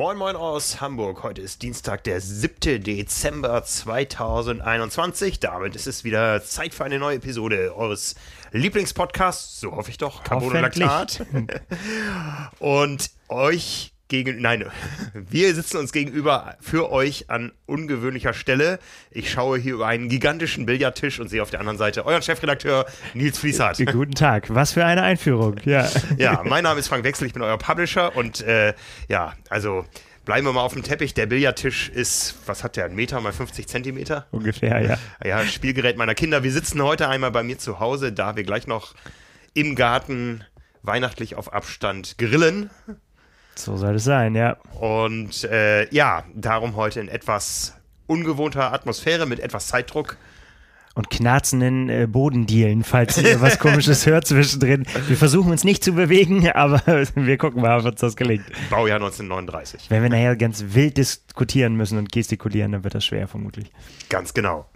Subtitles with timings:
[0.00, 1.22] Moin Moin aus Hamburg.
[1.22, 2.82] Heute ist Dienstag, der 7.
[2.82, 5.40] Dezember 2021.
[5.40, 8.14] Damit ist es wieder Zeit für eine neue Episode eures
[8.50, 11.26] Lieblingspodcasts, so hoffe ich doch, Carbon und Laktat.
[12.60, 14.66] und euch gegen, nein,
[15.14, 18.78] wir sitzen uns gegenüber für euch an ungewöhnlicher Stelle.
[19.10, 22.84] Ich schaue hier über einen gigantischen Billardtisch und sehe auf der anderen Seite euren Chefredakteur
[23.14, 23.78] Nils Fließhardt.
[23.86, 25.88] Guten Tag, was für eine Einführung, ja.
[26.18, 28.74] Ja, mein Name ist Frank Wechsel, ich bin euer Publisher und äh,
[29.08, 29.86] ja, also
[30.24, 31.14] bleiben wir mal auf dem Teppich.
[31.14, 34.26] Der Billardtisch ist, was hat der, ein Meter mal 50 Zentimeter?
[34.32, 34.98] Ungefähr, ja.
[35.24, 36.42] Ja, Spielgerät meiner Kinder.
[36.42, 38.94] Wir sitzen heute einmal bei mir zu Hause, da wir gleich noch
[39.54, 40.44] im Garten
[40.82, 42.70] weihnachtlich auf Abstand grillen.
[43.64, 44.56] So soll es sein, ja.
[44.78, 47.74] Und äh, ja, darum heute in etwas
[48.06, 50.16] ungewohnter Atmosphäre mit etwas Zeitdruck.
[50.94, 54.84] Und knarzenden äh, Bodendielen, falls ihr was Komisches hört zwischendrin.
[55.06, 56.82] Wir versuchen uns nicht zu bewegen, aber
[57.14, 58.44] wir gucken mal, ob uns das gelingt.
[58.70, 59.86] Baujahr 1939.
[59.88, 63.70] Wenn wir nachher ganz wild diskutieren müssen und gestikulieren, dann wird das schwer, vermutlich.
[64.08, 64.66] Ganz genau.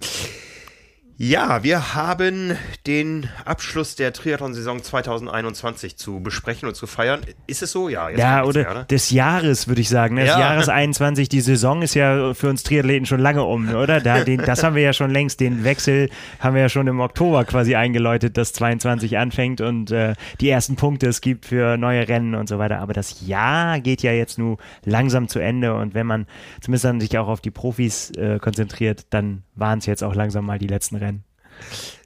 [1.17, 2.57] Ja, wir haben
[2.89, 7.21] den Abschluss der Triathlon-Saison 2021 zu besprechen und zu feiern.
[7.47, 7.89] Ist es so?
[7.89, 8.87] Ja, ja oder mehr, ne?
[8.91, 10.17] des Jahres, würde ich sagen.
[10.17, 10.41] Des ja.
[10.41, 11.29] Jahres 21.
[11.29, 14.01] Die Saison ist ja für uns Triathleten schon lange um, oder?
[14.01, 15.39] Da, den, das haben wir ja schon längst.
[15.39, 20.15] Den Wechsel haben wir ja schon im Oktober quasi eingeläutet, dass 22 anfängt und äh,
[20.41, 22.81] die ersten Punkte es gibt für neue Rennen und so weiter.
[22.81, 26.27] Aber das Jahr geht ja jetzt nur langsam zu Ende und wenn man
[26.61, 30.45] zumindest dann sich auch auf die Profis äh, konzentriert, dann waren es jetzt auch langsam
[30.45, 31.04] mal die letzten Rennen.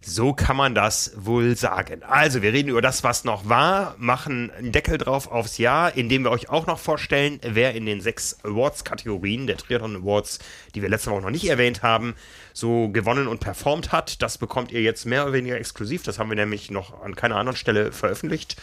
[0.00, 2.02] So kann man das wohl sagen.
[2.02, 6.24] Also, wir reden über das, was noch war, machen einen Deckel drauf aufs Jahr, indem
[6.24, 10.38] wir euch auch noch vorstellen, wer in den sechs Awards-Kategorien der Triathlon Awards,
[10.74, 12.14] die wir letzte Woche noch nicht erwähnt haben,
[12.54, 14.22] so gewonnen und performt hat.
[14.22, 16.04] Das bekommt ihr jetzt mehr oder weniger exklusiv.
[16.04, 18.56] Das haben wir nämlich noch an keiner anderen Stelle veröffentlicht.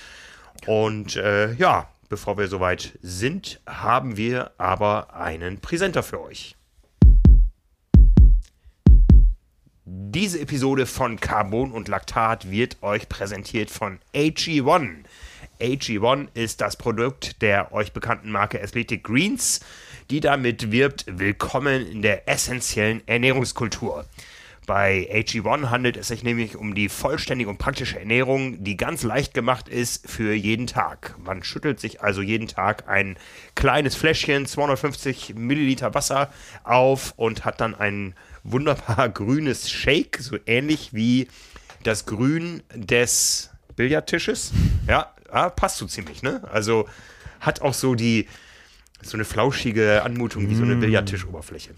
[0.66, 6.56] Und äh, ja, bevor wir soweit sind, haben wir aber einen Präsenter für euch.
[9.88, 15.04] Diese Episode von Carbon und Laktat wird euch präsentiert von AG1.
[15.62, 19.60] AG1 ist das Produkt der euch bekannten Marke Athletic Greens,
[20.10, 24.06] die damit wirbt, willkommen in der essentiellen Ernährungskultur.
[24.66, 29.36] Bei AG1 handelt es sich nämlich um die vollständige und praktische Ernährung, die ganz leicht
[29.36, 31.14] gemacht ist für jeden Tag.
[31.24, 33.18] Man schüttelt sich also jeden Tag ein
[33.54, 40.94] kleines Fläschchen, 250 Milliliter Wasser auf und hat dann einen wunderbar grünes Shake, so ähnlich
[40.94, 41.28] wie
[41.84, 44.54] das Grün des Billardtisches.
[44.88, 46.42] Ja, ah, passt so ziemlich, ne?
[46.50, 46.88] Also
[47.42, 48.28] hat auch so die
[49.02, 50.80] so eine flauschige Anmutung wie so eine mm.
[50.80, 51.72] Billardtischoberfläche.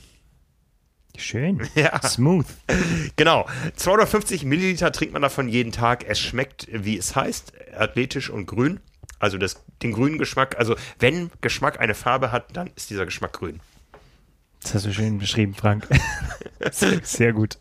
[1.17, 1.67] Schön.
[1.75, 2.00] Ja.
[2.01, 2.45] Smooth.
[3.16, 3.47] Genau.
[3.75, 6.05] 250 Milliliter trinkt man davon jeden Tag.
[6.07, 8.79] Es schmeckt, wie es heißt, athletisch und grün.
[9.19, 10.57] Also das, den grünen Geschmack.
[10.59, 13.59] Also wenn Geschmack eine Farbe hat, dann ist dieser Geschmack grün.
[14.67, 15.88] Das hast du schön beschrieben, Frank.
[17.03, 17.57] Sehr gut.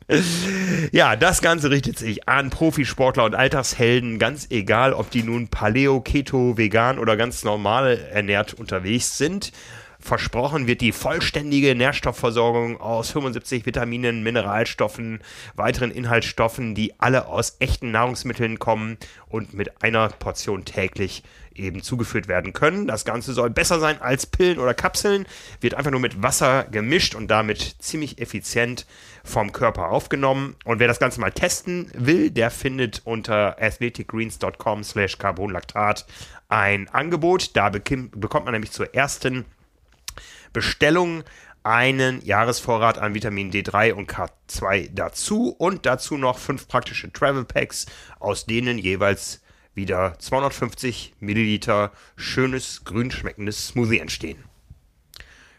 [0.91, 6.01] Ja, das Ganze richtet sich an Profisportler und Alltagshelden, ganz egal, ob die nun Paleo,
[6.01, 9.53] Keto, vegan oder ganz normal ernährt unterwegs sind.
[10.01, 15.21] Versprochen wird die vollständige Nährstoffversorgung aus 75 Vitaminen, Mineralstoffen,
[15.55, 21.23] weiteren Inhaltsstoffen, die alle aus echten Nahrungsmitteln kommen und mit einer Portion täglich
[21.59, 22.87] eben zugeführt werden können.
[22.87, 25.27] Das Ganze soll besser sein als Pillen oder Kapseln,
[25.61, 28.87] wird einfach nur mit Wasser gemischt und damit ziemlich effizient
[29.25, 30.57] vom Körper aufgenommen.
[30.65, 36.07] Und wer das Ganze mal testen will, der findet unter athleticgreens.com slash carbonlactat
[36.49, 37.57] ein Angebot.
[37.57, 39.45] Da bekommt man nämlich zur ersten
[40.53, 41.25] Bestellung
[41.67, 47.87] einen Jahresvorrat an Vitamin D3 und K2 dazu und dazu noch fünf praktische Travel Packs,
[48.21, 49.43] aus denen jeweils
[49.77, 54.43] wieder 250 Milliliter schönes, grün schmeckendes Smoothie entstehen.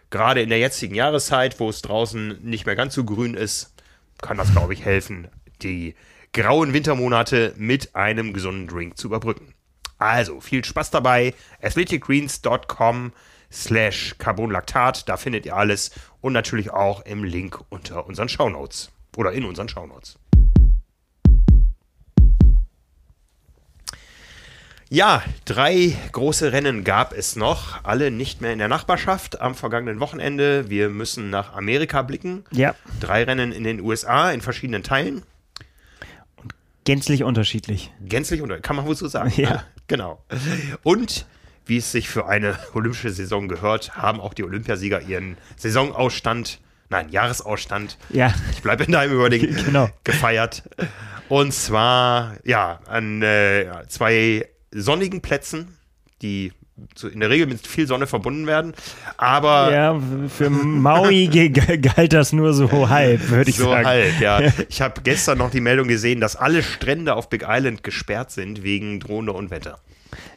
[0.09, 3.73] Gerade in der jetzigen Jahreszeit, wo es draußen nicht mehr ganz so grün ist,
[4.21, 5.27] kann das, glaube ich, helfen,
[5.61, 5.95] die
[6.33, 9.53] grauen Wintermonate mit einem gesunden Drink zu überbrücken.
[9.97, 11.33] Also, viel Spaß dabei.
[11.61, 13.11] athleticgreens.com
[13.51, 15.91] slash Carbonlaktat, da findet ihr alles
[16.21, 20.17] und natürlich auch im Link unter unseren Shownotes oder in unseren Shownotes.
[24.89, 29.99] Ja, drei große Rennen gab es noch, alle nicht mehr in der Nachbarschaft am vergangenen
[29.99, 30.69] Wochenende.
[30.69, 32.45] Wir müssen nach Amerika blicken.
[32.51, 32.73] Ja.
[33.01, 35.23] Drei Rennen in den USA in verschiedenen Teilen.
[36.37, 36.53] Und
[36.85, 37.91] gänzlich unterschiedlich.
[37.99, 39.33] Gänzlich unterschiedlich, kann man wohl so sagen.
[39.35, 39.65] Ja.
[39.87, 40.23] Genau.
[40.83, 41.25] Und
[41.65, 47.09] wie es sich für eine olympische Saison gehört, haben auch die Olympiasieger ihren Saisonausstand, nein,
[47.09, 48.33] Jahresausstand, ja.
[48.51, 49.89] ich bleibe in deinem Überlegen, genau.
[50.05, 50.63] gefeiert.
[51.27, 55.77] Und zwar, ja, an äh, zwei sonnigen Plätzen,
[56.21, 56.51] die
[57.11, 58.73] in der Regel mit viel Sonne verbunden werden.
[59.17, 59.99] Aber ja,
[60.29, 61.27] für Maui
[61.95, 63.83] galt das nur so halb, würde ich so sagen.
[63.83, 64.41] So halb, ja.
[64.69, 68.63] Ich habe gestern noch die Meldung gesehen, dass alle Strände auf Big Island gesperrt sind
[68.63, 69.79] wegen drohender Unwetter.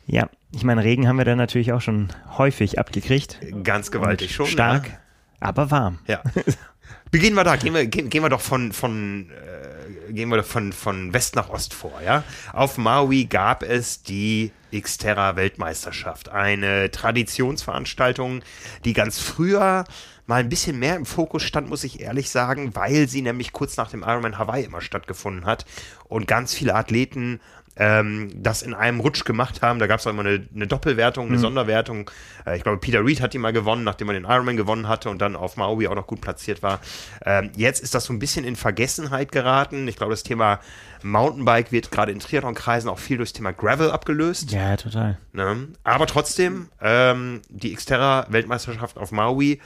[0.06, 3.38] Ja, ich meine, Regen haben wir da natürlich auch schon häufig abgekriegt.
[3.62, 4.46] Ganz gewaltig schon.
[4.46, 4.98] Stark, ja.
[5.40, 5.98] aber warm.
[6.06, 6.22] Ja.
[7.10, 9.69] Beginnen wir da, gehen wir, gehen, gehen wir doch von, von äh,
[10.12, 12.24] gehen wir von, von West nach Ost vor, ja.
[12.52, 18.42] Auf Maui gab es die Xterra Weltmeisterschaft, eine Traditionsveranstaltung,
[18.84, 19.84] die ganz früher
[20.26, 23.76] mal ein bisschen mehr im Fokus stand, muss ich ehrlich sagen, weil sie nämlich kurz
[23.76, 25.66] nach dem Ironman Hawaii immer stattgefunden hat
[26.04, 27.40] und ganz viele Athleten
[27.80, 29.78] ähm, das in einem Rutsch gemacht haben.
[29.78, 31.40] Da gab es auch immer eine, eine, Doppelwertung, eine mhm.
[31.40, 32.10] Sonderwertung.
[32.46, 35.08] Äh, ich glaube, Peter Reed hat die mal gewonnen, nachdem er den Ironman gewonnen hatte
[35.08, 36.80] und dann auf Maui auch noch gut platziert war.
[37.24, 39.88] Ähm, jetzt ist das so ein bisschen in Vergessenheit geraten.
[39.88, 40.60] Ich glaube, das Thema
[41.02, 44.52] Mountainbike wird gerade in Triathlon-Kreisen auch viel durchs Thema Gravel abgelöst.
[44.52, 45.16] Ja, total.
[45.32, 45.68] Ne?
[45.82, 49.58] Aber trotzdem, ähm, die Xterra-Weltmeisterschaft auf Maui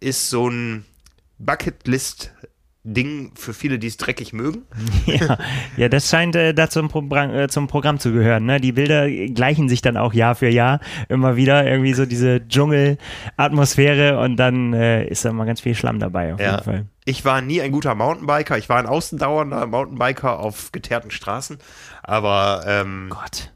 [0.00, 0.86] ist so ein
[1.38, 2.32] Bucketlist
[2.94, 4.62] Ding für viele, die es dreckig mögen.
[5.06, 5.38] Ja,
[5.76, 8.44] ja das scheint äh, da zum, Pro äh, zum Programm zu gehören.
[8.44, 8.60] Ne?
[8.60, 11.66] Die Bilder gleichen sich dann auch Jahr für Jahr immer wieder.
[11.66, 16.40] Irgendwie so diese Dschungelatmosphäre und dann äh, ist da mal ganz viel Schlamm dabei auf
[16.40, 16.52] ja.
[16.52, 16.86] jeden Fall.
[17.04, 18.58] Ich war nie ein guter Mountainbiker.
[18.58, 21.58] Ich war ein außendauernder Mountainbiker auf geteerten Straßen.
[22.02, 23.52] Aber ähm, Gott.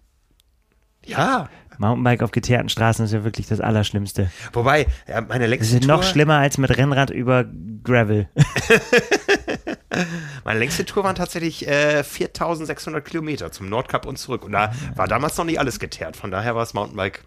[1.05, 1.49] Ja,
[1.83, 4.31] Mountainbike auf geteerten Straßen ist ja wirklich das Allerschlimmste.
[4.53, 4.87] Wobei,
[5.29, 7.45] meine längste Das ist noch schlimmer als mit Rennrad über
[7.85, 8.29] Gravel.
[10.45, 14.45] meine längste Tour waren tatsächlich äh, 4600 Kilometer zum Nordkap und zurück.
[14.45, 16.17] Und da war damals noch nicht alles geteert.
[16.17, 17.25] Von daher war das Mountainbike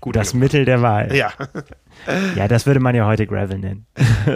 [0.00, 0.16] gut.
[0.16, 0.34] Das.
[0.34, 1.14] Mittel der Wahl.
[1.14, 1.32] Ja.
[2.36, 3.86] ja, das würde man ja heute Gravel nennen.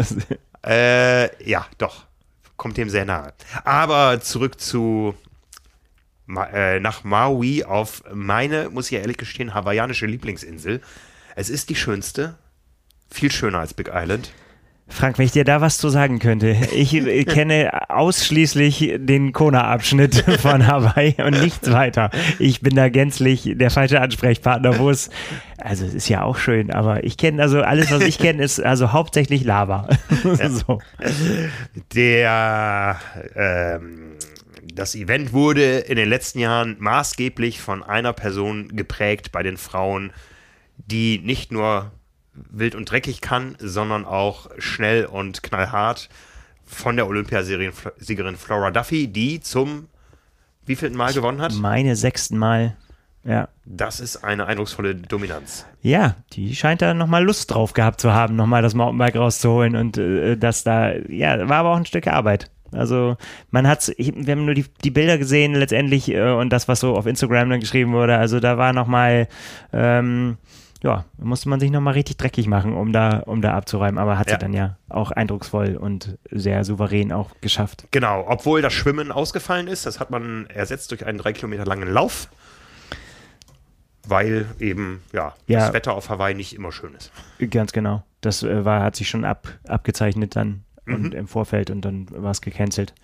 [0.67, 2.07] äh, ja, doch.
[2.57, 3.35] Kommt dem sehr nahe.
[3.65, 5.15] Aber zurück zu
[6.29, 10.81] nach Maui auf meine, muss ich ja ehrlich gestehen, hawaiianische Lieblingsinsel.
[11.37, 12.37] Es ist die schönste,
[13.11, 14.31] viel schöner als Big Island.
[14.91, 16.57] Frank, wenn ich dir da was zu sagen könnte.
[16.75, 16.93] Ich
[17.27, 22.11] kenne ausschließlich den Kona-Abschnitt von Hawaii und nichts weiter.
[22.39, 25.11] Ich bin da gänzlich der falsche Ansprechpartner, wo es,
[25.59, 28.61] also es ist ja auch schön, aber ich kenne, also alles, was ich kenne, ist
[28.61, 29.89] also hauptsächlich Lava.
[30.25, 30.49] Ja.
[30.49, 30.81] so.
[31.95, 32.97] Der,
[33.37, 34.17] ähm,
[34.79, 40.13] das Event wurde in den letzten Jahren maßgeblich von einer Person geprägt bei den Frauen,
[40.77, 41.91] die nicht nur
[42.33, 46.09] wild und dreckig kann, sondern auch schnell und knallhart
[46.65, 49.89] von der Olympiasiegerin Flora Duffy, die zum
[50.65, 51.55] wievielten Mal gewonnen hat?
[51.55, 52.77] Meine sechsten Mal.
[53.25, 53.49] Ja.
[53.65, 55.67] Das ist eine eindrucksvolle Dominanz.
[55.83, 59.99] Ja, die scheint da nochmal Lust drauf gehabt zu haben, nochmal das Mountainbike rauszuholen und
[59.99, 62.51] äh, das da, ja, war aber auch ein Stück Arbeit.
[62.73, 63.17] Also
[63.51, 66.97] man hat, wir haben nur die, die Bilder gesehen letztendlich äh, und das, was so
[66.97, 68.17] auf Instagram dann geschrieben wurde.
[68.17, 69.29] Also da war nochmal,
[69.73, 70.37] ähm,
[70.83, 73.99] ja, musste man sich nochmal richtig dreckig machen, um da, um da abzuräumen.
[73.99, 74.35] Aber hat ja.
[74.35, 77.87] sie dann ja auch eindrucksvoll und sehr souverän auch geschafft.
[77.91, 81.89] Genau, obwohl das Schwimmen ausgefallen ist, das hat man ersetzt durch einen drei Kilometer langen
[81.89, 82.29] Lauf.
[84.07, 87.13] Weil eben, ja, ja, das Wetter auf Hawaii nicht immer schön ist.
[87.51, 88.05] Ganz genau.
[88.23, 91.13] Das äh, war, hat sich schon ab, abgezeichnet dann und mhm.
[91.13, 92.95] im Vorfeld und dann war es gecancelt.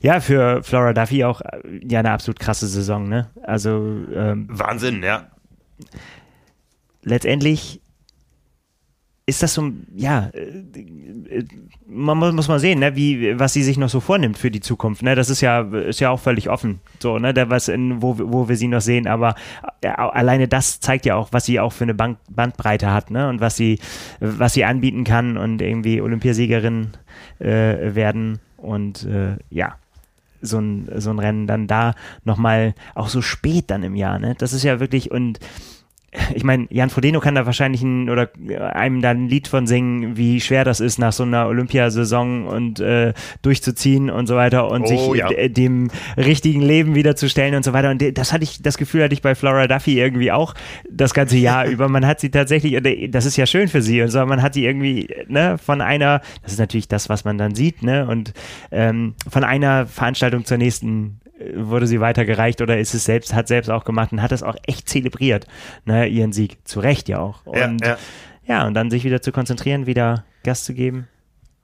[0.00, 3.30] Ja, für Flora Duffy auch äh, ja eine absolut krasse Saison, ne?
[3.42, 3.70] Also
[4.14, 5.28] ähm, Wahnsinn, ja.
[7.02, 7.80] Letztendlich
[9.26, 11.44] ist das so, ja, äh,
[11.86, 15.02] man muss, mal sehen, ne, wie, was sie sich noch so vornimmt für die Zukunft.
[15.02, 15.14] Ne?
[15.14, 18.48] Das ist ja, ist ja auch völlig offen, so, ne, da was in, wo, wo
[18.48, 19.34] wir sie noch sehen, aber
[19.82, 23.28] ja, alleine das zeigt ja auch, was sie auch für eine Band, Bandbreite hat, ne,
[23.28, 23.78] und was sie,
[24.20, 26.88] was sie anbieten kann und irgendwie Olympiasiegerin
[27.38, 29.76] äh, werden und äh, ja,
[30.42, 34.34] so ein, so ein Rennen dann da nochmal auch so spät dann im Jahr, ne?
[34.36, 35.40] Das ist ja wirklich und
[36.34, 38.30] ich meine, Jan Frodeno kann da wahrscheinlich ein, oder
[38.74, 42.80] einem da ein Lied von singen, wie schwer das ist, nach so einer Olympiasaison und
[42.80, 45.48] äh, durchzuziehen und so weiter und oh, sich ja.
[45.48, 47.90] dem richtigen Leben wiederzustellen und so weiter.
[47.90, 50.54] Und das hatte ich, das Gefühl hatte ich bei Flora Duffy irgendwie auch
[50.90, 51.88] das ganze Jahr über.
[51.88, 52.80] Man hat sie tatsächlich,
[53.10, 56.20] das ist ja schön für sie und so, man hat sie irgendwie, ne, von einer,
[56.42, 58.32] das ist natürlich das, was man dann sieht, ne, und
[58.70, 61.20] ähm, von einer Veranstaltung zur nächsten
[61.54, 64.56] wurde sie weitergereicht oder ist es selbst, hat selbst auch gemacht und hat es auch
[64.66, 65.46] echt zelebriert,
[65.84, 66.58] ne, ihren Sieg.
[66.64, 67.44] Zu Recht ja auch.
[67.44, 67.98] Und ja, ja.
[68.46, 71.08] ja, und dann sich wieder zu konzentrieren, wieder Gas zu geben.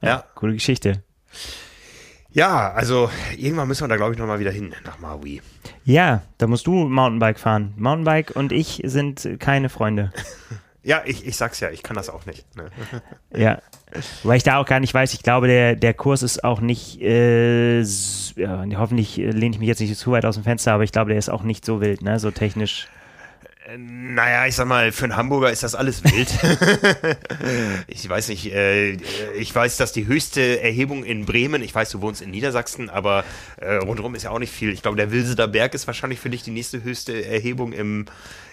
[0.02, 0.24] Ja, ja.
[0.34, 1.02] coole Geschichte.
[2.32, 5.42] Ja, also irgendwann müssen wir da, glaube ich, nochmal wieder hin nach Maui.
[5.84, 7.74] Ja, da musst du Mountainbike fahren.
[7.76, 10.12] Mountainbike und ich sind keine Freunde.
[10.82, 12.44] Ja, ich, ich sag's ja, ich kann das auch nicht.
[12.56, 12.70] Ne?
[13.36, 13.60] Ja,
[14.22, 17.00] weil ich da auch gar nicht weiß, ich glaube, der, der Kurs ist auch nicht,
[17.02, 20.92] äh, ja, hoffentlich lehne ich mich jetzt nicht zu weit aus dem Fenster, aber ich
[20.92, 22.88] glaube, der ist auch nicht so wild, ne, so technisch.
[23.76, 26.28] Naja, ich sag mal, für einen Hamburger ist das alles wild.
[27.86, 28.92] ich weiß nicht, äh,
[29.38, 33.24] ich weiß, dass die höchste Erhebung in Bremen, ich weiß, du wohnst in Niedersachsen, aber
[33.58, 34.72] äh, rundherum ist ja auch nicht viel.
[34.72, 38.06] Ich glaube, der Wilseder Berg ist wahrscheinlich für dich die nächste höchste Erhebung im,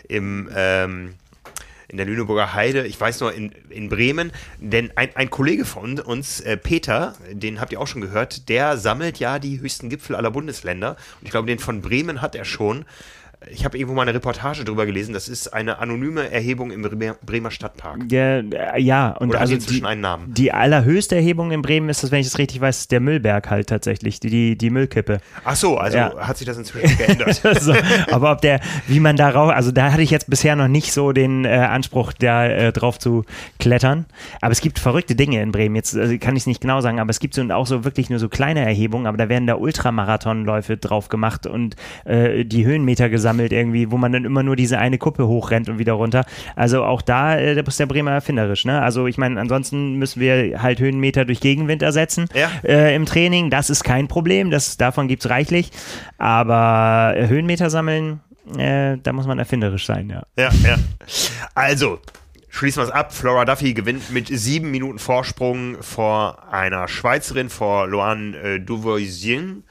[0.07, 1.15] im ähm,
[1.88, 6.00] in der Lüneburger Heide, ich weiß nur in, in Bremen, denn ein, ein Kollege von
[6.00, 10.15] uns, äh, Peter, den habt ihr auch schon gehört, der sammelt ja die höchsten Gipfel
[10.15, 10.91] aller Bundesländer.
[11.20, 12.86] Und ich glaube, den von Bremen hat er schon
[13.51, 16.82] ich habe irgendwo mal eine Reportage drüber gelesen, das ist eine anonyme Erhebung im
[17.25, 18.12] Bremer Stadtpark.
[18.12, 19.12] Ja, äh, ja.
[19.12, 20.34] und Oder also inzwischen die, einen Namen.
[20.34, 23.68] die allerhöchste Erhebung in Bremen ist das, wenn ich das richtig weiß, der Müllberg halt
[23.70, 25.20] tatsächlich, die, die, die Müllkippe.
[25.44, 26.16] Ach so, also Ja.
[26.20, 27.42] hat sich das inzwischen geändert.
[27.62, 27.74] so,
[28.12, 31.12] aber ob der, wie man darauf, also da hatte ich jetzt bisher noch nicht so
[31.12, 33.24] den äh, Anspruch, da äh, drauf zu
[33.60, 34.06] klettern.
[34.42, 35.75] Aber es gibt verrückte Dinge in Bremen.
[35.75, 38.10] Jetzt äh, kann ich es nicht genau sagen, aber es gibt so auch so wirklich
[38.10, 41.75] nur so kleine Erhebungen, aber da werden da Ultramarathonläufe drauf gemacht und
[42.06, 45.79] äh, die Höhenmeter gesammelt irgendwie, wo man dann immer nur diese eine Kuppe hochrennt und
[45.79, 46.25] wieder runter.
[46.56, 48.65] Also auch da äh, ist der Bremer erfinderisch.
[48.65, 48.82] Ne?
[48.82, 52.50] Also ich meine, ansonsten müssen wir halt Höhenmeter durch Gegenwind ersetzen Ja.
[52.63, 53.50] äh, im Training.
[53.50, 55.72] Das ist kein Problem, das, davon gibt es reichlich.
[56.17, 58.22] Aber äh, Höhenmeter sammeln,
[58.58, 60.24] äh, da muss man erfinderisch sein, ja.
[60.38, 60.77] Ja, ja.
[61.56, 62.00] Also,
[62.50, 63.13] schließen wir es ab.
[63.13, 69.63] Flora Duffy gewinnt mit sieben Minuten Vorsprung vor einer Schweizerin, vor Loane äh, Duvoisien.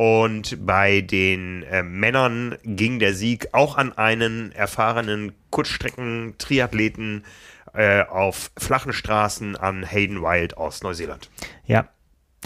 [0.00, 7.24] Und bei den äh, Männern ging der Sieg auch an einen erfahrenen Kurzstrecken-Triathleten
[7.74, 11.28] äh, auf flachen Straßen an Hayden Wild aus Neuseeland.
[11.66, 11.86] Ja.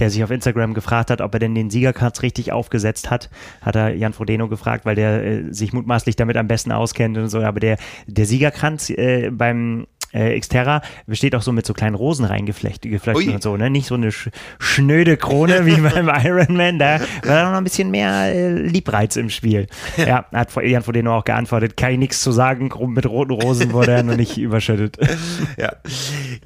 [0.00, 3.30] Der sich auf Instagram gefragt hat, ob er denn den Siegerkranz richtig aufgesetzt hat,
[3.60, 7.28] hat er Jan Frodeno gefragt, weil der äh, sich mutmaßlich damit am besten auskennt und
[7.28, 7.40] so.
[7.40, 12.24] Aber der, der Siegerkranz äh, beim äh, Xterra besteht auch so mit so kleinen Rosen
[12.24, 13.34] reingeflecht geflochten Ui.
[13.34, 13.68] und so, ne?
[13.68, 16.78] Nicht so eine sch schnöde Krone wie beim Ironman.
[16.78, 19.66] Da war noch ein bisschen mehr äh, Liebreiz im Spiel.
[19.96, 23.92] Ja, hat Jan Frodeno auch geantwortet, kann ich nichts zu sagen, mit roten Rosen wurde
[23.92, 24.98] er noch nicht überschüttet.
[25.56, 25.72] Ja.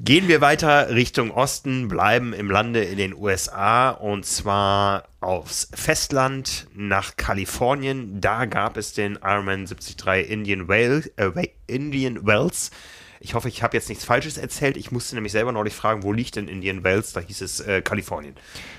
[0.01, 6.67] Gehen wir weiter Richtung Osten, bleiben im Lande in den USA und zwar aufs Festland
[6.75, 8.21] nach Kalifornien.
[8.21, 11.29] Da gab es den Ironman 73 Indian, Wales, äh,
[11.67, 12.71] Indian Wells.
[13.19, 14.77] Ich hoffe, ich habe jetzt nichts Falsches erzählt.
[14.77, 17.13] Ich musste nämlich selber neulich fragen, wo liegt denn Indian Wells?
[17.13, 18.35] Da hieß es äh, Kalifornien.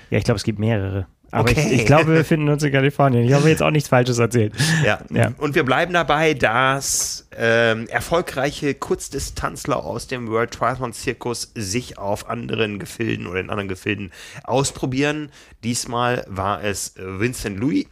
[0.09, 1.07] Ja, ich glaube, es gibt mehrere.
[1.33, 1.65] Aber Okay.
[1.71, 3.23] ich, ich glaube, wir befinden uns in Kalifornien.
[3.23, 4.53] Ich habe jetzt auch nichts Falsches erzählt.
[4.83, 4.99] Ja.
[5.11, 5.31] Ja.
[5.37, 12.27] Und wir bleiben dabei, dass ähm, erfolgreiche Kurzdistanzler aus dem World Triathlon Zirkus sich auf
[12.29, 14.11] anderen Gefilden oder in anderen Gefilden
[14.43, 15.29] ausprobieren.
[15.63, 17.85] Diesmal war es Vincent Louis.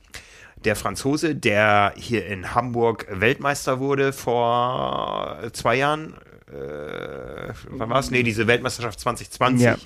[0.65, 6.15] Der Franzose, der hier in Hamburg Weltmeister wurde vor zwei Jahren.
[6.51, 8.11] Äh, wann war es?
[8.11, 9.65] Nee, diese Weltmeisterschaft 2020.
[9.65, 9.77] Ja.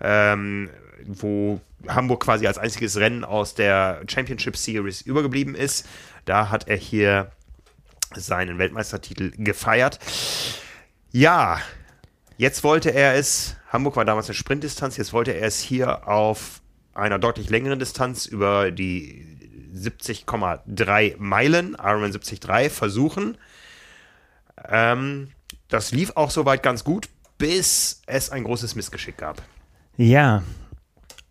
[0.00, 0.70] Ähm,
[1.06, 5.86] wo Hamburg quasi als einziges Rennen aus der Championship Series übergeblieben ist.
[6.24, 7.30] Da hat er hier
[8.14, 9.98] seinen Weltmeistertitel gefeiert.
[11.12, 11.60] Ja,
[12.38, 16.60] jetzt wollte er es, Hamburg war damals eine Sprintdistanz, jetzt wollte er es hier auf
[16.94, 19.26] einer deutlich längeren Distanz über die
[19.74, 23.36] 70,3 Meilen, Ironman 73, versuchen.
[24.68, 25.28] Ähm,
[25.68, 27.08] das lief auch soweit ganz gut,
[27.38, 29.42] bis es ein großes Missgeschick gab.
[29.96, 30.42] Ja.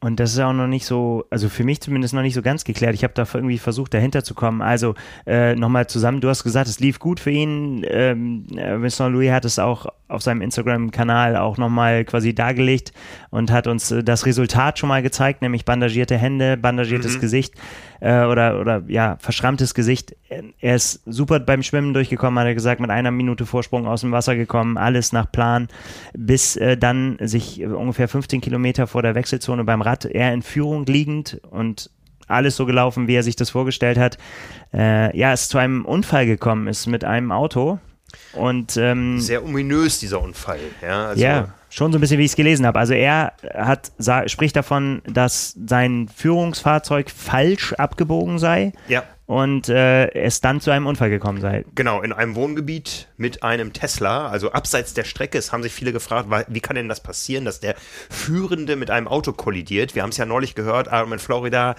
[0.01, 2.63] Und das ist auch noch nicht so, also für mich zumindest noch nicht so ganz
[2.63, 2.93] geklärt.
[2.93, 4.61] Ich habe da irgendwie versucht, dahinter zu kommen.
[4.61, 4.93] Also
[5.25, 7.83] äh, nochmal zusammen, du hast gesagt, es lief gut für ihn.
[7.87, 12.93] Ähm, äh, Vincent Louis hat es auch auf seinem Instagram-Kanal auch nochmal quasi dargelegt
[13.31, 17.55] und hat uns äh, das Resultat schon mal gezeigt, nämlich bandagierte Hände, bandagiertes Gesicht
[18.01, 20.15] äh, oder, oder ja, verschrammtes Gesicht.
[20.59, 24.11] Er ist super beim Schwimmen durchgekommen, hat er gesagt, mit einer Minute Vorsprung aus dem
[24.11, 25.67] Wasser gekommen, alles nach Plan,
[26.13, 30.41] bis äh, dann sich äh, ungefähr 15 Kilometer vor der Wechselzone beim Rad er in
[30.41, 31.89] Führung liegend und
[32.27, 34.17] alles so gelaufen, wie er sich das vorgestellt hat.
[34.73, 37.79] Äh, ja, es zu einem Unfall gekommen ist mit einem Auto.
[38.33, 40.59] Und ähm, Sehr ominös, dieser Unfall.
[40.81, 42.79] Ja, also, ja, schon so ein bisschen, wie ich es gelesen habe.
[42.79, 43.91] Also er hat,
[44.27, 49.03] spricht davon, dass sein Führungsfahrzeug falsch abgebogen sei ja.
[49.25, 51.65] und äh, es dann zu einem Unfall gekommen sei.
[51.75, 55.37] Genau, in einem Wohngebiet mit einem Tesla, also abseits der Strecke.
[55.37, 57.75] Es haben sich viele gefragt, wie kann denn das passieren, dass der
[58.09, 59.95] Führende mit einem Auto kollidiert?
[59.95, 61.75] Wir haben es ja neulich gehört, Ironman Florida,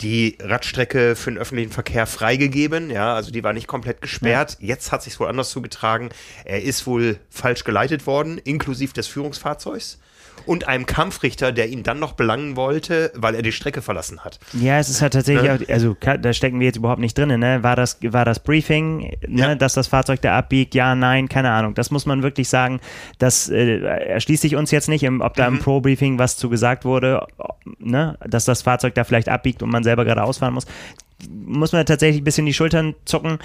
[0.00, 4.58] die Radstrecke für den öffentlichen Verkehr freigegeben, ja, also die war nicht komplett gesperrt.
[4.60, 6.10] Jetzt hat sich wohl anders zugetragen.
[6.44, 9.98] Er ist wohl falsch geleitet worden, inklusive des Führungsfahrzeugs
[10.46, 14.38] und einem Kampfrichter, der ihn dann noch belangen wollte, weil er die Strecke verlassen hat.
[14.52, 17.62] Ja, es ist halt tatsächlich, auch, also da stecken wir jetzt überhaupt nicht drin, ne?
[17.62, 19.40] War das, war das Briefing, ne?
[19.40, 19.54] Ja.
[19.54, 20.74] dass das Fahrzeug da abbiegt?
[20.74, 21.74] Ja, nein, keine Ahnung.
[21.74, 22.80] Das muss man wirklich sagen.
[23.18, 25.56] Das äh, erschließt sich uns jetzt nicht, im, ob da Mhm.
[25.56, 27.26] im Pro-Briefing was zu gesagt wurde,
[27.78, 28.16] ne?
[28.26, 30.66] dass das Fahrzeug da vielleicht abbiegt und man selber gerade ausfahren muss.
[31.30, 33.38] Muss man tatsächlich ein bisschen die Schultern zucken.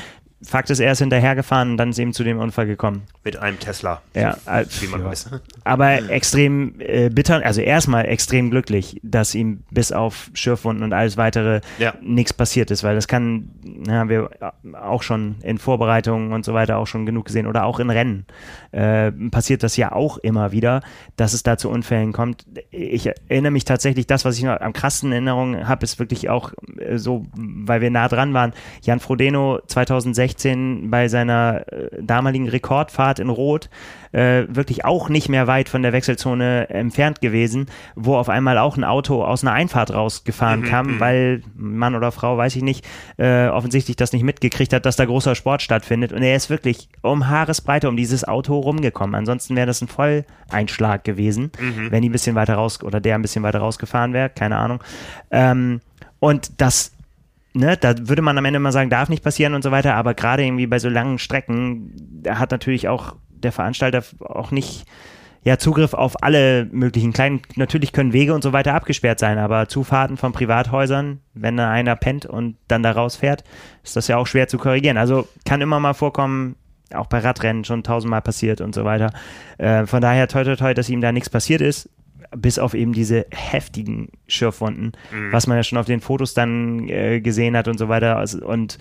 [0.46, 3.04] Fakt ist, er ist hinterhergefahren und dann ist eben zu dem Unfall gekommen.
[3.24, 4.02] Mit einem Tesla.
[4.14, 5.08] Ja, äh, wie man ja.
[5.08, 5.30] weiß.
[5.64, 11.18] Aber extrem äh, bitter, also erstmal extrem glücklich, dass ihm bis auf Schürfwunden und alles
[11.18, 11.94] weitere ja.
[12.02, 13.50] nichts passiert ist, weil das kann,
[13.88, 14.30] haben wir
[14.82, 18.26] auch schon in Vorbereitungen und so weiter auch schon genug gesehen oder auch in Rennen
[18.72, 20.82] äh, passiert das ja auch immer wieder,
[21.16, 22.46] dass es da zu Unfällen kommt.
[22.72, 26.30] Ich erinnere mich tatsächlich, das, was ich noch am krassesten in Erinnerung habe, ist wirklich
[26.30, 30.33] auch äh, so, weil wir nah dran waren, Jan Frodeno 2016
[30.90, 33.70] bei seiner äh, damaligen Rekordfahrt in Rot
[34.13, 38.78] äh, wirklich auch nicht mehr weit von der Wechselzone entfernt gewesen, wo auf einmal auch
[38.78, 41.00] ein Auto aus einer Einfahrt rausgefahren mhm, kam, mhm.
[41.00, 42.86] weil Mann oder Frau, weiß ich nicht,
[43.18, 46.13] äh, offensichtlich das nicht mitgekriegt hat, dass da großer Sport stattfindet.
[46.13, 49.16] Und er ist wirklich um Haaresbreite um dieses Auto rumgekommen.
[49.16, 51.92] Ansonsten wäre das ein Volleinschlag gewesen, mhm.
[51.92, 54.84] wenn die ein bisschen weiter raus oder der ein bisschen weiter rausgefahren wäre, keine Ahnung.
[55.32, 55.82] Ähm,
[56.20, 56.93] und das
[57.55, 60.15] Ne, da würde man am Ende mal sagen, darf nicht passieren und so weiter, aber
[60.15, 64.86] gerade irgendwie bei so langen Strecken hat natürlich auch der Veranstalter auch nicht
[65.43, 69.67] ja, Zugriff auf alle möglichen kleinen, natürlich können Wege und so weiter abgesperrt sein, aber
[69.67, 73.43] Zufahrten von Privathäusern, wenn da einer pennt und dann da rausfährt,
[73.83, 74.98] ist das ja auch schwer zu korrigieren.
[74.98, 76.55] Also kann immer mal vorkommen,
[76.93, 79.12] auch bei Radrennen schon tausendmal passiert und so weiter.
[79.57, 81.89] Äh, von daher toi toi toi, dass ihm da nichts passiert ist,
[82.36, 85.32] bis auf eben diese heftigen Schürfwunden, mhm.
[85.32, 88.18] was man ja schon auf den Fotos dann äh, gesehen hat und so weiter.
[88.18, 88.78] Also, und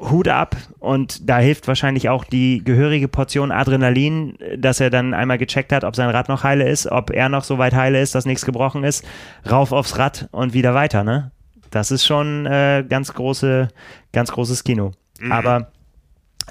[0.00, 5.36] Hut ab und da hilft wahrscheinlich auch die gehörige Portion Adrenalin, dass er dann einmal
[5.36, 8.14] gecheckt hat, ob sein Rad noch heile ist, ob er noch so weit heile ist,
[8.14, 9.06] dass nichts gebrochen ist,
[9.50, 11.32] rauf aufs Rad und wieder weiter, ne?
[11.70, 13.68] Das ist schon äh, ganz große,
[14.12, 14.92] ganz großes Kino.
[15.20, 15.32] Mhm.
[15.32, 15.70] Aber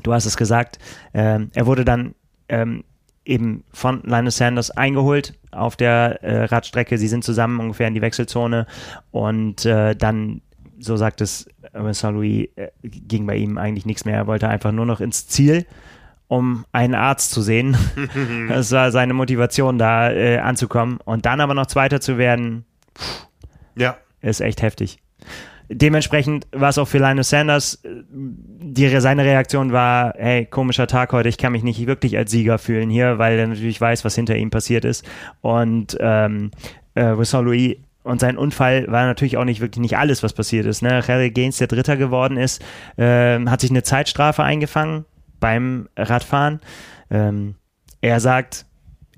[0.04, 0.78] du hast es gesagt,
[1.14, 2.14] äh, er wurde dann
[2.50, 2.84] ähm,
[3.30, 6.98] eben von Linus Sanders eingeholt auf der äh, Radstrecke.
[6.98, 8.66] Sie sind zusammen ungefähr in die Wechselzone
[9.12, 10.42] und äh, dann
[10.80, 14.16] so sagt es Saint-Louis, äh, ging bei ihm eigentlich nichts mehr.
[14.16, 15.66] Er wollte einfach nur noch ins Ziel,
[16.28, 17.78] um einen Arzt zu sehen.
[18.50, 21.00] das war seine Motivation, da äh, anzukommen.
[21.04, 22.66] Und dann aber noch Zweiter zu werden,
[23.76, 23.98] ja.
[24.22, 25.00] ist echt heftig.
[25.72, 31.14] Dementsprechend war es auch für Linus Sanders, äh, die, seine Reaktion war, hey, komischer Tag
[31.14, 34.16] heute, ich kann mich nicht wirklich als Sieger fühlen hier, weil er natürlich weiß, was
[34.16, 35.06] hinter ihm passiert ist.
[35.42, 36.52] Und ähm,
[36.96, 40.82] äh, Saint-Louis und sein Unfall war natürlich auch nicht wirklich nicht alles, was passiert ist.
[40.82, 41.04] Ne?
[41.08, 42.64] Harry Gaines, der Dritter geworden ist,
[42.98, 45.06] äh, hat sich eine Zeitstrafe eingefangen
[45.40, 46.62] beim Radfahren.
[47.12, 47.56] Ähm,
[48.02, 48.66] er sagt,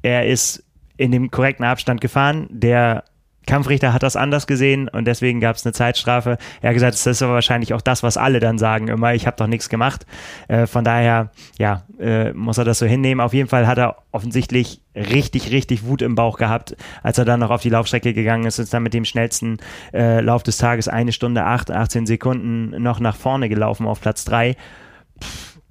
[0.02, 0.64] er ist
[0.98, 2.48] in dem korrekten Abstand gefahren.
[2.50, 3.06] Der
[3.48, 6.38] Kampfrichter hat das anders gesehen und deswegen gab es eine Zeitstrafe.
[6.62, 9.26] Er hat gesagt, das ist aber wahrscheinlich auch das, was alle dann sagen, immer, ich
[9.26, 10.06] habe doch nichts gemacht.
[10.48, 13.20] Äh, von daher, ja, äh, muss er das so hinnehmen.
[13.20, 17.40] Auf jeden Fall hat er offensichtlich richtig, richtig Wut im Bauch gehabt, als er dann
[17.40, 19.58] noch auf die Laufstrecke gegangen ist und dann mit dem schnellsten
[19.94, 24.24] äh, Lauf des Tages eine Stunde acht, 18 Sekunden noch nach vorne gelaufen auf Platz
[24.24, 24.56] drei.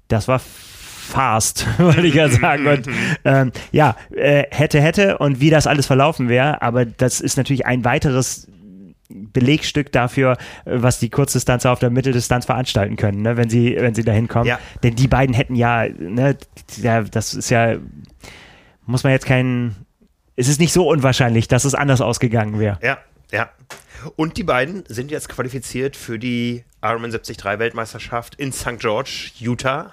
[0.08, 0.40] das war
[1.10, 2.66] fast, würde ich ja sagen.
[2.66, 2.86] Und
[3.24, 7.66] ähm, ja, äh, hätte, hätte und wie das alles verlaufen wäre, aber das ist natürlich
[7.66, 8.46] ein weiteres
[9.10, 14.04] Belegstück dafür, was die Kurzdistanz auf der Mitteldistanz veranstalten können, ne, wenn sie, wenn sie
[14.04, 14.46] dahin kommen.
[14.46, 14.58] Ja.
[14.82, 16.36] Denn die beiden hätten ja, ne,
[16.76, 17.76] ja, das ist ja,
[18.86, 19.74] muss man jetzt keinen,
[20.36, 22.78] es ist nicht so unwahrscheinlich, dass es anders ausgegangen wäre.
[22.82, 22.98] Ja,
[23.32, 23.50] ja.
[24.16, 28.78] Und die beiden sind jetzt qualifiziert für die Ironman 73 Weltmeisterschaft in St.
[28.78, 29.92] George, Utah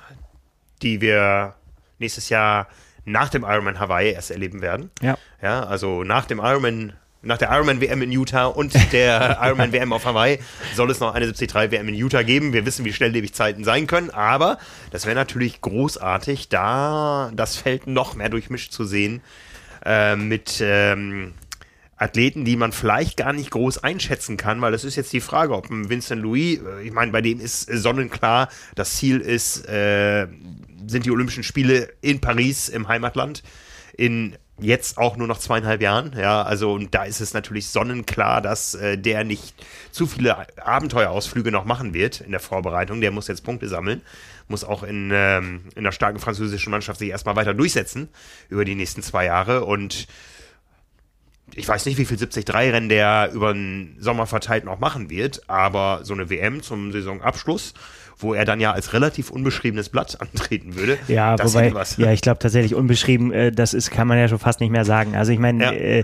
[0.82, 1.56] die wir
[2.00, 2.68] nächstes Jahr
[3.06, 4.92] nach dem Ironman Hawaii erst erleben werden.
[5.02, 5.18] Ja.
[5.42, 9.92] Ja, also nach dem Ironman nach der Ironman WM in Utah und der Ironman WM
[9.92, 10.40] auf Hawaii
[10.76, 12.54] soll es noch eine 73 WM in Utah geben.
[12.54, 14.60] Wir wissen, wie schnelllebig Zeiten sein können, aber
[14.92, 19.22] das wäre natürlich großartig, da das Feld noch mehr durchmischt zu sehen
[19.84, 21.34] äh, mit ähm,
[21.98, 25.56] Athleten, die man vielleicht gar nicht groß einschätzen kann, weil das ist jetzt die Frage,
[25.56, 30.28] ob ein Vincent Louis, äh, ich meine, bei dem ist sonnenklar, das Ziel ist, äh,
[30.88, 33.43] sind die Olympischen Spiele in Paris im Heimatland
[33.97, 36.13] in jetzt auch nur noch zweieinhalb Jahren.
[36.17, 39.54] Ja, also und da ist es natürlich sonnenklar, dass äh, der nicht
[39.91, 43.02] zu viele Abenteuerausflüge noch machen wird in der Vorbereitung.
[43.02, 44.02] Der muss jetzt Punkte sammeln,
[44.47, 48.10] muss auch in, ähm, in der starken französischen Mannschaft sich erstmal weiter durchsetzen
[48.50, 50.08] über die nächsten zwei Jahre und
[51.56, 56.02] ich weiß nicht, wie viel 73-Rennen der über den Sommer verteilt noch machen wird, aber
[56.04, 57.73] so eine WM zum Saisonabschluss
[58.17, 60.97] wo er dann ja als relativ unbeschriebenes Blatt antreten würde.
[61.08, 64.39] Ja, das wobei, ja, ich glaube tatsächlich unbeschrieben, äh, das ist, kann man ja schon
[64.39, 65.15] fast nicht mehr sagen.
[65.15, 65.71] Also ich meine, ja.
[65.71, 66.03] äh,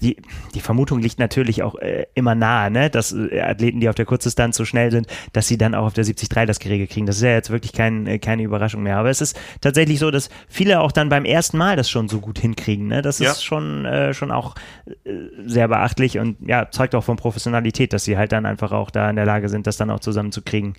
[0.00, 0.16] die,
[0.54, 2.90] die Vermutung liegt natürlich auch äh, immer nahe, ne?
[2.90, 5.92] dass äh, Athleten, die auf der Kurzdistanz so schnell sind, dass sie dann auch auf
[5.92, 7.06] der 73 das Gerede kriegen.
[7.06, 8.96] Das ist ja jetzt wirklich kein, äh, keine Überraschung mehr.
[8.96, 12.20] Aber es ist tatsächlich so, dass viele auch dann beim ersten Mal das schon so
[12.20, 12.88] gut hinkriegen.
[12.88, 13.02] Ne?
[13.02, 13.30] Das ja.
[13.30, 14.54] ist schon, äh, schon auch
[14.86, 15.10] äh,
[15.44, 19.10] sehr beachtlich und ja, zeugt auch von Professionalität, dass sie halt dann einfach auch da
[19.10, 20.74] in der Lage sind, das dann auch zusammenzukriegen.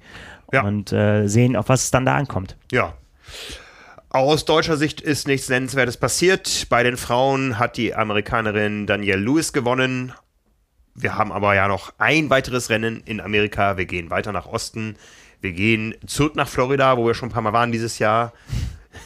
[0.51, 0.63] Ja.
[0.63, 2.55] Und äh, sehen, auf was es dann da ankommt.
[2.71, 2.93] Ja.
[4.09, 6.67] Aus deutscher Sicht ist nichts Nennenswertes passiert.
[6.69, 10.13] Bei den Frauen hat die Amerikanerin Danielle Lewis gewonnen.
[10.95, 13.77] Wir haben aber ja noch ein weiteres Rennen in Amerika.
[13.77, 14.95] Wir gehen weiter nach Osten.
[15.41, 18.33] Wir gehen zurück nach Florida, wo wir schon ein paar Mal waren dieses Jahr.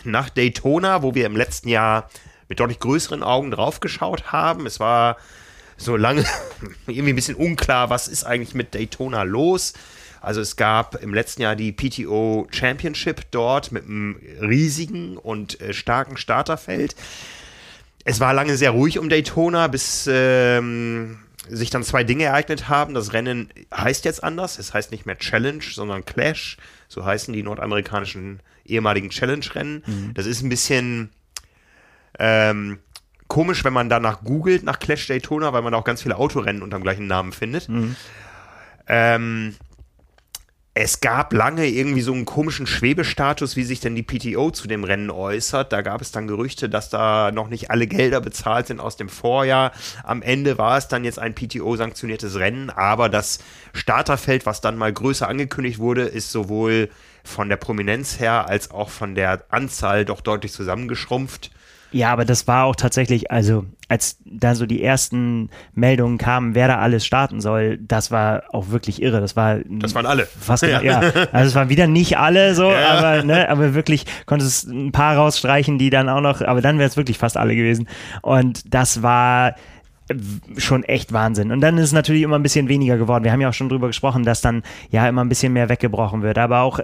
[0.04, 2.10] Nach Daytona, wo wir im letzten Jahr
[2.47, 4.65] mit deutlich größeren Augen draufgeschaut haben.
[4.65, 5.17] Es war
[5.75, 6.23] so lange
[6.88, 9.73] irgendwie ein bisschen unklar, was ist eigentlich mit Daytona los.
[10.21, 15.73] Also es gab im letzten Jahr die PTO Championship dort mit einem riesigen und äh,
[15.73, 16.95] starken Starterfeld.
[18.05, 22.93] Es war lange sehr ruhig um Daytona, bis ähm, sich dann zwei Dinge ereignet haben.
[22.93, 24.60] Das Rennen heißt jetzt anders.
[24.60, 26.57] Es heißt nicht mehr Challenge, sondern Clash.
[26.88, 29.84] So heißen die nordamerikanischen ehemaligen Challenge-Rennen.
[29.86, 30.13] Mhm.
[30.13, 31.10] Das ist ein bisschen
[32.19, 32.79] ähm,
[33.27, 36.77] komisch, wenn man danach googelt, nach Clash Daytona, weil man auch ganz viele Autorennen unter
[36.77, 37.69] dem gleichen Namen findet.
[37.69, 37.95] Mhm.
[38.88, 39.55] Ähm,
[40.73, 44.86] es gab lange irgendwie so einen komischen Schwebestatus, wie sich denn die PTO zu dem
[44.86, 45.73] Rennen äußert.
[45.73, 49.10] Da gab es dann Gerüchte, dass da noch nicht alle Gelder bezahlt sind aus dem
[49.10, 49.73] Vorjahr.
[50.03, 53.39] Am Ende war es dann jetzt ein PTO-sanktioniertes Rennen, aber das
[53.73, 56.89] Starterfeld, was dann mal größer angekündigt wurde, ist sowohl
[57.25, 61.51] von der Prominenz her als auch von der Anzahl doch deutlich zusammengeschrumpft.
[61.91, 66.69] Ja, aber das war auch tatsächlich, also als da so die ersten Meldungen kamen, wer
[66.69, 69.19] da alles starten soll, das war auch wirklich irre.
[69.19, 70.25] Das war das waren alle.
[70.25, 70.82] Fast ja.
[70.82, 70.99] ja.
[71.34, 72.97] Also es waren wieder nicht alle so, ja.
[72.97, 76.80] aber ne, aber wirklich konnte es ein paar rausstreichen, die dann auch noch, aber dann
[76.80, 77.89] wäre es wirklich fast alle gewesen.
[78.21, 79.56] Und das war
[80.58, 81.52] schon echt Wahnsinn.
[81.52, 83.24] Und dann ist es natürlich immer ein bisschen weniger geworden.
[83.24, 86.21] Wir haben ja auch schon drüber gesprochen, dass dann ja immer ein bisschen mehr weggebrochen
[86.21, 86.38] wird.
[86.38, 86.80] Aber auch,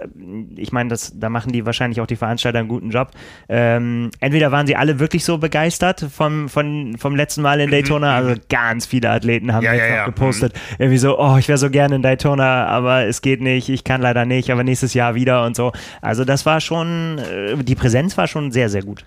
[0.56, 3.10] ich meine, das, da machen die wahrscheinlich auch die Veranstalter einen guten Job.
[3.48, 8.16] Ähm, entweder waren sie alle wirklich so begeistert vom, vom, vom letzten Mal in Daytona,
[8.16, 10.04] also ganz viele Athleten haben ja, jetzt ja, noch ja.
[10.06, 10.76] gepostet, mhm.
[10.78, 14.00] irgendwie so, oh, ich wäre so gerne in Daytona, aber es geht nicht, ich kann
[14.00, 15.72] leider nicht, aber nächstes Jahr wieder und so.
[16.00, 19.04] Also das war schon, äh, die Präsenz war schon sehr, sehr gut.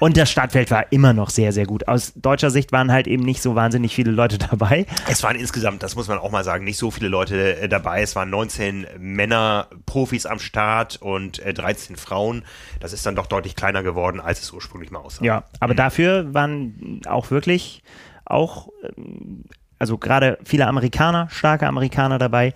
[0.00, 1.88] Und das Startfeld war immer noch sehr, sehr gut.
[1.88, 4.86] Aus deutscher Sicht waren halt eben nicht so wahnsinnig viele Leute dabei.
[5.08, 8.02] Es waren insgesamt, das muss man auch mal sagen, nicht so viele Leute äh, dabei.
[8.02, 12.44] Es waren 19 Männer, Profis am Start und 13 äh, Frauen.
[12.80, 15.24] Das ist dann doch deutlich kleiner geworden, als es ursprünglich mal aussah.
[15.24, 15.78] Ja, aber mhm.
[15.78, 17.82] dafür waren auch wirklich
[18.24, 19.44] auch, ähm,
[19.78, 22.54] also gerade viele Amerikaner, starke Amerikaner dabei.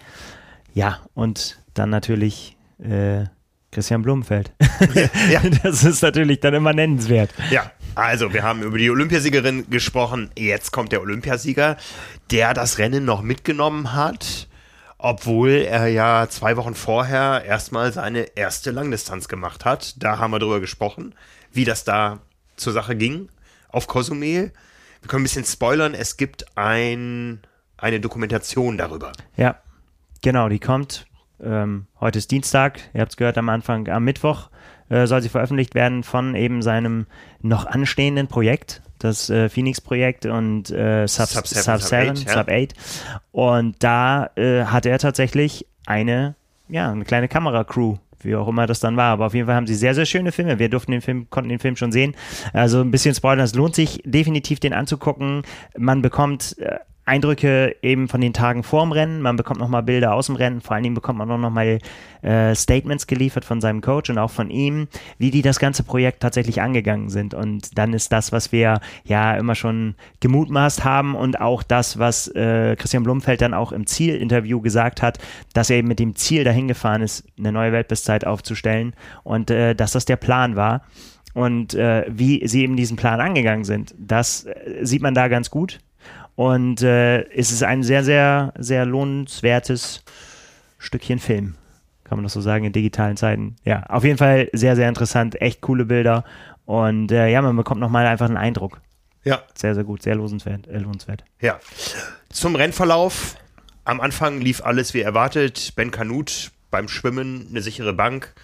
[0.75, 3.25] Ja, und dann natürlich äh,
[3.73, 4.53] Christian Blumenfeld.
[5.31, 5.41] Ja.
[5.63, 7.31] Das ist natürlich dann immer nennenswert.
[7.51, 10.31] Ja, also wir haben über die Olympiasiegerin gesprochen.
[10.37, 11.77] Jetzt kommt der Olympiasieger,
[12.31, 14.49] der das Rennen noch mitgenommen hat,
[14.99, 19.95] obwohl er ja zwei Wochen vorher erstmal seine erste Langdistanz gemacht hat.
[20.03, 21.15] Da haben wir drüber gesprochen,
[21.53, 22.21] wie das da
[22.57, 23.29] zur Sache ging
[23.69, 24.53] auf Cozumel.
[25.01, 25.95] Wir können ein bisschen spoilern.
[25.95, 27.41] Es gibt ein,
[27.77, 29.13] eine Dokumentation darüber.
[29.37, 29.57] Ja,
[30.21, 31.07] genau, die kommt
[31.43, 34.51] ähm, heute ist Dienstag, ihr habt es gehört am Anfang, am Mittwoch
[34.89, 37.07] äh, soll sie veröffentlicht werden von eben seinem
[37.41, 42.29] noch anstehenden Projekt, das äh, Phoenix-Projekt und äh, Sub, Sub 7, Sub, 7, Sub 8.
[42.29, 42.75] Sub 8.
[43.33, 46.35] Und da äh, hat er tatsächlich eine,
[46.69, 49.13] ja, eine kleine Kameracrew wie auch immer das dann war.
[49.13, 50.59] Aber auf jeden Fall haben sie sehr, sehr schöne Filme.
[50.59, 52.15] Wir durften den Film, konnten den Film schon sehen.
[52.53, 53.43] Also ein bisschen Spoiler.
[53.43, 55.43] Es lohnt sich definitiv, den anzugucken.
[55.77, 59.23] Man bekommt äh, Eindrücke eben von den Tagen vorm Rennen.
[59.23, 60.61] Man bekommt nochmal Bilder aus dem Rennen.
[60.61, 61.79] Vor allen Dingen bekommt man auch nochmal
[62.23, 64.87] äh, Statements geliefert von seinem Coach und auch von ihm,
[65.19, 67.35] wie die das ganze Projekt tatsächlich angegangen sind.
[67.35, 72.29] Und dann ist das, was wir ja immer schon gemutmaßt haben und auch das, was
[72.29, 75.19] äh, Christian Blumfeld dann auch im Zielinterview gesagt hat,
[75.55, 79.75] dass er eben mit dem Ziel dahin gefahren ist, eine neue Weltbestzeit aufzustellen und äh,
[79.75, 80.83] dass das der Plan war.
[81.35, 85.51] Und äh, wie sie eben diesen Plan angegangen sind, das äh, sieht man da ganz
[85.51, 85.81] gut.
[86.35, 90.03] Und äh, es ist ein sehr, sehr, sehr lohnenswertes
[90.79, 91.55] Stückchen Film.
[92.05, 93.57] Kann man das so sagen, in digitalen Zeiten.
[93.65, 95.41] Ja, auf jeden Fall sehr, sehr interessant.
[95.41, 96.25] Echt coole Bilder.
[96.65, 98.81] Und äh, ja, man bekommt nochmal einfach einen Eindruck.
[99.25, 99.43] Ja.
[99.55, 100.67] Sehr, sehr gut, sehr lohnenswert.
[100.67, 101.25] Äh, lohnenswert.
[101.41, 101.61] Ja.
[102.29, 103.37] Zum Rennverlauf.
[103.85, 105.73] Am Anfang lief alles wie erwartet.
[105.77, 108.35] Ben Kanut beim Schwimmen eine sichere Bank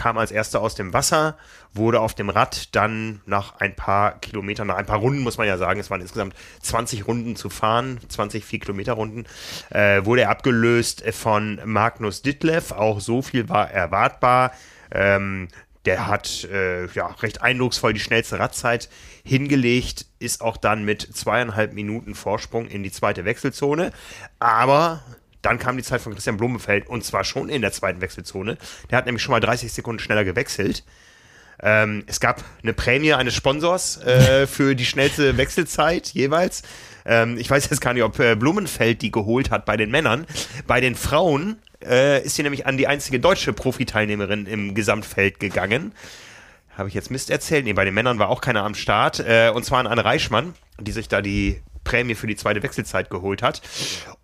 [0.00, 1.36] kam als erster aus dem Wasser,
[1.74, 5.46] wurde auf dem Rad dann nach ein paar Kilometern, nach ein paar Runden, muss man
[5.46, 9.26] ja sagen, es waren insgesamt 20 Runden zu fahren, 20 4 Kilometer Runden,
[9.68, 12.72] äh, wurde er abgelöst von Magnus Ditlev.
[12.72, 14.52] Auch so viel war erwartbar.
[14.90, 15.48] Ähm,
[15.86, 18.88] Der hat äh, ja, recht eindrucksvoll die schnellste Radzeit
[19.24, 23.92] hingelegt, ist auch dann mit zweieinhalb Minuten Vorsprung in die zweite Wechselzone.
[24.38, 25.02] Aber
[25.42, 28.58] dann kam die Zeit von Christian Blumenfeld und zwar schon in der zweiten Wechselzone.
[28.90, 30.84] Der hat nämlich schon mal 30 Sekunden schneller gewechselt.
[31.62, 36.62] Ähm, es gab eine Prämie eines Sponsors äh, für die schnellste Wechselzeit jeweils.
[37.04, 40.26] Ähm, ich weiß jetzt gar nicht, ob äh, Blumenfeld die geholt hat bei den Männern.
[40.66, 45.92] Bei den Frauen äh, ist sie nämlich an die einzige deutsche Profiteilnehmerin im Gesamtfeld gegangen.
[46.76, 47.64] Habe ich jetzt Mist erzählt?
[47.64, 49.20] Nee, bei den Männern war auch keiner am Start.
[49.20, 53.10] Äh, und zwar an Anne Reichmann, die sich da die Prämie für die zweite Wechselzeit
[53.10, 53.60] geholt hat.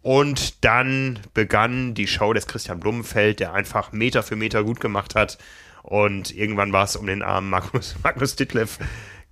[0.07, 5.17] Und dann begann die Show des Christian Blumenfeld, der einfach Meter für Meter gut gemacht
[5.17, 5.37] hat.
[5.83, 8.79] Und irgendwann war es um den armen Magnus, Magnus Ditlev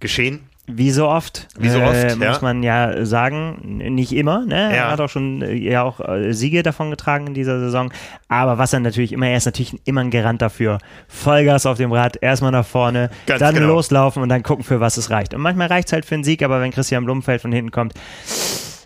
[0.01, 0.41] geschehen.
[0.67, 2.29] Wie so oft, Wie so oft, äh, ja.
[2.31, 3.59] muss man ja sagen,
[3.95, 4.45] nicht immer.
[4.47, 4.73] Ne?
[4.73, 4.91] Er Ja.
[4.91, 7.93] hat auch schon äh, ja auch äh, Siege davon getragen in dieser Saison.
[8.29, 10.79] Aber was er natürlich immer, er ist natürlich immer ein Garant dafür.
[11.07, 13.69] Vollgas auf dem Rad, erstmal nach vorne, Ganz dann genau.
[13.69, 15.35] loslaufen und dann gucken, für was es reicht.
[15.35, 17.95] Und manchmal reicht es halt für einen Sieg, aber wenn Christian Blumenfeld von hinten kommt,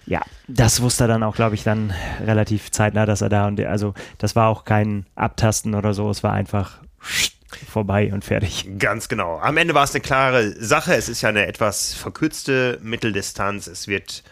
[0.09, 1.93] ja, das wusste er dann auch, glaube ich, dann
[2.25, 6.23] relativ zeitnah, dass er da und also das war auch kein Abtasten oder so, es
[6.23, 6.79] war einfach
[7.69, 8.69] vorbei und fertig.
[8.79, 9.39] Ganz genau.
[9.39, 10.95] Am Ende war es eine klare Sache.
[10.95, 13.67] Es ist ja eine etwas verkürzte Mitteldistanz.
[13.67, 14.23] Es wird,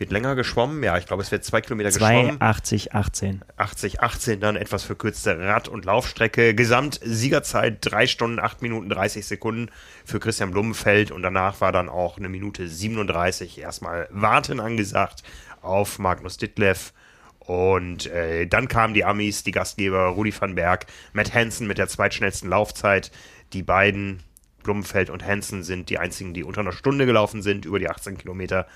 [0.00, 0.82] wird länger geschwommen.
[0.82, 2.38] Ja, ich glaube, es wird zwei Kilometer geschwommen.
[2.38, 3.42] 2,80, 18.
[3.56, 6.54] 80, 18 dann etwas verkürzte Rad- und Laufstrecke.
[6.54, 9.70] Gesamtsiegerzeit 3 Stunden, 8 Minuten, 30 Sekunden
[10.06, 15.22] für Christian Blumenfeld und danach war dann auch eine Minute 37 erstmal Warten angesagt
[15.60, 16.92] auf Magnus Ditlev.
[17.40, 21.88] Und äh, dann kamen die Amis, die Gastgeber Rudi van Berg, Matt Hansen mit der
[21.88, 23.10] zweitschnellsten Laufzeit.
[23.52, 24.22] Die beiden,
[24.62, 28.16] Blumenfeld und Hansen, sind die einzigen, die unter einer Stunde gelaufen sind, über die 18
[28.16, 28.66] Kilometer.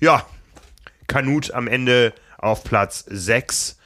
[0.00, 0.26] Ja,
[1.06, 3.78] Kanut am Ende auf Platz 6.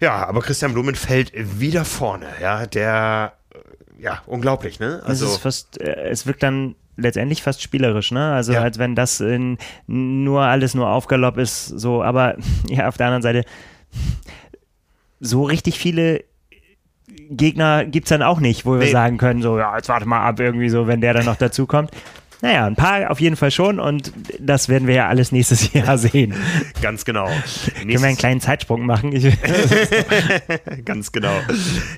[0.00, 5.02] Ja, aber Christian Blumenfeld wieder vorne, ja, der, äh, ja, unglaublich, ne?
[5.04, 8.32] Also, es ist fast, äh, es wirkt dann letztendlich fast spielerisch, ne?
[8.32, 8.62] Also Ja.
[8.62, 12.36] als wenn das in, nur alles nur Aufgalopp ist, so, aber
[12.68, 13.44] ja, auf der anderen Seite,
[15.20, 16.24] so richtig viele
[17.30, 18.90] Gegner gibt es dann auch nicht, wo wir Nee.
[18.92, 21.66] sagen können, so, ja, jetzt warte mal ab, irgendwie so, wenn der dann noch dazu
[21.66, 21.90] kommt.
[22.42, 25.98] Naja, ein paar auf jeden Fall schon und das werden wir ja alles nächstes Jahr
[25.98, 26.34] sehen.
[26.80, 27.28] ganz genau.
[27.78, 29.10] Können wir einen kleinen Zeitsprung machen?
[30.84, 31.34] Ganz genau.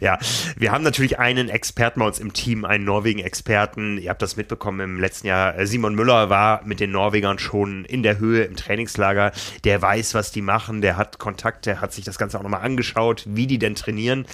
[0.00, 0.18] Ja,
[0.56, 3.98] wir haben natürlich einen Experten bei uns im Team, einen Norwegen-Experten.
[3.98, 5.58] Ihr habt das mitbekommen im letzten Jahr.
[5.58, 9.32] Äh, Simon Müller war mit den Norwegern schon in der Höhe im Trainingslager.
[9.64, 10.80] Der weiß, was die machen.
[10.82, 11.66] Der hat Kontakt.
[11.66, 14.26] Der hat sich das Ganze auch nochmal angeschaut, wie die denn trainieren.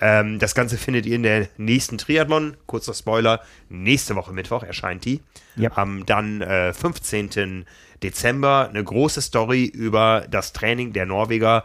[0.00, 2.56] Ähm, das Ganze findet ihr in der nächsten Triathlon.
[2.66, 3.40] Kurzer Spoiler.
[3.68, 5.20] Nächste Woche Mittwoch erscheint die.
[5.56, 5.70] Ja.
[5.76, 7.64] Am dann äh, 15.
[8.02, 11.64] Dezember eine große Story über das Training der Norweger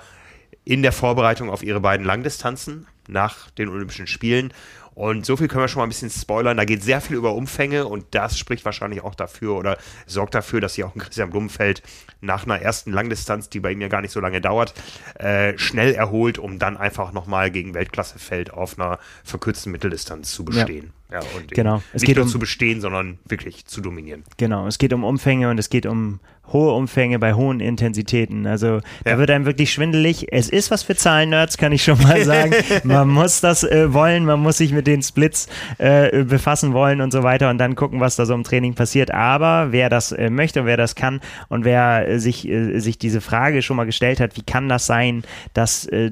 [0.63, 4.53] in der Vorbereitung auf ihre beiden Langdistanzen nach den Olympischen Spielen.
[5.01, 6.57] Und so viel können wir schon mal ein bisschen spoilern.
[6.57, 10.61] Da geht sehr viel über Umfänge und das spricht wahrscheinlich auch dafür oder sorgt dafür,
[10.61, 11.81] dass sich auch ein Christian Blumenfeld
[12.21, 14.75] nach einer ersten Langdistanz, die bei ihm ja gar nicht so lange dauert,
[15.17, 20.93] äh, schnell erholt, um dann einfach nochmal gegen Weltklassefeld auf einer verkürzten Mitteldistanz zu bestehen.
[21.11, 21.81] Ja, und Genau.
[21.93, 24.23] Es nicht geht nur um- zu bestehen, sondern wirklich zu dominieren.
[24.37, 26.19] Genau, es geht um Umfänge und es geht um
[26.51, 28.45] hohe Umfänge bei hohen Intensitäten.
[28.45, 29.17] Also da Ja.
[29.17, 30.27] wird einem wirklich schwindelig.
[30.33, 32.53] Es ist was für Zahlen-Nerds, kann ich schon mal sagen.
[32.83, 37.11] man muss das äh, wollen, man muss sich mit den Splits äh, befassen wollen und
[37.11, 39.11] so weiter und dann gucken, was da so im Training passiert.
[39.11, 42.97] Aber wer das äh, möchte und wer das kann und wer äh, sich, äh, sich
[42.97, 45.23] diese Frage schon mal gestellt hat, wie kann das sein,
[45.53, 46.11] dass, äh,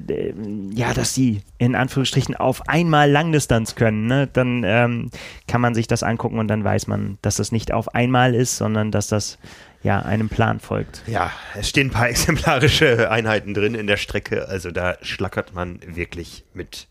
[0.74, 4.30] ja, dass die in Anführungsstrichen auf einmal Langdistanz können, ne?
[4.32, 5.10] dann ähm,
[5.48, 8.56] kann man sich das angucken und dann weiß man, dass das nicht auf einmal ist,
[8.56, 9.38] sondern dass das
[9.84, 11.04] ja einem Plan folgt.
[11.08, 15.80] Ja, es stehen ein paar exemplarische Einheiten drin in der Strecke, also da schlackert man
[15.86, 16.88] wirklich mit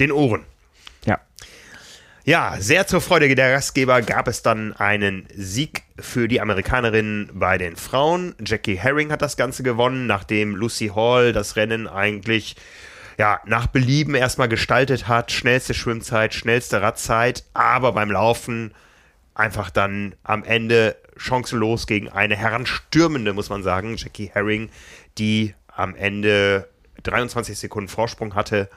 [0.00, 0.44] den Ohren.
[1.04, 1.20] Ja.
[2.24, 7.58] Ja, sehr zur Freude der Gastgeber gab es dann einen Sieg für die Amerikanerin bei
[7.58, 8.36] den Frauen.
[8.44, 12.54] Jackie Herring hat das Ganze gewonnen, nachdem Lucy Hall das Rennen eigentlich
[13.18, 15.32] ja, nach Belieben erstmal gestaltet hat.
[15.32, 18.72] Schnellste Schwimmzeit, schnellste Radzeit, aber beim Laufen
[19.34, 24.70] einfach dann am Ende chancenlos gegen eine heranstürmende, muss man sagen, Jackie Herring,
[25.18, 26.68] die am Ende
[27.02, 28.68] 23 Sekunden Vorsprung hatte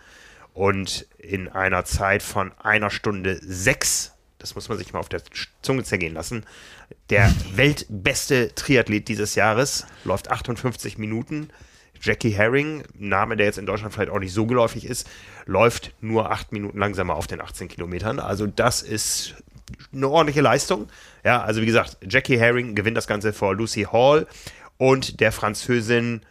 [0.54, 5.22] und in einer Zeit von einer Stunde sechs, das muss man sich mal auf der
[5.62, 6.46] Zunge zergehen lassen,
[7.10, 11.50] der weltbeste Triathlet dieses Jahres läuft 58 Minuten.
[12.02, 15.10] Jackie Herring, Name, der jetzt in Deutschland vielleicht auch nicht so geläufig ist,
[15.46, 18.20] läuft nur acht Minuten langsamer auf den 18 Kilometern.
[18.20, 19.36] Also das ist
[19.94, 20.88] eine ordentliche Leistung.
[21.24, 24.28] Ja, also wie gesagt, Jackie Herring gewinnt das Ganze vor Lucy Hall
[24.78, 26.22] und der Französin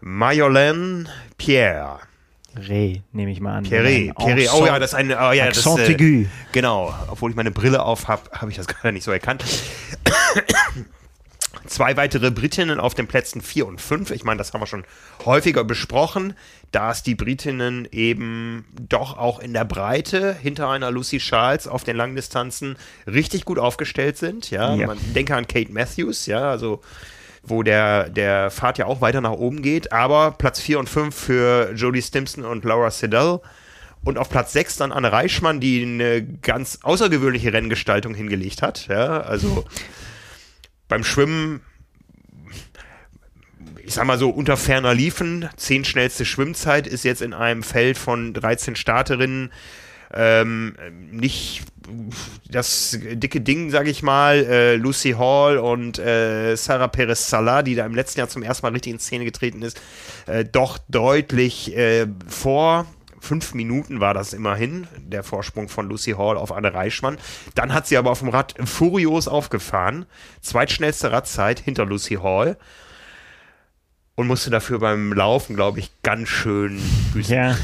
[0.00, 1.06] Marjolaine
[1.38, 2.00] Pierre.
[2.56, 3.64] Re, nehme ich mal an.
[3.64, 7.50] Pierre, Pierre, oh ja, das ist ein, oh ja, das, äh, genau, obwohl ich meine
[7.50, 9.44] Brille auf habe, habe ich das gerade nicht so erkannt.
[11.66, 14.10] Zwei weitere Britinnen auf den Plätzen 4 und 5.
[14.10, 14.84] Ich meine, das haben wir schon
[15.24, 16.34] häufiger besprochen,
[16.72, 21.96] dass die Britinnen eben doch auch in der Breite hinter einer Lucy Charles auf den
[21.96, 24.50] Langdistanzen richtig gut aufgestellt sind.
[24.50, 24.86] Ja, ja.
[24.86, 26.80] man denke an Kate Matthews, ja, also
[27.46, 29.92] wo der, der Pfad ja auch weiter nach oben geht.
[29.92, 33.40] Aber Platz 4 und 5 für Jodie Stimson und Laura Siddell.
[34.04, 38.86] Und auf Platz 6 dann Anne Reichmann, die eine ganz außergewöhnliche Renngestaltung hingelegt hat.
[38.88, 39.64] Ja, also
[40.94, 41.60] beim Schwimmen,
[43.84, 47.98] ich sag mal so, unter ferner Liefen, 10 schnellste Schwimmzeit ist jetzt in einem Feld
[47.98, 49.52] von 13 Starterinnen
[50.14, 50.76] ähm,
[51.10, 51.62] nicht
[52.48, 57.74] das dicke Ding, sag ich mal, äh, Lucy Hall und äh, Sarah Perez Salah, die
[57.74, 59.80] da im letzten Jahr zum ersten Mal richtig in Szene getreten ist,
[60.26, 62.86] äh, doch deutlich äh, vor.
[63.24, 67.16] Fünf Minuten war das immerhin, der Vorsprung von Lucy Hall auf Anne Reichmann.
[67.54, 70.04] Dann hat sie aber auf dem Rad furios aufgefahren.
[70.42, 72.58] Zweitschnellste Radzeit hinter Lucy Hall.
[74.14, 76.78] Und musste dafür beim Laufen, glaube ich, ganz schön
[77.14, 77.34] büßen.
[77.34, 77.56] Ja.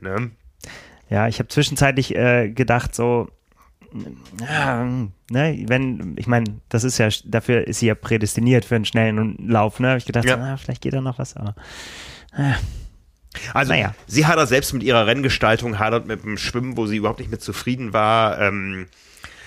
[0.00, 0.32] Ne?
[1.08, 3.30] Ja, ich habe zwischenzeitlich äh, gedacht, so,
[4.38, 4.84] ja,
[5.30, 9.48] ne, wenn, ich meine, das ist ja, dafür ist sie ja prädestiniert für einen schnellen
[9.48, 9.88] Lauf, ne?
[9.88, 10.34] Habe ich gedacht, ja.
[10.34, 11.54] so, na, vielleicht geht da noch was, aber.
[12.36, 12.52] Äh.
[13.54, 13.94] Also, naja.
[14.06, 17.30] sie hat da selbst mit ihrer Renngestaltung, hadert mit dem Schwimmen, wo sie überhaupt nicht
[17.30, 18.40] mit zufrieden war.
[18.40, 18.86] Ähm,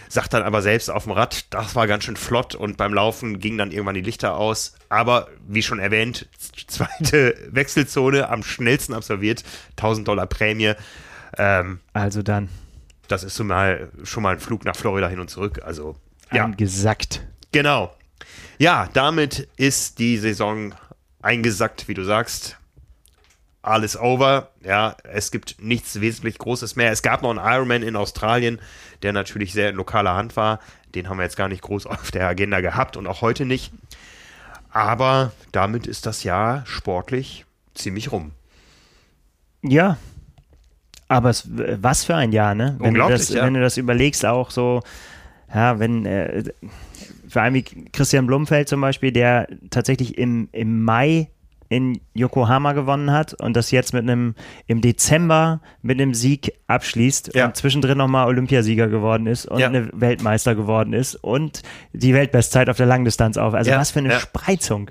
[0.10, 3.40] sagt dann aber selbst auf dem Rad, das war ganz schön flott und beim Laufen
[3.40, 4.74] gingen dann irgendwann die Lichter aus.
[4.90, 6.28] Aber wie schon erwähnt,
[6.68, 9.44] zweite Wechselzone am schnellsten absolviert,
[9.78, 10.74] 1000 Dollar Prämie.
[11.38, 12.50] Ähm, also dann.
[13.08, 15.62] Das ist so mal, schon mal ein Flug nach Florida hin und zurück.
[15.64, 15.96] Also,
[16.32, 16.46] ja.
[16.46, 17.26] Eingesackt.
[17.52, 17.96] Genau.
[18.58, 20.76] Ja, damit ist die Saison
[21.22, 22.59] eingesackt, wie du sagst.
[23.62, 24.52] Alles over.
[24.64, 26.92] Ja, es gibt nichts wesentlich Großes mehr.
[26.92, 28.60] Es gab noch einen Ironman in Australien,
[29.04, 30.60] der natürlich sehr in lokaler Hand war.
[30.96, 33.72] Den haben wir jetzt gar nicht groß auf der Agenda gehabt und auch heute nicht.
[34.72, 38.32] Aber damit ist das Jahr sportlich ziemlich rum.
[39.62, 39.98] Ja,
[41.10, 42.76] aber es, was für ein Jahr, ne?
[42.80, 43.44] Wenn, du das, ja.
[43.44, 44.82] wenn du das überlegst, auch so,
[45.54, 46.44] ja, wenn, äh,
[47.28, 51.30] vor allem wie Christian Blumfeld zum Beispiel, der tatsächlich im, im Mai
[51.70, 54.34] in Yokohama gewonnen hat und das jetzt mit einem
[54.66, 57.46] im Dezember mit einem Sieg abschließt ja.
[57.46, 59.68] und zwischendrin nochmal Olympiasieger geworden ist und ja.
[59.68, 61.62] eine Weltmeister geworden ist und
[61.94, 63.54] die Weltbestzeit auf der Langdistanz auf.
[63.54, 63.80] Also ja.
[63.80, 64.90] was für eine Spreizung.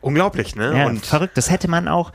[0.00, 0.72] Unglaublich, ne?
[0.78, 1.36] Ja, und verrückt.
[1.36, 2.12] Das hätte man auch,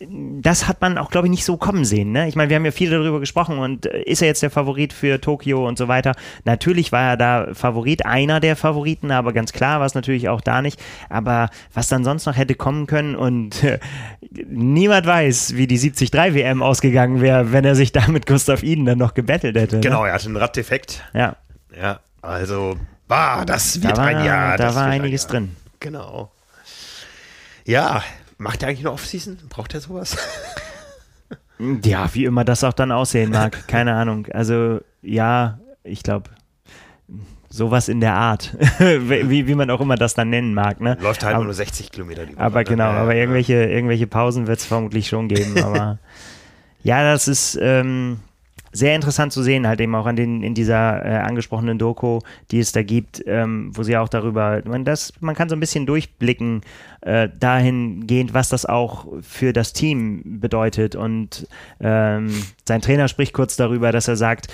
[0.00, 2.12] das hat man auch, glaube ich, nicht so kommen sehen.
[2.12, 2.28] Ne?
[2.28, 4.92] Ich meine, wir haben ja viel darüber gesprochen und äh, ist er jetzt der Favorit
[4.92, 6.14] für Tokio und so weiter?
[6.44, 10.40] Natürlich war er da Favorit, einer der Favoriten, aber ganz klar war es natürlich auch
[10.40, 10.80] da nicht.
[11.08, 13.80] Aber was dann sonst noch hätte kommen können und äh,
[14.30, 18.84] niemand weiß, wie die 73 WM ausgegangen wäre, wenn er sich da mit Gustav Iden
[18.84, 19.76] dann noch gebettelt hätte.
[19.76, 19.82] Ne?
[19.82, 21.04] Genau, er hatte einen Raddefekt.
[21.12, 21.36] Ja.
[21.76, 24.56] Ja, also, bah, das wird da war, ein Jahr.
[24.56, 25.56] Da war einiges ein drin.
[25.80, 26.30] Genau.
[27.64, 28.02] Ja,
[28.38, 29.36] Macht er eigentlich eine Offseason?
[29.48, 30.16] Braucht er sowas?
[31.84, 33.66] ja, wie immer das auch dann aussehen mag.
[33.66, 34.26] Keine Ahnung.
[34.32, 36.30] Also, ja, ich glaube,
[37.50, 38.56] sowas in der Art.
[38.78, 40.80] wie, wie man auch immer das dann nennen mag.
[40.80, 40.96] Ne?
[41.00, 42.44] Läuft halt aber, nur 60 Kilometer die Woche.
[42.44, 45.60] Aber genau, ja, aber irgendwelche, irgendwelche Pausen wird es vermutlich schon geben.
[45.62, 45.98] Aber
[46.82, 47.58] ja, das ist.
[47.60, 48.20] Ähm,
[48.78, 52.60] sehr interessant zu sehen, halt eben auch an den, in dieser äh, angesprochenen Doku, die
[52.60, 55.86] es da gibt, ähm, wo sie auch darüber, man, das, man kann so ein bisschen
[55.86, 56.62] durchblicken,
[57.00, 60.96] äh, dahingehend, was das auch für das Team bedeutet.
[60.96, 61.46] Und
[61.80, 62.30] ähm,
[62.66, 64.48] sein Trainer spricht kurz darüber, dass er sagt,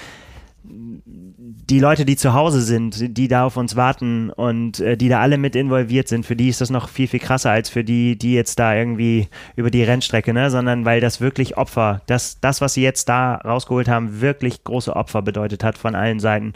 [1.70, 5.20] die Leute, die zu Hause sind, die da auf uns warten und äh, die da
[5.20, 8.16] alle mit involviert sind, für die ist das noch viel, viel krasser als für die,
[8.16, 10.50] die jetzt da irgendwie über die Rennstrecke, ne?
[10.50, 14.94] Sondern weil das wirklich Opfer, das, das, was sie jetzt da rausgeholt haben, wirklich große
[14.94, 16.52] Opfer bedeutet hat von allen Seiten.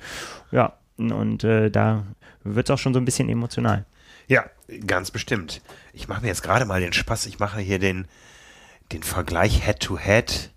[0.50, 2.04] Ja, und äh, da
[2.44, 3.86] wird es auch schon so ein bisschen emotional.
[4.26, 4.44] Ja,
[4.86, 5.62] ganz bestimmt.
[5.94, 8.06] Ich mache mir jetzt gerade mal den Spaß, ich mache hier den,
[8.92, 10.30] den Vergleich Head-to-Head.
[10.30, 10.50] -Head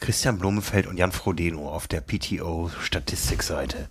[0.00, 3.88] Christian Blumenfeld und Jan Frodeno auf der PTO-Statistikseite.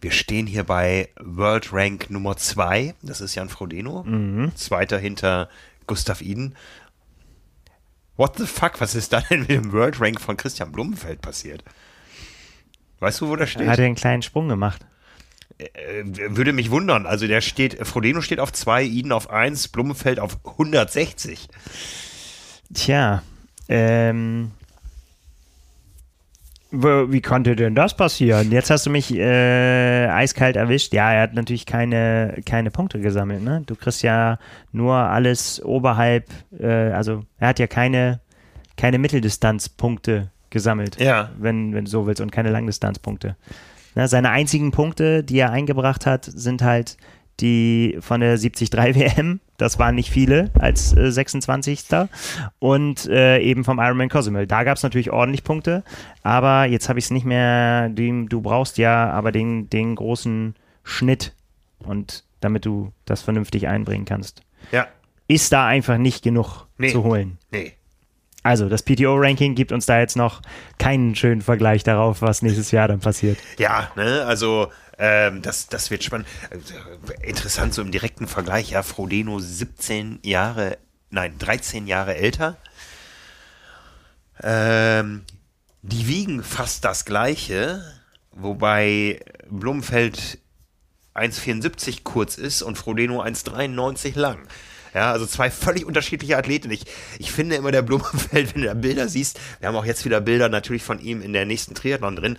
[0.00, 4.52] Wir stehen hier bei World Rank Nummer 2, das ist Jan Frodeno, mhm.
[4.54, 5.48] zweiter hinter
[5.86, 6.54] Gustav Iden.
[8.16, 11.64] What the fuck, was ist da denn mit dem World Rank von Christian Blumenfeld passiert?
[13.00, 13.62] Weißt du, wo der steht?
[13.62, 14.86] Er hat einen kleinen Sprung gemacht.
[15.58, 17.06] Äh, würde mich wundern.
[17.06, 21.48] Also der steht, Frodeno steht auf 2, Iden auf 1, Blumenfeld auf 160.
[22.72, 23.22] Tja,
[23.68, 24.52] ähm,
[26.82, 28.50] wie konnte denn das passieren?
[28.50, 30.92] Jetzt hast du mich äh, eiskalt erwischt.
[30.92, 33.42] Ja, er hat natürlich keine, keine Punkte gesammelt.
[33.42, 33.62] Ne?
[33.66, 34.38] Du kriegst ja
[34.72, 36.26] nur alles oberhalb,
[36.58, 38.20] äh, also er hat ja keine,
[38.76, 41.30] keine Mitteldistanzpunkte gesammelt, Ja.
[41.38, 43.36] wenn, wenn du so willst, und keine Langdistanzpunkte.
[43.96, 46.96] Na, seine einzigen Punkte, die er eingebracht hat, sind halt
[47.40, 51.84] die von der 73 WM, das waren nicht viele als äh, 26.
[52.58, 54.46] Und äh, eben vom Ironman Cozumel.
[54.46, 55.82] Da gab es natürlich ordentlich Punkte,
[56.22, 60.54] aber jetzt habe ich es nicht mehr, die, du brauchst ja aber den, den großen
[60.82, 61.32] Schnitt
[61.78, 64.42] und damit du das vernünftig einbringen kannst.
[64.72, 64.86] Ja.
[65.28, 66.92] Ist da einfach nicht genug Nee.
[66.92, 67.38] zu holen.
[67.50, 67.72] Nee.
[68.42, 70.42] Also das PTO-Ranking gibt uns da jetzt noch
[70.78, 73.38] keinen schönen Vergleich darauf, was nächstes Jahr dann passiert.
[73.58, 74.68] Ja, ne, also
[74.98, 76.26] ähm, das, das wird spannend.
[76.50, 80.78] Äh, Interessant, so im direkten Vergleich, ja, Frodeno 17 Jahre,
[81.10, 82.56] nein, 13 Jahre älter.
[84.42, 85.24] Ähm,
[85.82, 87.84] die wiegen fast das gleiche,
[88.32, 90.38] wobei Blumenfeld
[91.14, 94.46] 1,74 kurz ist und Frodeno 1,93 lang.
[94.94, 96.70] Ja, also zwei völlig unterschiedliche Athleten.
[96.70, 96.84] Ich,
[97.18, 100.20] ich finde immer der Blumenfeld, wenn du da Bilder siehst, wir haben auch jetzt wieder
[100.20, 102.38] Bilder natürlich von ihm in der nächsten Triathlon drin,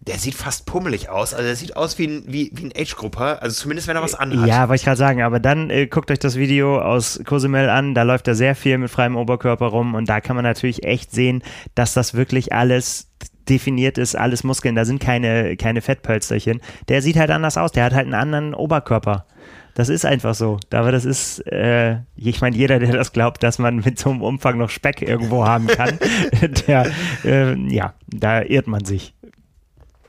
[0.00, 1.34] der sieht fast pummelig aus.
[1.34, 4.14] Also der sieht aus wie ein, wie, wie ein Age-Grupper, also zumindest wenn er was
[4.14, 4.48] anhat.
[4.48, 7.94] Ja, wollte ich gerade sagen, aber dann äh, guckt euch das Video aus Cozumel an,
[7.94, 11.10] da läuft er sehr viel mit freiem Oberkörper rum und da kann man natürlich echt
[11.12, 11.42] sehen,
[11.74, 13.10] dass das wirklich alles
[13.48, 16.60] definiert ist, alles Muskeln, da sind keine, keine Fettpölsterchen.
[16.88, 19.26] Der sieht halt anders aus, der hat halt einen anderen Oberkörper.
[19.74, 20.58] Das ist einfach so.
[20.72, 24.22] Aber das ist, äh, ich meine, jeder, der das glaubt, dass man mit so einem
[24.22, 25.98] Umfang noch Speck irgendwo haben kann,
[26.66, 26.86] der,
[27.24, 29.14] äh, ja, da irrt man sich.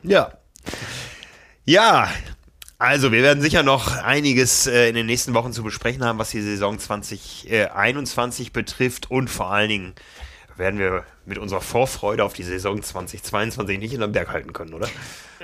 [0.04, 0.32] Ja.
[1.66, 2.10] Ja,
[2.78, 6.32] also wir werden sicher noch einiges äh, in den nächsten Wochen zu besprechen haben, was
[6.32, 9.94] die Saison 2021 betrifft und vor allen Dingen
[10.56, 14.74] werden wir mit unserer Vorfreude auf die Saison 2022 nicht in den Berg halten können,
[14.74, 14.88] oder?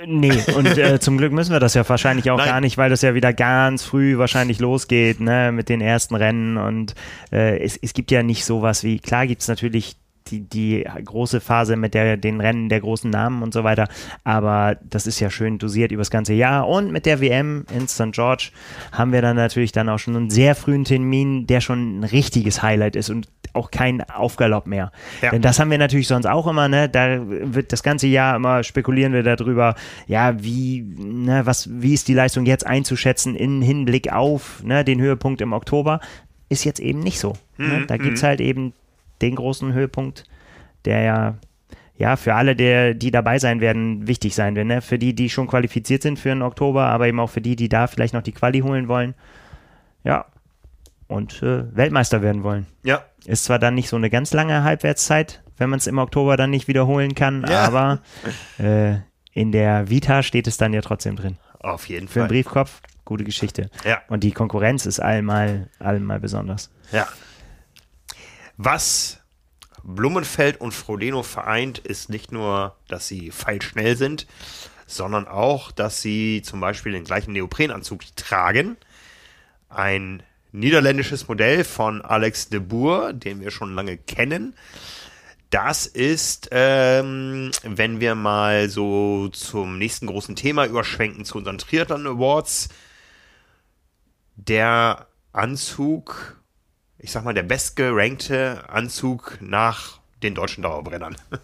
[0.04, 2.48] Nee, und äh, zum Glück müssen wir das ja wahrscheinlich auch Nein.
[2.48, 6.56] gar nicht, weil das ja wieder ganz früh wahrscheinlich losgeht, ne, mit den ersten Rennen
[6.56, 6.94] und
[7.32, 9.96] äh, es, es gibt ja nicht sowas wie, klar gibt es natürlich
[10.30, 13.88] die, die große Phase mit der, den Rennen der großen Namen und so weiter,
[14.24, 18.12] aber das ist ja schön dosiert übers ganze Jahr und mit der WM in St.
[18.12, 18.50] George
[18.92, 22.62] haben wir dann natürlich dann auch schon einen sehr frühen Termin, der schon ein richtiges
[22.62, 24.92] Highlight ist und auch kein Aufgalopp mehr.
[25.22, 25.30] Ja.
[25.30, 26.88] Denn das haben wir natürlich sonst auch immer, ne?
[26.88, 29.74] Da wird das ganze Jahr immer spekulieren wir darüber,
[30.06, 35.00] ja, wie, ne, was, wie ist die Leistung jetzt einzuschätzen in Hinblick auf ne, den
[35.00, 36.00] Höhepunkt im Oktober.
[36.48, 37.32] Ist jetzt eben nicht so.
[37.56, 37.84] Ne?
[37.88, 38.72] Da gibt es halt eben
[39.22, 40.24] den großen Höhepunkt,
[40.84, 41.34] der ja,
[41.96, 44.66] ja für alle, der, die dabei sein werden, wichtig sein wird.
[44.66, 44.82] Ne?
[44.82, 47.68] Für die, die schon qualifiziert sind für den Oktober, aber eben auch für die, die
[47.68, 49.14] da vielleicht noch die Quali holen wollen.
[50.04, 50.26] Ja.
[51.08, 52.66] Und äh, Weltmeister werden wollen.
[52.82, 53.04] Ja.
[53.26, 56.50] Ist zwar dann nicht so eine ganz lange Halbwertszeit, wenn man es im Oktober dann
[56.50, 57.64] nicht wiederholen kann, Ja.
[57.64, 58.00] aber
[58.58, 58.96] äh,
[59.32, 61.36] in der Vita steht es dann ja trotzdem drin.
[61.60, 62.28] Auf jeden Für den Fall.
[62.28, 63.70] Briefkopf, gute Geschichte.
[63.84, 64.00] Ja.
[64.08, 66.70] Und die Konkurrenz ist allemal, allemal besonders.
[66.92, 67.06] Ja.
[68.56, 69.20] Was
[69.82, 74.26] Blumenfeld und Frodeno vereint, ist nicht nur, dass sie feilschnell sind,
[74.86, 78.76] sondern auch, dass sie zum Beispiel den gleichen Neoprenanzug tragen.
[79.68, 84.54] Ein niederländisches Modell von Alex de Boer, den wir schon lange kennen.
[85.50, 92.06] Das ist, ähm, wenn wir mal so zum nächsten großen Thema überschwenken, zu unseren Triathlon
[92.06, 92.68] Awards,
[94.34, 96.35] der Anzug,
[97.06, 101.16] ich sag mal, der bestgerankte Anzug nach den deutschen Dauerbrennern.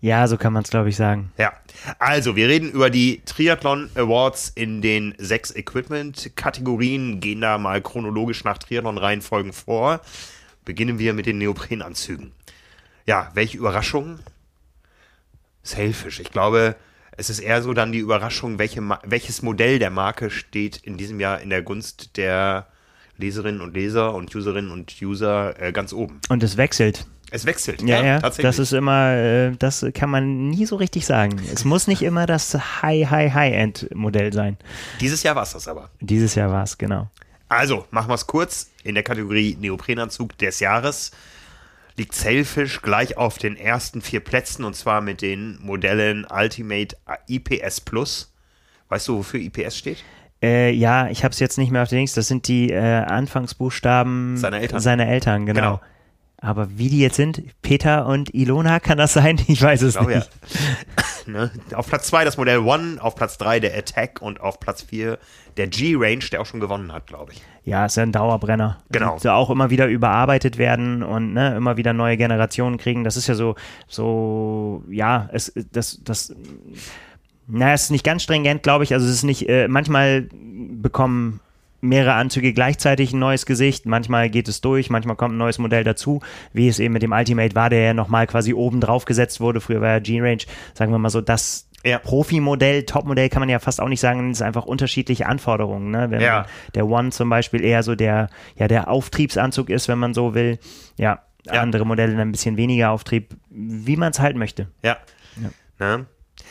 [0.00, 1.32] Ja, so kann man es, glaube ich, sagen.
[1.38, 1.54] Ja,
[1.98, 8.44] also wir reden über die Triathlon Awards in den sechs Equipment-Kategorien, gehen da mal chronologisch
[8.44, 10.02] nach Triathlon-Reihenfolgen vor.
[10.66, 12.32] Beginnen wir mit den Neoprenanzügen.
[13.06, 14.18] Ja, welche Überraschung?
[15.62, 16.20] Sailfish.
[16.20, 16.76] Ich glaube,
[17.16, 21.18] es ist eher so dann die Überraschung, welche, welches Modell der Marke steht in diesem
[21.18, 22.66] Jahr in der Gunst der
[23.16, 26.20] Leserinnen und Leser und Userinnen und User äh, ganz oben.
[26.28, 27.06] Und es wechselt.
[27.30, 27.82] Es wechselt.
[27.82, 28.44] Ja, ja, tatsächlich.
[28.44, 31.40] das ist immer, äh, das kann man nie so richtig sagen.
[31.52, 34.56] Es muss nicht immer das High, High, High-End-Modell sein.
[35.00, 35.90] Dieses Jahr war es das aber.
[36.00, 37.10] Dieses Jahr war es, genau.
[37.48, 38.70] Also, machen wir es kurz.
[38.84, 41.12] In der Kategorie Neoprenanzug des Jahres
[41.96, 46.96] liegt Sailfish gleich auf den ersten vier Plätzen und zwar mit den Modellen Ultimate
[47.28, 48.32] IPS Plus.
[48.88, 50.04] Weißt du, wofür IPS steht?
[50.44, 52.12] Äh, ja, ich habe es jetzt nicht mehr auf den Links.
[52.12, 54.80] Das sind die äh, Anfangsbuchstaben Seiner Eltern.
[54.80, 55.60] Seiner Eltern, genau.
[55.60, 55.80] Genau.
[56.38, 59.40] Aber wie die jetzt sind, Peter und Ilona, kann das sein?
[59.46, 60.18] Ich weiß es Glaube ja.
[60.18, 60.30] nicht.
[61.26, 61.50] ne?
[61.72, 65.18] Auf Platz 2 das Modell One, auf Platz 3 der Attack und auf Platz 4
[65.56, 67.42] der G-Range, der auch schon gewonnen hat, glaube ich.
[67.64, 68.82] Ja, ist ja ein Dauerbrenner.
[68.90, 69.14] Genau.
[69.14, 73.04] Und auch immer wieder überarbeitet werden und ne, immer wieder neue Generationen kriegen.
[73.04, 73.54] Das ist ja so,
[73.88, 76.34] so, ja, es, das, das,
[77.46, 78.92] naja, es ist nicht ganz stringent, glaube ich.
[78.92, 81.40] Also es ist nicht, äh, manchmal bekommen
[81.80, 83.86] mehrere Anzüge gleichzeitig ein neues Gesicht.
[83.86, 86.20] Manchmal geht es durch, manchmal kommt ein neues Modell dazu,
[86.52, 89.60] wie es eben mit dem Ultimate war, der ja nochmal quasi oben drauf gesetzt wurde.
[89.60, 90.42] Früher war ja G-Range,
[90.72, 91.98] sagen wir mal so, das ja.
[91.98, 95.90] Profi-Modell, Top-Modell kann man ja fast auch nicht sagen, es ist einfach unterschiedliche Anforderungen.
[95.90, 96.10] Ne?
[96.10, 96.46] Wenn ja.
[96.74, 100.58] der One zum Beispiel eher so der, ja, der Auftriebsanzug ist, wenn man so will.
[100.96, 101.60] Ja, ja.
[101.60, 104.68] andere Modelle dann ein bisschen weniger Auftrieb, wie man es halt möchte.
[104.82, 104.96] Ja.
[105.78, 106.06] ja.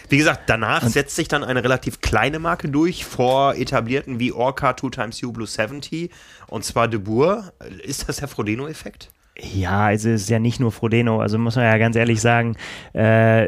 [0.10, 4.32] Wie gesagt, danach und setzt sich dann eine relativ kleine Marke durch vor etablierten wie
[4.32, 6.12] Orca 2 times U Blue 70
[6.48, 7.54] und zwar De Boer.
[7.84, 9.10] Ist das der Frodeno-Effekt?
[9.40, 12.56] Ja, also es ist ja nicht nur Frodeno, also muss man ja ganz ehrlich sagen,
[12.94, 13.48] äh,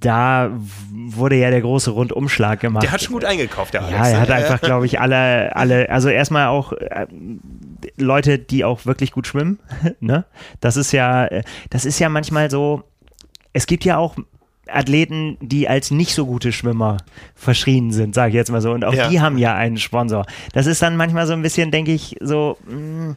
[0.00, 0.50] da
[0.92, 2.84] wurde ja der große Rundumschlag gemacht.
[2.84, 3.98] Der hat schon gut eingekauft, der Alex.
[3.98, 7.06] Ja, er hat einfach, glaube ich, alle, alle, also erstmal auch äh,
[7.96, 9.58] Leute, die auch wirklich gut schwimmen.
[10.00, 10.24] ne?
[10.60, 11.28] Das ist ja,
[11.70, 12.84] das ist ja manchmal so.
[13.52, 14.16] Es gibt ja auch
[14.68, 16.98] Athleten, die als nicht so gute Schwimmer
[17.34, 18.72] verschrien sind, sage ich jetzt mal so.
[18.72, 19.08] Und auch ja.
[19.08, 20.26] die haben ja einen Sponsor.
[20.52, 22.58] Das ist dann manchmal so ein bisschen, denke ich, so.
[22.66, 23.16] Mh, hm,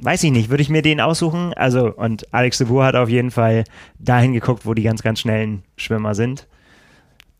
[0.00, 1.52] weiß ich nicht, würde ich mir den aussuchen?
[1.54, 3.64] Also, und Alex de Boer hat auf jeden Fall
[3.98, 6.46] dahin geguckt, wo die ganz, ganz schnellen Schwimmer sind.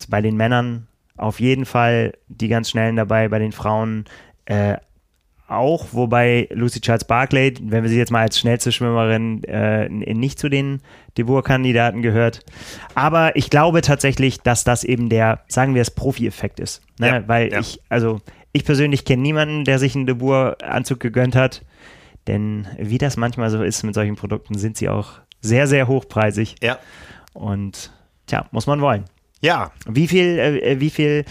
[0.07, 4.05] Bei den Männern auf jeden Fall die ganz schnellen dabei, bei den Frauen
[4.45, 4.77] äh,
[5.51, 10.39] auch, wobei Lucy Charles Barclay, wenn wir sie jetzt mal als schnellste Schwimmerin äh, nicht
[10.39, 10.81] zu den
[11.17, 12.41] De Boer-Kandidaten gehört.
[12.95, 16.81] Aber ich glaube tatsächlich, dass das eben der, sagen wir es, Profi-Effekt ist.
[16.99, 17.07] Ne?
[17.07, 17.59] Ja, Weil ja.
[17.59, 18.21] ich, also
[18.51, 21.63] ich persönlich kenne niemanden, der sich einen De Boer-Anzug gegönnt hat.
[22.27, 26.55] Denn wie das manchmal so ist mit solchen Produkten, sind sie auch sehr, sehr hochpreisig.
[26.61, 26.77] Ja.
[27.33, 27.91] Und
[28.27, 29.05] tja, muss man wollen.
[29.41, 29.71] Ja.
[29.87, 31.25] Wie viel, äh, wie viel,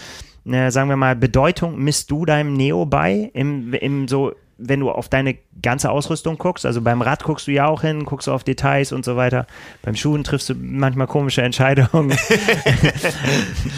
[0.53, 3.31] äh, sagen wir mal, Bedeutung misst du deinem Neo bei?
[3.33, 7.51] Im, im so, wenn du auf deine ganze Ausrüstung guckst, also beim Rad guckst du
[7.51, 9.47] ja auch hin, guckst du auf Details und so weiter.
[9.81, 12.11] Beim Schuhen triffst du manchmal komische Entscheidungen.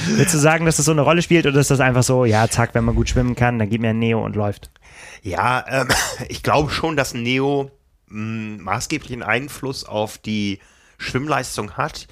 [0.08, 2.48] Willst du sagen, dass das so eine Rolle spielt oder ist das einfach so, ja,
[2.48, 4.72] zack, wenn man gut schwimmen kann, dann gib mir ein Neo und läuft?
[5.22, 5.88] Ja, ähm,
[6.30, 7.70] ich glaube schon, dass Neo
[8.08, 10.60] mh, maßgeblichen Einfluss auf die
[10.98, 12.08] Schwimmleistung hat.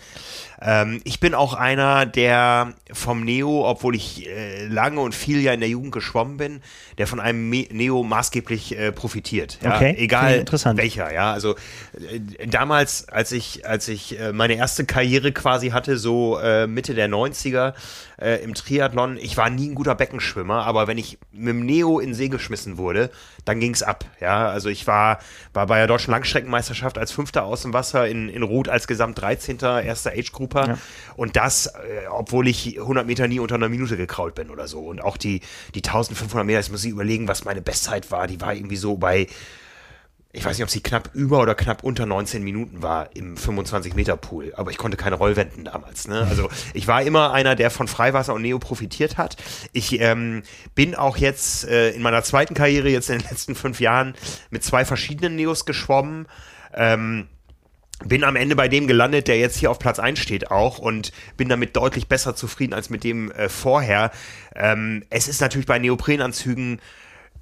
[0.62, 5.54] Ähm, ich bin auch einer, der vom Neo, obwohl ich äh, lange und viel ja
[5.54, 6.62] in der Jugend geschwommen bin,
[6.98, 9.60] der von einem Me Neo maßgeblich äh, profitiert.
[9.64, 9.76] Ja?
[9.76, 9.96] Okay.
[9.98, 10.46] Egal
[10.76, 11.32] welcher, ja.
[11.32, 11.56] Also
[11.94, 16.94] äh, damals, als ich, als ich äh, meine erste Karriere quasi hatte, so äh, Mitte
[16.94, 17.74] der 90er
[18.20, 22.00] äh, im Triathlon, ich war nie ein guter Beckenschwimmer, aber wenn ich mit dem Neo
[22.00, 23.12] in den See geschmissen wurde,
[23.46, 24.04] dann ging es ab.
[24.20, 25.20] Ja, also ich war,
[25.54, 29.22] war bei der deutschen Langstreckenmeisterschaft als Fünfter aus dem Wasser in, in Rot als Gesamt
[29.22, 29.60] 13.
[29.60, 30.68] erster Age Group Super.
[30.68, 30.78] Ja.
[31.16, 34.80] Und das, äh, obwohl ich 100 Meter nie unter einer Minute gekrault bin oder so.
[34.80, 35.42] Und auch die,
[35.76, 38.28] die 1500 Meter, jetzt muss ich überlegen, was meine Bestzeit war.
[38.28, 39.28] Die war irgendwie so bei,
[40.32, 44.54] ich weiß nicht, ob sie knapp über oder knapp unter 19 Minuten war im 25-Meter-Pool.
[44.56, 46.08] Aber ich konnte keine Rollwenden damals.
[46.08, 46.26] Ne?
[46.30, 49.38] Also ich war immer einer, der von Freiwasser und Neo profitiert hat.
[49.74, 50.44] Ich ähm,
[50.76, 54.14] bin auch jetzt äh, in meiner zweiten Karriere, jetzt in den letzten fünf Jahren,
[54.52, 56.28] mit zwei verschiedenen Neos geschwommen.
[56.74, 57.28] Ähm,
[58.06, 61.12] bin am Ende bei dem gelandet, der jetzt hier auf Platz 1 steht auch und
[61.38, 64.12] bin damit deutlich besser zufrieden als mit dem äh, vorher.
[64.56, 66.80] Ähm, es ist natürlich bei Neoprenanzügen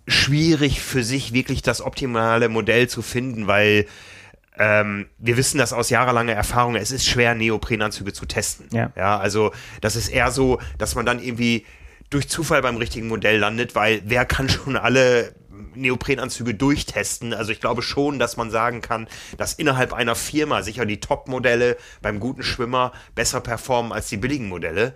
[0.08, 3.86] schwierig für sich wirklich das optimale Modell zu finden, weil
[4.58, 8.68] ähm, wir wissen das aus jahrelanger Erfahrung, es ist schwer, Neoprenanzüge zu testen.
[8.72, 8.92] Ja.
[8.96, 9.52] ja, also
[9.82, 11.66] das ist eher so, dass man dann irgendwie
[12.10, 15.36] durch Zufall beim richtigen Modell landet, weil wer kann schon alle
[15.76, 17.34] Neoprenanzüge durchtesten.
[17.34, 21.78] Also ich glaube schon, dass man sagen kann, dass innerhalb einer Firma sicher die Top-Modelle
[22.02, 24.94] beim guten Schwimmer besser performen als die billigen Modelle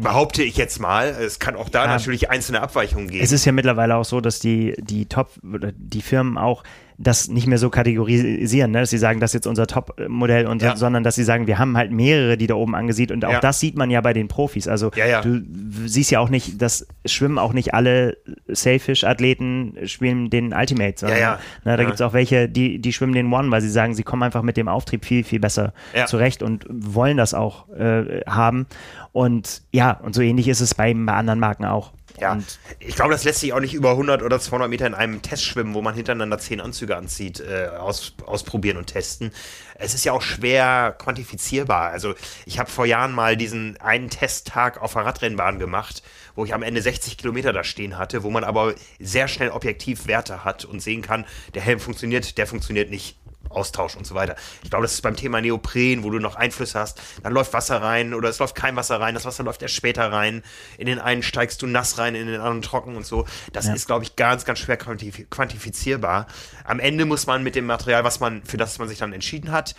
[0.00, 1.08] behaupte ich jetzt mal.
[1.08, 3.22] Es kann auch da ja, natürlich einzelne Abweichungen geben.
[3.22, 6.64] Es ist ja mittlerweile auch so, dass die, die Top, die Firmen auch
[7.02, 8.80] das nicht mehr so kategorisieren, ne?
[8.80, 10.76] dass sie sagen, das ist jetzt unser Top-Modell, ja.
[10.76, 13.40] sondern dass sie sagen, wir haben halt mehrere, die da oben angesiedelt und auch ja.
[13.40, 14.68] das sieht man ja bei den Profis.
[14.68, 15.42] Also ja, du
[15.84, 18.16] siehst ja auch nicht, das schwimmen auch nicht alle
[18.48, 21.18] Sailfish-Athleten spielen den Ultimate, sondern
[21.64, 24.02] ne, da gibt es auch welche, die, die schwimmen den One, weil sie sagen, sie
[24.02, 25.72] kommen einfach mit dem Auftrieb viel, viel besser
[26.06, 28.66] zurecht und wollen das auch äh, haben.
[29.12, 31.92] Und ja, und so ähnlich ist es bei, bei anderen Marken auch.
[32.20, 34.94] Ja, und ich glaube, das lässt sich auch nicht über 100 oder 200 Meter in
[34.94, 39.32] einem Test schwimmen, wo man hintereinander zehn Anzüge anzieht, äh, aus, ausprobieren und testen.
[39.74, 41.90] Es ist ja auch schwer quantifizierbar.
[41.90, 42.14] Also
[42.46, 46.02] ich habe vor Jahren mal diesen einen Testtag auf der Radrennbahn gemacht,
[46.34, 50.06] wo ich am Ende 60 Kilometer da stehen hatte, wo man aber sehr schnell objektiv
[50.06, 53.16] Werte hat und sehen kann, der Helm funktioniert, der funktioniert nicht.
[53.54, 54.36] Austausch und so weiter.
[54.62, 57.82] Ich glaube, das ist beim Thema Neopren, wo du noch Einflüsse hast, dann läuft Wasser
[57.82, 60.42] rein oder es läuft kein Wasser rein, das Wasser läuft erst später rein.
[60.78, 63.26] In den einen steigst du nass rein, in den anderen trocken und so.
[63.52, 63.74] Das ja.
[63.74, 66.26] ist, glaube ich, ganz, ganz schwer quantifizierbar.
[66.64, 69.52] Am Ende muss man mit dem Material, was man, für das man sich dann entschieden
[69.52, 69.74] hat,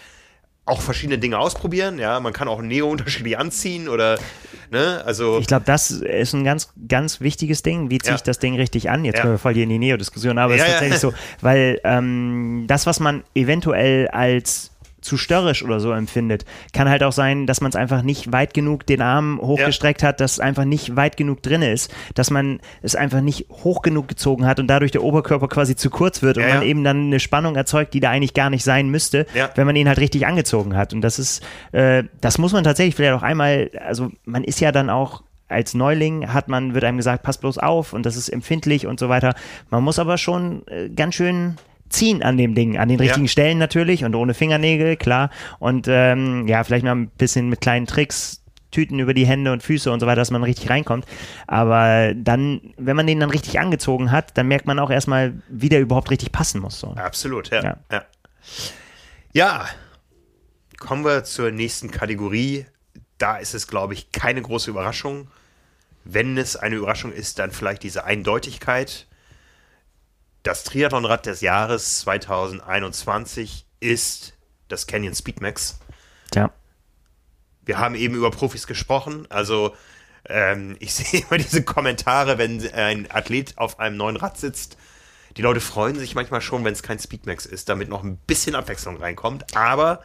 [0.65, 1.99] auch verschiedene Dinge ausprobieren.
[1.99, 4.17] Ja, man kann auch Neo unterschiedlich anziehen oder,
[4.71, 5.39] ne, also.
[5.39, 7.89] Ich glaube, das ist ein ganz, ganz wichtiges Ding.
[7.89, 9.03] Wie ziehe ich das Ding richtig an?
[9.03, 9.21] Jetzt ja.
[9.21, 12.85] kommen wir voll hier in die Neo-Diskussion, aber es ist tatsächlich so, weil ähm, das,
[12.85, 14.71] was man eventuell als
[15.03, 16.45] zu störrisch oder so empfindet.
[16.71, 20.09] Kann halt auch sein, dass man es einfach nicht weit genug den Arm hochgestreckt ja.
[20.09, 23.81] hat, dass es einfach nicht weit genug drin ist, dass man es einfach nicht hoch
[23.81, 26.67] genug gezogen hat und dadurch der Oberkörper quasi zu kurz wird und ja, man ja.
[26.67, 29.25] eben dann eine Spannung erzeugt, die da eigentlich gar nicht sein müsste,
[29.55, 30.93] wenn man ihn halt richtig angezogen hat.
[30.93, 34.71] Und das ist, äh, das muss man tatsächlich vielleicht auch einmal, also man ist ja
[34.71, 38.29] dann auch als Neuling hat man, wird einem gesagt, pass bloß auf und das ist
[38.29, 39.35] empfindlich und so weiter.
[39.69, 41.57] Man muss aber schon äh, ganz schön
[41.93, 43.31] ziehen an dem Ding, an den richtigen ja.
[43.31, 45.29] Stellen natürlich und ohne Fingernägel, klar.
[45.59, 49.61] Und ähm, ja, vielleicht mal ein bisschen mit kleinen Tricks, Tüten über die Hände und
[49.61, 51.05] Füße und so weiter, dass man richtig reinkommt.
[51.47, 55.69] Aber dann, wenn man den dann richtig angezogen hat, dann merkt man auch erstmal, wie
[55.69, 56.79] der überhaupt richtig passen muss.
[56.79, 56.87] So.
[56.95, 57.63] Absolut, ja.
[57.63, 57.77] ja.
[57.91, 58.05] ja.
[59.31, 59.65] Ja,
[60.79, 62.65] kommen wir zur nächsten Kategorie.
[63.17, 65.27] Da ist es, glaube ich, keine große Überraschung.
[66.03, 69.07] Wenn es eine Überraschung ist, dann vielleicht diese Eindeutigkeit
[70.43, 74.33] das Triathlonrad des Jahres 2021 ist
[74.67, 75.79] das Canyon Speedmax.
[76.35, 76.51] Ja.
[77.61, 79.25] Wir haben eben über Profis gesprochen.
[79.29, 79.73] Also
[80.27, 84.77] ähm, ich sehe immer diese Kommentare, wenn ein Athlet auf einem neuen Rad sitzt.
[85.37, 88.53] Die Leute freuen sich manchmal schon, wenn es kein Speedmax ist, damit noch ein bisschen
[88.53, 89.55] Abwechslung reinkommt.
[89.55, 90.03] Aber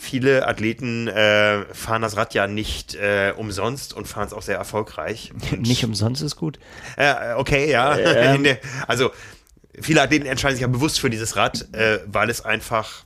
[0.00, 4.56] viele Athleten äh, fahren das Rad ja nicht äh, umsonst und fahren es auch sehr
[4.56, 5.32] erfolgreich.
[5.58, 6.58] Nicht umsonst ist gut.
[6.96, 7.96] Äh, okay, ja.
[7.96, 8.42] Ähm.
[8.44, 9.10] Der, also
[9.78, 13.04] viele Athleten entscheiden sich ja bewusst für dieses Rad, äh, weil es einfach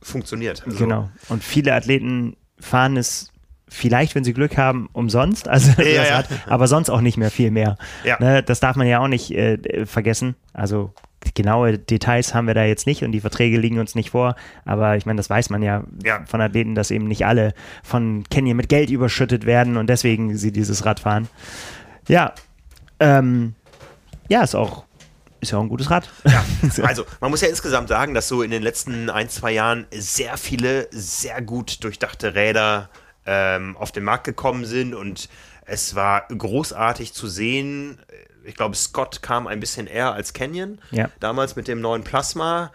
[0.00, 0.64] funktioniert.
[0.64, 1.10] Also, genau.
[1.28, 3.30] Und viele Athleten fahren es
[3.68, 6.16] vielleicht, wenn sie Glück haben, umsonst, also ja, ja.
[6.16, 7.76] Rad, aber sonst auch nicht mehr viel mehr.
[8.04, 8.18] Ja.
[8.20, 10.34] Ne, das darf man ja auch nicht äh, vergessen.
[10.54, 10.94] Also
[11.34, 14.36] genaue Details haben wir da jetzt nicht und die Verträge liegen uns nicht vor.
[14.64, 18.24] Aber ich meine, das weiß man ja, ja, von Athleten, dass eben nicht alle von
[18.30, 21.28] Kenya mit Geld überschüttet werden und deswegen sie dieses Rad fahren.
[22.08, 22.34] Ja,
[23.00, 23.54] ähm,
[24.28, 24.84] ja, ist auch
[25.40, 26.08] ist ja auch ein gutes Rad.
[26.24, 26.44] Ja,
[26.84, 30.36] also man muss ja insgesamt sagen, dass so in den letzten ein, zwei Jahren sehr
[30.36, 32.88] viele sehr gut durchdachte Räder
[33.26, 35.28] ähm, auf den Markt gekommen sind und
[35.64, 37.98] es war großartig zu sehen,
[38.44, 40.78] ich glaube, Scott kam ein bisschen eher als Canyon.
[40.90, 41.10] Ja.
[41.20, 42.72] Damals mit dem neuen Plasma.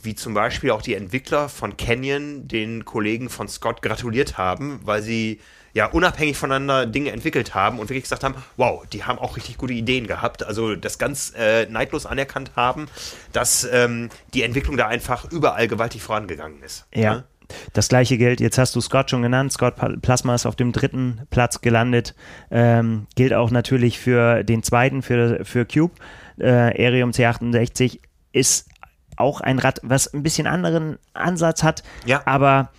[0.00, 5.02] Wie zum Beispiel auch die Entwickler von Canyon den Kollegen von Scott gratuliert haben, weil
[5.02, 5.40] sie
[5.74, 9.58] ja unabhängig voneinander Dinge entwickelt haben und wirklich gesagt haben, wow, die haben auch richtig
[9.58, 10.44] gute Ideen gehabt.
[10.44, 12.88] Also das ganz äh, neidlos anerkannt haben,
[13.32, 16.86] dass ähm, die Entwicklung da einfach überall gewaltig vorangegangen ist.
[16.94, 17.14] Ja.
[17.14, 17.24] Ne?
[17.72, 21.22] Das gleiche gilt, jetzt hast du Scott schon genannt, Scott Plasma ist auf dem dritten
[21.30, 22.14] Platz gelandet,
[22.50, 25.94] ähm, gilt auch natürlich für den zweiten, für, für Cube.
[26.38, 28.00] Äh, Aerium C68
[28.32, 28.68] ist
[29.16, 32.22] auch ein Rad, was ein bisschen anderen Ansatz hat, ja.
[32.24, 32.70] aber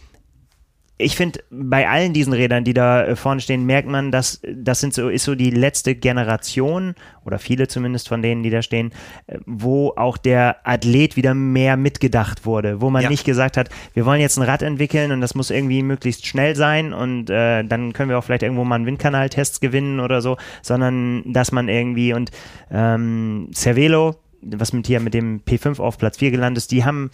[1.02, 4.82] ich finde, bei allen diesen Rädern, die da äh, vorne stehen, merkt man, dass das
[4.82, 6.94] sind so, ist so die letzte Generation,
[7.24, 8.92] oder viele zumindest von denen, die da stehen,
[9.28, 13.10] äh, wo auch der Athlet wieder mehr mitgedacht wurde, wo man ja.
[13.10, 16.58] nicht gesagt hat, wir wollen jetzt ein Rad entwickeln und das muss irgendwie möglichst schnell
[16.58, 20.36] sein und äh, dann können wir auch vielleicht irgendwo mal einen Windkanaltests gewinnen oder so,
[20.62, 22.30] sondern dass man irgendwie und
[22.72, 27.10] ähm, Cervelo, was mit hier mit dem P5 auf Platz 4 gelandet ist, die haben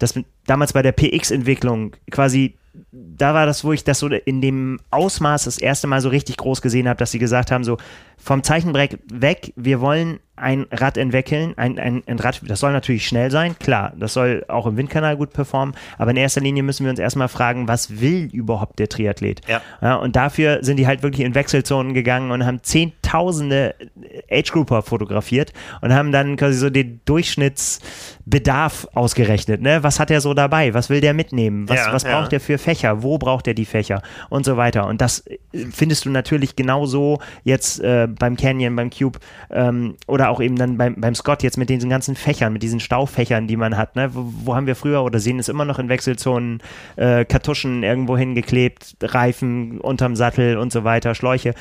[0.00, 2.57] das damals bei der PX-Entwicklung quasi
[2.92, 6.36] da war das, wo ich das so in dem Ausmaß das erste Mal so richtig
[6.36, 7.78] groß gesehen habe, dass sie gesagt haben, so
[8.16, 13.06] vom Zeichenbrett weg, wir wollen ein Rad entwickeln, ein, ein, ein Rad, das soll natürlich
[13.06, 16.84] schnell sein, klar, das soll auch im Windkanal gut performen, aber in erster Linie müssen
[16.84, 19.40] wir uns erstmal fragen, was will überhaupt der Triathlet?
[19.48, 19.60] Ja.
[19.80, 23.74] ja und dafür sind die halt wirklich in Wechselzonen gegangen und haben zehntausende
[24.30, 27.00] Age-Grouper fotografiert und haben dann quasi so den
[28.28, 29.82] Durchschnittsbedarf ausgerechnet, ne?
[29.82, 30.74] Was hat er so dabei?
[30.74, 31.68] Was will der mitnehmen?
[31.68, 32.36] Was, ja, was braucht ja.
[32.36, 33.02] er für Fächer?
[33.02, 34.02] Wo braucht er die Fächer?
[34.28, 34.86] Und so weiter.
[34.86, 35.24] Und das
[35.70, 39.18] findest du natürlich genauso jetzt äh, beim Canyon, beim Cube
[39.50, 42.80] ähm, oder auch eben dann beim, beim Scott jetzt mit diesen ganzen Fächern, mit diesen
[42.80, 43.96] Staufächern, die man hat.
[43.96, 44.14] Ne?
[44.14, 46.62] Wo, wo haben wir früher oder sehen es immer noch in Wechselzonen
[46.96, 51.54] äh, Kartuschen irgendwo hingeklebt, Reifen unterm Sattel und so weiter, Schläuche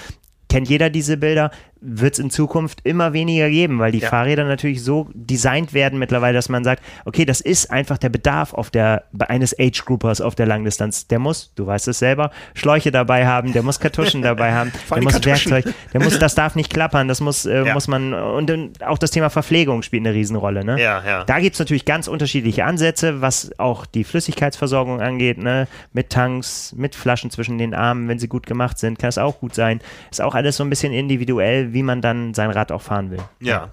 [0.49, 1.51] kennt jeder diese Bilder
[1.81, 4.09] wird es in Zukunft immer weniger geben, weil die ja.
[4.09, 8.53] Fahrräder natürlich so designt werden mittlerweile, dass man sagt, okay, das ist einfach der Bedarf
[8.53, 11.07] auf der, eines Age-Groupers auf der Langdistanz.
[11.07, 15.03] Der muss, du weißt es selber, Schläuche dabei haben, der muss Kartuschen dabei haben, der
[15.03, 15.51] muss Kartuschen.
[15.51, 17.73] Werkzeug, der muss, das darf nicht klappern, das muss, äh, ja.
[17.73, 20.63] muss man, und dann auch das Thema Verpflegung spielt eine Riesenrolle.
[20.63, 20.81] Ne?
[20.81, 21.23] Ja, ja.
[21.25, 25.67] Da gibt es natürlich ganz unterschiedliche Ansätze, was auch die Flüssigkeitsversorgung angeht, ne?
[25.93, 29.39] mit Tanks, mit Flaschen zwischen den Armen, wenn sie gut gemacht sind, kann es auch
[29.39, 29.79] gut sein.
[30.11, 33.21] Ist auch alles so ein bisschen individuell, wie man dann sein Rad auch fahren will.
[33.39, 33.71] Ja.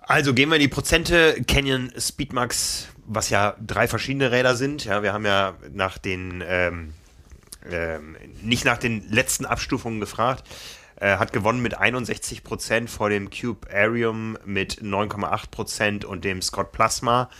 [0.00, 1.40] Also gehen wir in die Prozente.
[1.46, 4.84] Canyon Speedmax, was ja drei verschiedene Räder sind.
[4.84, 6.94] Ja, wir haben ja nach den, ähm,
[7.70, 10.48] ähm, nicht nach den letzten Abstufungen gefragt.
[11.00, 16.42] Äh, hat gewonnen mit 61 Prozent vor dem Cube Arium mit 9,8 Prozent und dem
[16.42, 17.30] Scott Plasma,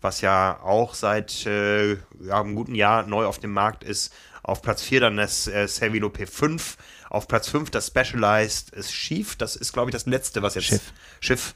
[0.00, 4.14] was ja auch seit äh, ja, einem guten Jahr neu auf dem Markt ist.
[4.42, 6.76] Auf Platz 4 dann das äh, Cervelo P5.
[7.10, 9.36] Auf Platz 5 das Specialized ist Schief.
[9.36, 10.64] Das ist, glaube ich, das letzte, was jetzt.
[10.66, 10.92] Schiff.
[11.20, 11.54] Schiff.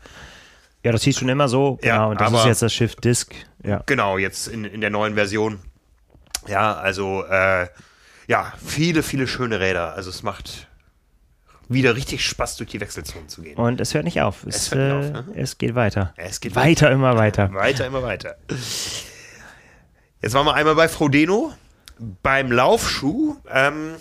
[0.83, 1.79] Ja, das hieß schon immer so.
[1.83, 2.11] Ja, genau.
[2.11, 3.33] Und das aber- ist jetzt das Schiff Disc.
[3.63, 3.83] Ja.
[3.87, 5.61] Genau, jetzt in, in der neuen Version.
[6.47, 7.69] Ja, also, äh,
[8.27, 9.95] ja, viele, viele schöne Räder.
[9.95, 10.67] Also, es macht
[11.69, 13.57] wieder richtig Spaß, durch die Wechselzonen zu gehen.
[13.57, 14.45] Und es hört nicht auf.
[14.45, 15.41] Es, Es hört nicht äh, auf, ne?
[15.41, 16.13] es geht weiter.
[16.17, 17.55] Es geht weiter, immer weiter.
[17.55, 18.37] Weiter, immer weiter.
[20.21, 21.55] Jetzt waren wir einmal bei Frodeno.
[22.23, 23.95] Beim Laufschuh, ähm,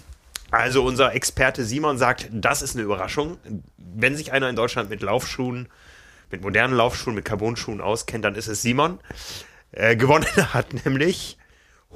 [0.53, 3.39] also unser Experte Simon sagt, das ist eine Überraschung.
[3.77, 5.67] Wenn sich einer in Deutschland mit Laufschuhen,
[6.29, 8.99] mit modernen Laufschuhen, mit Carbonschuhen auskennt, dann ist es Simon.
[9.71, 11.39] Äh, gewonnen hat nämlich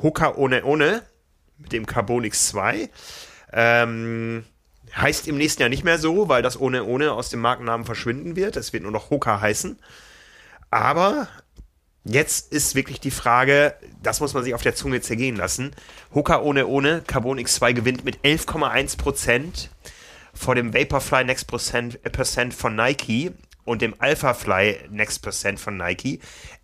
[0.02, 1.04] Hoka One One
[1.60, 2.90] mit dem Carbon X2.
[3.54, 4.44] Ähm,
[4.96, 8.36] heißt im nächsten Jahr nicht mehr so, weil das One One aus dem Markennamen verschwinden
[8.36, 8.58] wird.
[8.58, 9.78] Es wird nur noch Hoka heißen.
[10.72, 11.28] Aber
[12.08, 15.72] jetzt ist wirklich die Frage, das muss man sich auf der Zunge zergehen lassen.
[16.14, 19.70] Hoka ohne ohne Carbon X2 gewinnt mit 11,1%
[20.34, 23.32] vor dem Vaporfly Next Percent, äh, Percent von Nike
[23.66, 26.20] und dem Alphafly Next Percent von Nike.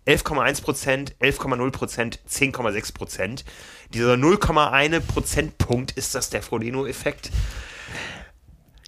[0.06, 3.44] 11,1%, 11,0%, 10,6%.
[3.92, 7.30] Dieser 0,1 Prozentpunkt ist das der Frodeno-Effekt.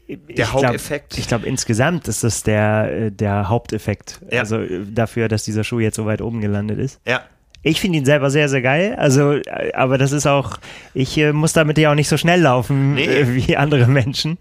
[0.09, 1.19] Der Haupteffekt.
[1.19, 4.21] Ich glaube, insgesamt ist das der, äh, der Haupteffekt.
[4.31, 4.41] Ja.
[4.41, 7.01] Also äh, dafür, dass dieser Schuh jetzt so weit oben gelandet ist.
[7.07, 7.23] Ja,
[7.63, 8.95] Ich finde ihn selber sehr, sehr geil.
[8.97, 10.59] Also, äh, aber das ist auch,
[10.95, 13.05] ich äh, muss damit ja auch nicht so schnell laufen Nee.
[13.07, 14.39] äh, wie andere Menschen.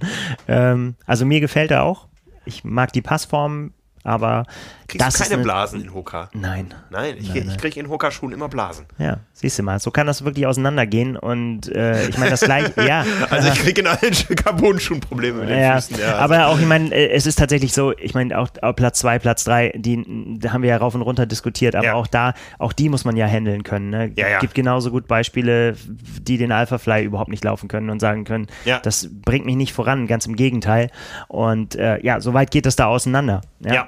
[0.47, 2.07] Ähm, also mir gefällt er auch.
[2.45, 3.74] Ich mag die Passform,
[4.06, 4.45] aber
[4.88, 6.30] kriegst das du ist keine eine, Blasen in Hoka.
[6.34, 6.74] Nein.
[6.91, 8.86] Nein, ich, Nein, ich kriege in Hoka-Schuhen immer Blasen.
[8.99, 12.72] Ja, siehst du mal, so kann das wirklich auseinandergehen und äh, ich meine das gleiche,
[12.88, 13.03] ja.
[13.30, 15.99] Also ich kriege in allen Carbon-Schuhen Probleme mit den Ja, Füßen.
[15.99, 18.74] Ja, also aber auch, ich meine, äh, es ist tatsächlich so, ich meine, auch, auch
[18.76, 20.06] Platz 2, Platz 3, die
[20.39, 21.93] da haben wir ja rauf und runter diskutiert, aber Ja.
[21.95, 23.89] auch da, auch die muss man ja handeln können.
[23.89, 24.12] Ne?
[24.16, 24.39] Ja, ja.
[24.39, 25.76] Gibt genauso gut Beispiele,
[26.22, 28.80] die den Alphafly überhaupt nicht laufen können und sagen können, Ja.
[28.80, 30.91] das bringt mich nicht voran, ganz im Gegenteil.
[31.28, 33.41] Und äh, ja, so weit geht das da auseinander.
[33.62, 33.88] Ja, ja.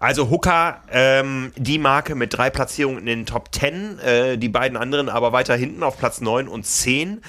[0.00, 4.76] Also Hooker, ähm, die Marke mit drei Platzierungen in den Top 10, äh, die beiden
[4.76, 7.22] anderen aber weiter hinten auf Platz 9 und 10.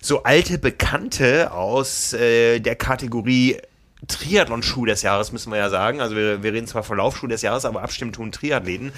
[0.00, 3.58] So alte Bekannte aus äh, der Kategorie
[4.08, 6.00] Triathlon-Schuh des Jahres, müssen wir ja sagen.
[6.00, 8.92] Also wir, wir reden zwar von Laufschuh des Jahres, aber abstimmen tun Triathleten.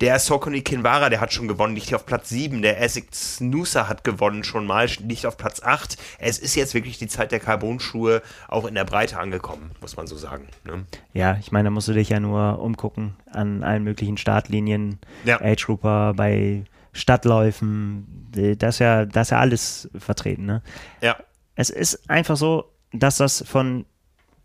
[0.00, 2.62] Der Sokoni Kinvara, der hat schon gewonnen, liegt hier auf Platz 7.
[2.62, 5.96] Der Essex Noosa hat gewonnen schon mal, liegt auf Platz 8.
[6.18, 10.06] Es ist jetzt wirklich die Zeit der Carbon-Schuhe auch in der Breite angekommen, muss man
[10.06, 10.48] so sagen.
[10.64, 10.84] Ne?
[11.12, 15.40] Ja, ich meine, da musst du dich ja nur umgucken an allen möglichen Startlinien, Ja.
[15.40, 20.62] Age Grouper, bei Stadtläufen, das ist ja, das ist ja alles vertreten, ne?
[21.00, 21.16] Ja.
[21.56, 23.84] es ist einfach so, dass das von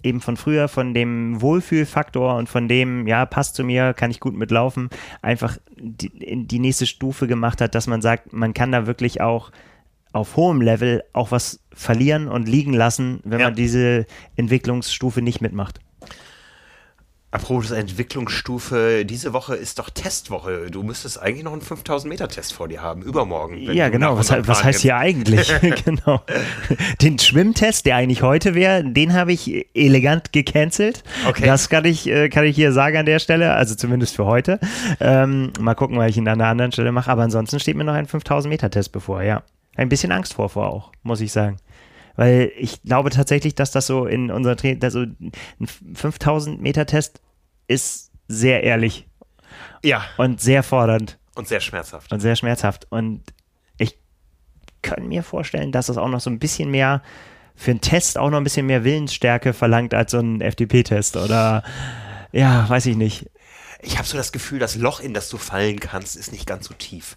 [0.03, 4.19] eben von früher, von dem Wohlfühlfaktor und von dem, ja, passt zu mir, kann ich
[4.19, 4.89] gut mitlaufen,
[5.21, 6.09] einfach die,
[6.45, 9.51] die nächste Stufe gemacht hat, dass man sagt, man kann da wirklich auch
[10.11, 13.47] auf hohem Level auch was verlieren und liegen lassen, wenn Ja.
[13.47, 15.79] man diese Entwicklungsstufe nicht mitmacht.
[17.31, 20.71] Apropos Entwicklungsstufe, diese Woche ist doch Testwoche.
[20.71, 23.55] Du müsstest eigentlich noch einen 5000 Meter Test vor dir haben, übermorgen.
[23.71, 24.17] Ja, genau.
[24.17, 25.53] Was, was heißt hier eigentlich?
[25.85, 26.23] genau.
[27.01, 31.03] Den Schwimmtest, der eigentlich heute wäre, den habe ich elegant gecancelt.
[31.27, 31.45] Okay.
[31.45, 34.59] Das kann ich, äh, kann ich hier sagen an der Stelle, also zumindest für heute.
[34.99, 37.11] Ähm, mal gucken, weil ich ihn an einer anderen Stelle mache.
[37.11, 39.43] Aber ansonsten steht mir noch ein 5000 Meter Test bevor, ja.
[39.75, 41.57] Ein bisschen Angst vor, vor auch, muss ich sagen.
[42.15, 45.31] Weil ich glaube tatsächlich, dass das so in unserer Training, also ein
[45.95, 47.21] 5000 Meter Test
[47.67, 49.07] ist sehr ehrlich
[49.83, 52.11] Ja, und sehr fordernd und sehr schmerzhaft.
[52.11, 52.87] und sehr schmerzhaft.
[52.89, 53.23] Und
[53.77, 53.97] ich
[54.81, 57.01] kann mir vorstellen, dass das auch noch so ein bisschen mehr
[57.55, 61.63] für einen Test auch noch ein bisschen mehr Willensstärke verlangt als so ein FDP-Test oder
[62.31, 63.29] ja, weiß ich nicht.
[63.81, 66.67] Ich habe so das Gefühl, das Loch, in das du fallen kannst, ist nicht ganz
[66.67, 67.15] so tief.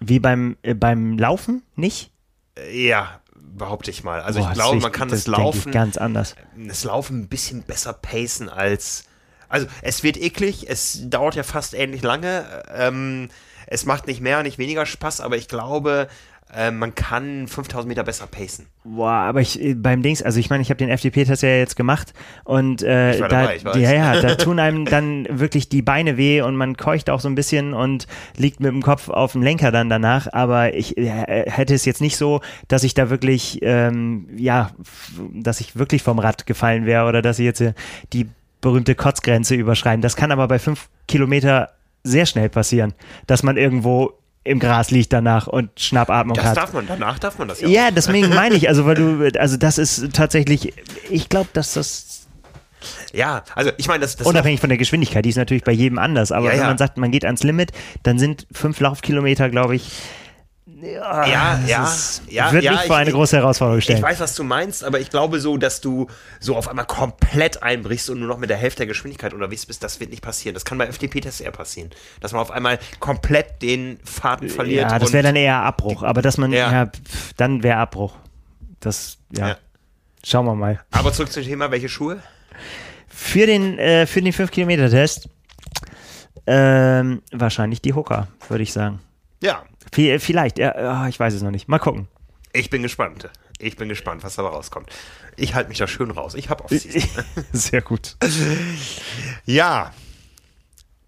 [0.00, 2.10] Wie beim, äh, beim Laufen nicht?
[2.56, 3.20] Äh, Ja,
[3.58, 4.20] behaupte ich mal.
[4.20, 6.34] Also Boah, ich glaube, man kann das das Laufen, ganz anders.
[6.56, 9.04] das Laufen ein bisschen besser pacen als.
[9.50, 12.44] Also es wird eklig, es dauert ja fast ähnlich lange.
[12.74, 13.30] Ähm,
[13.66, 16.08] es macht nicht mehr, nicht weniger Spaß, aber ich glaube,
[16.54, 18.66] äh, man kann 5000 Meter besser pacen.
[18.84, 21.76] Boah, aber ich äh, beim Dings, also ich meine, ich habe den FDP-Test ja jetzt
[21.76, 26.40] gemacht und äh, da, dabei, ja, ja, da tun einem dann wirklich die Beine weh
[26.40, 29.72] und man keucht auch so ein bisschen und liegt mit dem Kopf auf dem Lenker
[29.72, 30.32] dann danach.
[30.32, 34.70] Aber ich äh, hätte es jetzt nicht so, dass ich da wirklich, ähm, ja,
[35.34, 37.74] dass ich wirklich vom Rad gefallen wäre oder dass ich jetzt äh,
[38.12, 38.26] die
[38.60, 40.00] berühmte Kotzgrenze überschreiten.
[40.00, 41.70] Das kann aber bei fünf Kilometer
[42.04, 42.94] sehr schnell passieren,
[43.26, 44.14] dass man irgendwo
[44.48, 46.56] im Gras liegt danach und Schnappatmung das hat.
[46.56, 47.68] darf man, danach darf man das ja.
[47.68, 50.72] Ja, deswegen meine ich, also weil du, also das ist tatsächlich,
[51.10, 52.26] ich glaube, dass das
[53.12, 55.98] Ja, also ich meine, das, das unabhängig von der Geschwindigkeit, die ist natürlich bei jedem
[55.98, 56.66] anders, aber Ja, wenn ja.
[56.66, 57.72] man sagt, man geht ans Limit,
[58.02, 59.90] dann sind fünf Laufkilometer, glaube ich,
[60.82, 64.02] ja, das ja, ist, ja, wird ja, mich vor ich- eine große Herausforderung Ich stellen.
[64.02, 66.06] weiß, was du meinst, aber ich glaube so, dass du
[66.40, 69.82] so auf einmal komplett einbrichst und nur noch mit der Hälfte der Geschwindigkeit unterwegs bist,
[69.82, 70.54] das wird nicht passieren.
[70.54, 71.90] Das kann bei FDP-Tests eher passieren.
[72.20, 74.90] Dass man auf einmal komplett den Faden verliert.
[74.90, 76.70] ja, das wäre dann eher Abbruch, aber dass man, Ja.
[76.70, 78.14] ja, pf, dann wäre Abbruch.
[78.80, 79.48] Das, ja.
[79.48, 79.56] Ja.
[80.24, 80.80] Schauen wir mal.
[80.90, 82.22] Aber zurück zum Thema, welche Schuhe?
[83.08, 85.28] Für den, äh, für den 5-Kilometer-Test
[86.46, 89.00] ähm, wahrscheinlich die Hooker, würde ich sagen.
[89.42, 89.62] Ja,
[89.92, 91.68] vielleicht, ja, ah, ich weiß es noch nicht.
[91.68, 92.08] Mal gucken.
[92.52, 93.30] ich bin gespannt.
[93.58, 94.88] Ich bin gespannt, was dabei rauskommt.
[95.36, 96.34] Ich halte mich da schön raus.
[96.34, 97.24] Ich habe Off-Season.
[97.52, 98.16] Sehr gut.
[99.44, 99.92] Ja,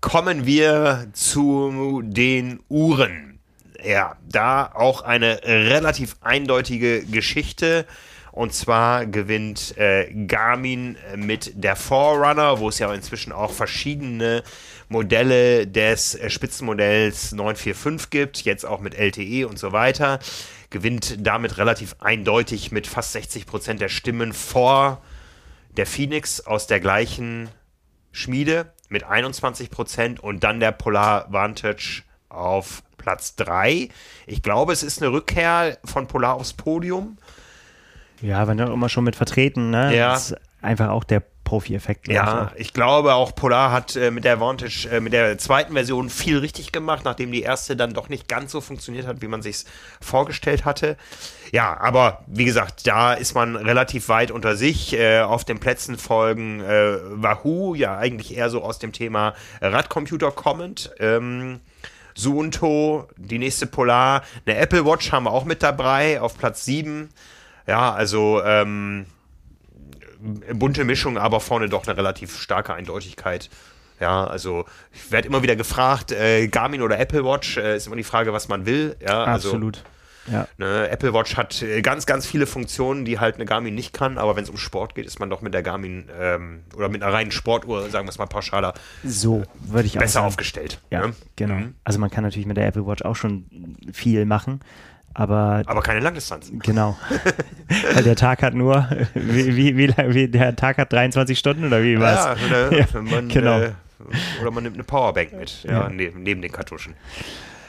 [0.01, 3.39] kommen wir zu den Uhren.
[3.85, 7.87] Ja, da auch eine relativ eindeutige Geschichte.
[8.33, 14.43] Und zwar gewinnt äh, Garmin mit der Forerunner, wo es ja inzwischen auch verschiedene
[14.89, 20.18] Modelle des äh, Spitzenmodells 945 gibt, jetzt auch mit LTE und so weiter.
[20.70, 25.03] Gewinnt damit relativ eindeutig mit fast 60 Prozent der Stimmen vor
[25.76, 27.49] der Phoenix aus der gleichen
[28.12, 33.89] Schmiede mit 21 Prozent und dann der Polar Vantage auf Platz 3.
[34.26, 37.16] Ich glaube, es ist eine Rückkehr von Polar aufs Podium.
[38.21, 39.97] Ja, wenn dann immer schon mit vertreten, ne?
[39.97, 40.12] Ja.
[40.12, 42.07] Das ist einfach auch der Profi-Effekt.
[42.07, 46.09] Ja, ich glaube auch Polar hat äh, mit der Vantage, äh, mit der zweiten Version
[46.09, 49.43] viel richtig gemacht, nachdem die erste dann doch nicht ganz so funktioniert hat, wie man
[49.43, 49.64] sich
[50.01, 50.97] vorgestellt hatte.
[51.51, 54.93] Ja, aber wie gesagt, da ist man relativ weit unter sich.
[54.93, 60.31] Äh, auf den Plätzen folgen äh, Wahoo, ja eigentlich eher so aus dem Thema Radcomputer
[60.31, 60.93] kommend.
[61.01, 61.59] Ähm,
[62.16, 67.09] Suunto, die nächste Polar, eine Apple Watch haben wir auch mit dabei auf Platz 7.
[67.67, 69.07] Ja, also ähm,
[70.53, 73.51] bunte Mischung, aber vorne doch eine relativ starke Eindeutigkeit.
[74.01, 77.97] Ja, also ich werde immer wieder gefragt, äh, Garmin oder Apple Watch, äh, ist immer
[77.97, 78.97] die Frage, was man will.
[79.01, 79.85] Ja, also, Absolut.
[80.31, 80.47] Ja.
[80.59, 84.19] Ne, Apple Watch hat äh, ganz, ganz viele Funktionen, die halt eine Garmin nicht kann,
[84.19, 87.03] aber wenn es um Sport geht, ist man doch mit der Garmin ähm, oder mit
[87.03, 90.81] einer reinen Sportuhr, sagen wir es mal pauschaler, So würde ich besser aufgestellt.
[90.91, 91.15] Ja, ne?
[91.37, 91.55] genau.
[91.55, 91.75] Mhm.
[91.85, 94.61] Also man kann natürlich mit der Apple Watch auch schon viel machen,
[95.15, 96.51] aber Aber keine Langdistanz.
[96.63, 96.97] genau.
[97.95, 101.83] Weil der Tag hat nur, wie, wie, wie, wie der Tag hat 23 Stunden oder
[101.83, 102.25] wie was?
[102.25, 102.35] Ja,
[102.71, 103.61] ne, Ja, man, genau.
[103.61, 103.73] äh,
[104.41, 105.89] oder man nimmt eine Powerbank mit, ja, Ja.
[105.89, 106.95] Neben, neben den Kartuschen.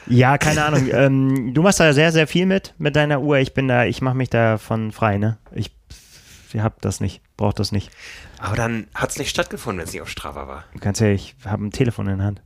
[0.06, 0.88] Ja, keine Ahnung.
[0.92, 3.38] ähm, du machst da sehr, sehr viel mit, mit deiner Uhr.
[3.38, 5.38] Ich bin da, ich mache mich davon frei, ne?
[5.52, 5.70] Ich,
[6.52, 7.90] ich hab das nicht, brauch das nicht.
[8.38, 10.64] Aber dann hat es nicht stattgefunden, wenn es nicht auf Strava war.
[10.80, 12.42] Ganz ehrlich, ich habe ein Telefon in der Hand.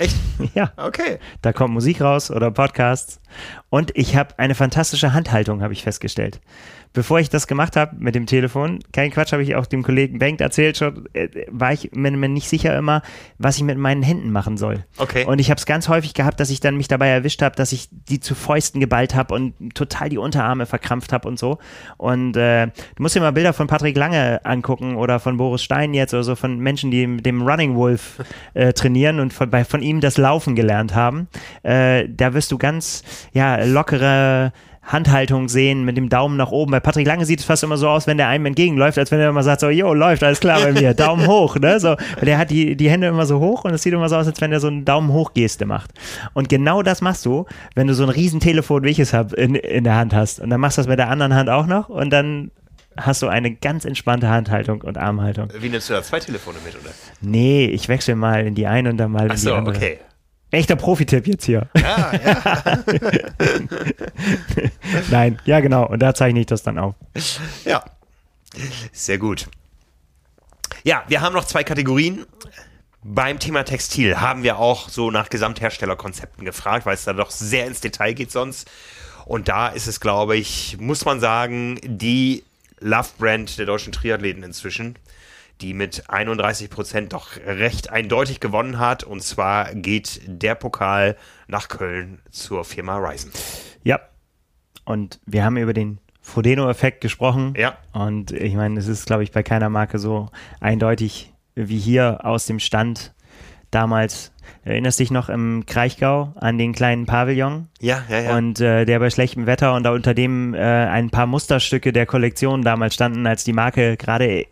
[0.00, 0.16] Echt?
[0.54, 1.18] Ja, Okay.
[1.42, 3.20] da kommt Musik raus oder Podcasts.
[3.68, 6.40] Und ich habe eine fantastische Handhaltung, habe ich festgestellt.
[6.92, 10.18] Bevor ich das gemacht habe mit dem Telefon, kein Quatsch, habe ich auch dem Kollegen
[10.18, 13.02] Bengt erzählt schon, äh, war ich mir, mir nicht sicher immer,
[13.38, 14.84] was ich mit meinen Händen machen soll.
[14.96, 15.24] Okay.
[15.24, 17.70] Und ich habe es ganz häufig gehabt, dass ich dann mich dabei erwischt habe, dass
[17.70, 21.58] ich die zu Fäusten geballt habe und total die Unterarme verkrampft habe und so.
[21.96, 25.94] Und äh, du musst dir mal Bilder von Patrick Lange angucken oder von Boris Stein
[25.94, 28.18] jetzt oder so, von Menschen, die mit dem Running Wolf
[28.54, 31.28] äh, trainieren und von, bei, von ihm das Laufen gelernt haben.
[31.62, 34.52] Äh, da wirst du ganz ja, lockere
[34.82, 36.72] Handhaltung sehen mit dem Daumen nach oben.
[36.72, 39.20] Bei Patrick Lange sieht es fast immer so aus, wenn der einem entgegenläuft, als wenn
[39.20, 41.78] er immer sagt so, jo, läuft, alles klar bei mir, Daumen hoch, ne?
[41.78, 44.16] So, weil der hat die, die Hände immer so hoch und es sieht immer so
[44.16, 45.92] aus, als wenn er so einen Daumen hoch Geste macht.
[46.32, 49.36] Und genau das machst du, wenn du so ein riesen Telefon, wie ich es habe,
[49.36, 50.40] in, in der Hand hast.
[50.40, 52.50] Und dann machst du das mit der anderen Hand auch noch und dann
[52.96, 55.48] hast du eine ganz entspannte Handhaltung und Armhaltung.
[55.58, 56.90] Wie nimmst du da zwei Telefone mit, oder?
[57.20, 59.76] Nee, ich wechsle mal in die eine und dann mal in Ach die so, andere.
[59.76, 59.98] okay.
[60.50, 61.68] Echter Profi-Tipp jetzt hier.
[61.76, 62.78] Ja, ja.
[65.10, 65.86] Nein, ja genau.
[65.86, 66.94] Und da zeichne ich das dann auf.
[67.64, 67.84] ja.
[68.92, 69.48] Sehr gut.
[70.82, 72.26] Ja, wir haben noch zwei Kategorien.
[73.02, 77.66] Beim Thema Textil haben wir auch so nach Gesamtherstellerkonzepten gefragt, weil es da doch sehr
[77.66, 78.70] ins Detail geht sonst.
[79.24, 82.44] Und da ist es, glaube ich, muss man sagen, die
[82.80, 84.96] Love-Brand der deutschen Triathleten inzwischen,
[85.60, 89.04] die mit 31 Prozent doch recht eindeutig gewonnen hat.
[89.04, 91.16] Und zwar geht der Pokal
[91.48, 93.30] nach Köln zur Firma Ryzen.
[93.82, 94.00] Ja.
[94.84, 97.54] Und wir haben über den Frodeno-Effekt gesprochen.
[97.56, 97.76] Ja.
[97.92, 100.28] Und ich meine, es ist, glaube ich, bei keiner Marke so
[100.60, 103.14] eindeutig wie hier aus dem Stand
[103.70, 104.32] damals.
[104.64, 107.68] Erinnerst dich noch im Kraichgau an den kleinen Pavillon?
[107.80, 108.36] Ja, ja, ja.
[108.36, 112.06] Und äh, der bei schlechtem Wetter und da unter dem äh, ein paar Musterstücke der
[112.06, 114.46] Kollektion damals standen, als die Marke gerade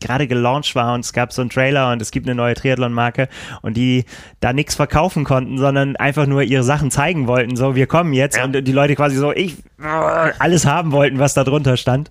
[0.00, 3.28] gerade gelauncht war und es gab so einen Trailer und es gibt eine neue Triathlon-Marke
[3.62, 4.04] und die
[4.40, 7.56] da nichts verkaufen konnten, sondern einfach nur ihre Sachen zeigen wollten.
[7.56, 8.44] So, wir kommen jetzt ja.
[8.44, 9.56] und die Leute quasi so, ich
[10.38, 12.10] alles haben wollten, was da drunter stand.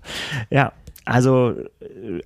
[0.50, 0.72] Ja,
[1.04, 1.54] also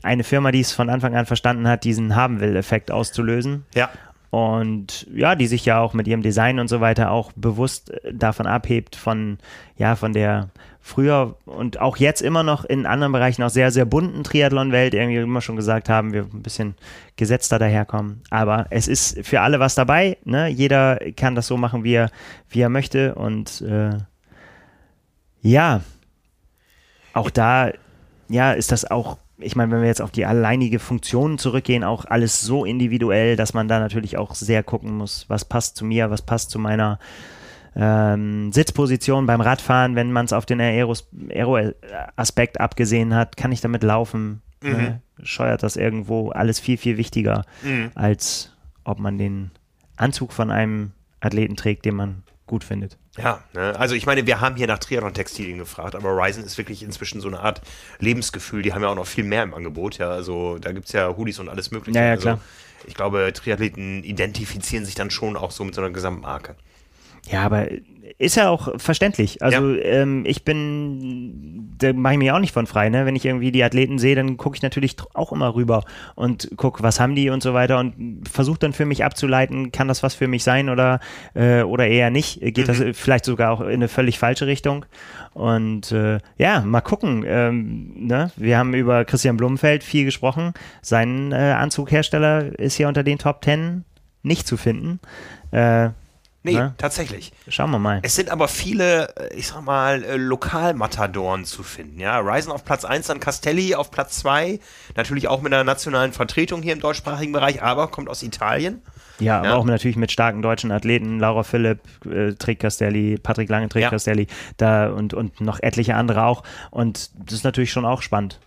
[0.02, 3.64] eine Firma, die es von Anfang an verstanden hat, diesen haben will Effekt auszulösen.
[3.74, 3.90] Ja.
[4.32, 8.46] Und ja, die sich ja auch mit ihrem Design und so weiter auch bewusst davon
[8.46, 9.36] abhebt, von,
[9.76, 10.48] ja, von der
[10.80, 15.18] früher und auch jetzt immer noch in anderen Bereichen auch sehr, sehr bunten Triathlon-Welt, irgendwie
[15.18, 16.76] immer schon gesagt haben, wir ein bisschen
[17.16, 18.22] gesetzter daherkommen.
[18.30, 20.16] Aber es ist für alle was dabei.
[20.24, 20.48] Ne?
[20.48, 22.08] Jeder kann das so machen, wie er,
[22.48, 23.14] wie er möchte.
[23.14, 23.98] Und äh,
[25.42, 25.82] ja,
[27.12, 27.70] auch da
[28.30, 32.05] ja, ist das auch ich meine, wenn wir jetzt auf die alleinige Funktion zurückgehen, auch
[32.05, 36.11] alles so individuell, dass man da natürlich auch sehr gucken muss, was passt zu mir,
[36.11, 36.99] was passt zu meiner
[37.74, 43.82] ähm, Sitzposition beim Radfahren, wenn man es auf den Aero-Aspekt abgesehen hat, kann ich damit
[43.82, 44.43] laufen?
[44.62, 44.70] Mhm.
[44.70, 45.03] Ne?
[45.22, 47.90] Scheuert das irgendwo alles viel, viel wichtiger, mhm.
[47.95, 49.51] als ob man den
[49.97, 52.99] Anzug von einem Athleten trägt, den man gut findet.
[53.18, 53.78] Ja, ne?
[53.78, 57.28] also ich meine, wir haben hier nach Triathlon-Textilien gefragt, aber Ryzen ist wirklich inzwischen so
[57.28, 57.60] eine Art
[57.98, 58.62] Lebensgefühl.
[58.62, 59.98] Die haben ja auch noch viel mehr im Angebot.
[59.98, 61.98] Ja, also da gibt es ja Hoodies und alles Mögliche.
[61.98, 62.40] Ja, ja, also, klar.
[62.86, 66.56] Ich glaube, Triathleten identifizieren sich dann schon auch so mit so einer Gesamtmarke.
[67.28, 67.68] Ja, aber
[68.18, 69.42] ist ja auch verständlich.
[69.42, 69.82] Also ja.
[69.82, 72.88] ähm, ich bin, da mache ich mich auch nicht von frei.
[72.88, 73.07] Ne?
[73.07, 75.84] Wenn ich irgendwie die Athleten sehe, dann gucke ich natürlich auch immer rüber
[76.14, 79.88] und gucke, was haben die und so weiter und versuche dann für mich abzuleiten, kann
[79.88, 81.00] das was für mich sein oder,
[81.34, 82.40] äh, oder eher nicht?
[82.40, 82.64] Geht mhm.
[82.64, 84.84] das vielleicht sogar auch in eine völlig falsche Richtung?
[85.34, 87.24] Und äh, ja, mal gucken.
[87.26, 88.30] Ähm, ne?
[88.36, 90.53] Wir haben über Christian Blumenfeld viel gesprochen.
[90.82, 93.84] Sein äh, Anzughersteller ist ja unter den Top Ten
[94.22, 95.00] nicht zu finden.
[95.50, 95.90] Äh,
[96.45, 96.74] Nee, ne?
[96.76, 97.32] tatsächlich.
[97.49, 98.01] Schauen wir mal.
[98.03, 102.01] Es sind aber viele, äh, ich sag mal, äh, Lokalmatadoren zu finden.
[102.01, 104.59] Ja, Ryzen auf Platz 1, dann Castelli auf Platz 2.
[104.97, 108.82] Natürlich auch mit einer nationalen Vertretung hier im deutschsprachigen Bereich, aber kommt aus Italien.
[109.20, 111.20] Ja, aber auch natürlich mit starken deutschen Athleten.
[111.20, 113.90] Laura Philipp äh, trägt Castelli, Patrick Lange trägt ja.
[113.90, 114.26] Castelli
[114.57, 116.43] da und, und noch etliche andere auch.
[116.70, 118.40] Und das ist natürlich schon auch spannend.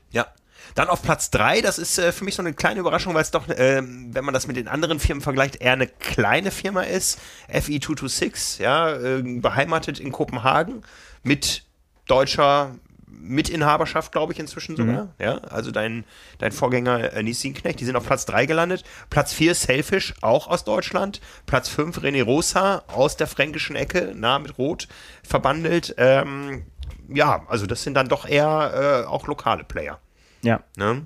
[0.74, 3.32] Dann auf Platz 3, das ist äh, für mich so eine kleine Überraschung, weil es
[3.32, 7.20] doch, äh, wenn man das mit den anderen Firmen vergleicht, eher eine kleine Firma ist.
[7.51, 10.84] FE226, ja, äh, beheimatet in Kopenhagen
[11.24, 11.63] mit
[12.07, 12.76] deutscher
[13.07, 15.05] Mitinhaberschaft, glaube ich, inzwischen sogar.
[15.05, 15.09] Mhm.
[15.20, 16.05] Ja, also dein,
[16.38, 18.84] dein Vorgänger äh, Nissin Knecht, die sind auf Platz 3 gelandet.
[19.09, 21.22] Platz 4 Selfish, auch aus Deutschland.
[21.45, 24.88] Platz 5 René Rosa aus der fränkischen Ecke, nah mit Rot
[25.24, 25.95] verbandelt.
[25.97, 26.66] Ähm,
[27.09, 29.99] ja, also das sind dann doch eher äh, auch lokale Player.
[30.46, 30.62] Ja.
[30.78, 31.06] Ne?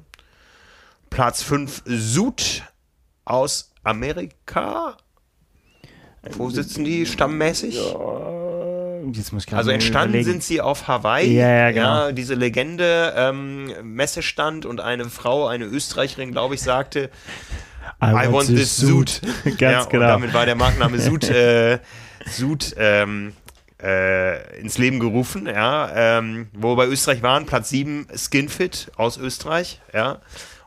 [1.09, 2.63] Platz 5 Sud
[3.25, 4.97] aus Amerika.
[6.31, 7.79] Wo sitzen die stammmäßig?
[9.11, 10.31] Ich also entstanden überlegen.
[10.31, 11.33] sind sie auf Hawaii.
[11.33, 12.07] Ja, ja, genau.
[12.07, 17.09] Ja, diese Legende, ähm, Messestand und eine Frau, eine Österreicherin, glaube ich, sagte,
[18.01, 19.21] I, I want, want, this suit.
[19.45, 20.03] Ganz ja, genau.
[20.03, 21.79] Und damit war der Markenname Sud, äh,
[22.25, 23.33] Sud ähm,
[23.81, 29.17] äh, ins Leben gerufen, ja, ähm, wo wir bei Österreich waren, Platz 7 Skinfit aus
[29.17, 30.19] Österreich, ja,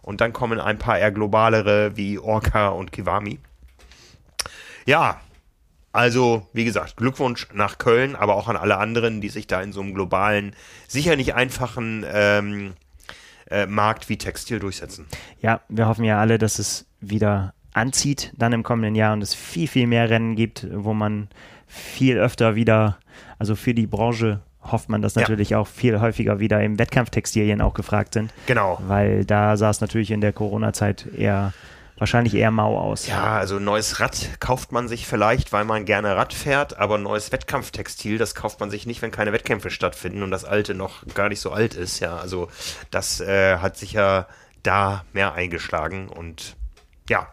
[0.03, 3.39] und dann kommen ein paar eher globalere wie Orca und Kiwami.
[4.87, 5.21] Ja,
[5.93, 9.73] also, wie gesagt, Glückwunsch nach Köln, aber auch an alle anderen, die sich da in
[9.73, 10.57] so einem globalen,
[10.89, 12.73] sicher nicht einfachen ähm,
[13.51, 15.07] äh, Markt wie Textil durchsetzen.
[15.41, 19.35] Ja, wir hoffen ja alle, dass es wieder anzieht dann im kommenden Jahr und es
[19.35, 21.29] viel, viel mehr Rennen gibt, wo man
[21.73, 22.99] viel öfter wieder,
[23.39, 25.59] also für die Branche hofft man, dass natürlich ja.
[25.59, 28.33] auch viel häufiger wieder im Wettkampftextilien auch gefragt sind.
[28.47, 28.79] Genau.
[28.87, 31.53] Weil da sah es natürlich in der Corona-Zeit eher
[31.99, 33.07] wahrscheinlich eher mau aus.
[33.07, 37.31] Ja, also neues Rad kauft man sich vielleicht, weil man gerne Rad fährt, aber neues
[37.33, 41.29] Wettkampftextil, das kauft man sich nicht, wenn keine Wettkämpfe stattfinden und das alte noch gar
[41.29, 42.01] nicht so alt ist.
[42.01, 42.49] Ja, also
[42.91, 44.27] das äh, hat sich ja
[44.63, 46.57] da mehr eingeschlagen und
[47.09, 47.29] ja,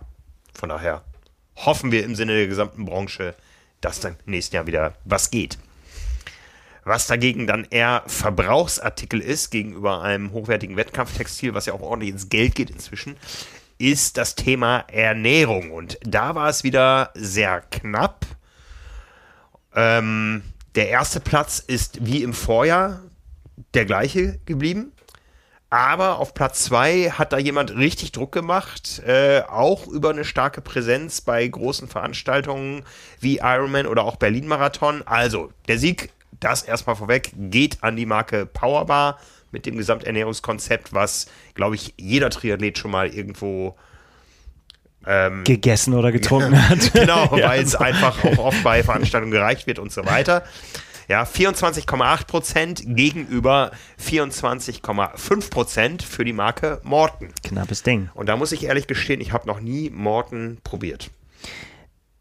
[0.54, 1.04] von daher
[1.56, 3.34] hoffen wir im Sinne der gesamten Branche,
[3.82, 5.58] dass dann im nächsten Jahr wieder was geht.
[6.84, 12.30] Was dagegen dann eher Verbrauchsartikel ist gegenüber einem hochwertigen Wettkampftextil, was ja auch ordentlich ins
[12.30, 13.16] Geld geht inzwischen,
[13.78, 15.72] ist das Thema Ernährung.
[15.72, 18.26] Und da war es wieder sehr knapp.
[19.76, 20.44] Ähm,
[20.76, 23.02] der erste Platz ist wie im Vorjahr
[23.74, 24.92] der gleiche geblieben.
[25.72, 30.62] Aber auf Platz 2 hat da jemand richtig Druck gemacht, äh, auch über eine starke
[30.62, 32.84] Präsenz bei großen Veranstaltungen
[33.20, 35.04] wie Ironman oder auch Berlin Marathon.
[35.06, 39.20] Also, der Sieg, das erstmal vorweg, geht an die Marke Powerbar
[39.52, 43.76] mit dem Gesamternährungskonzept, was, glaube ich, jeder Triathlet schon mal irgendwo
[45.06, 46.94] ähm, gegessen oder getrunken hat.
[46.94, 50.44] genau, weil es einfach auch oft bei Veranstaltungen gereicht wird und so weiter.
[51.10, 57.30] Ja, 24,8 Prozent gegenüber 24,5 Prozent für die Marke Morton.
[57.44, 58.10] Knappes Ding.
[58.14, 61.10] Und da muss ich ehrlich gestehen, ich habe noch nie Morton probiert.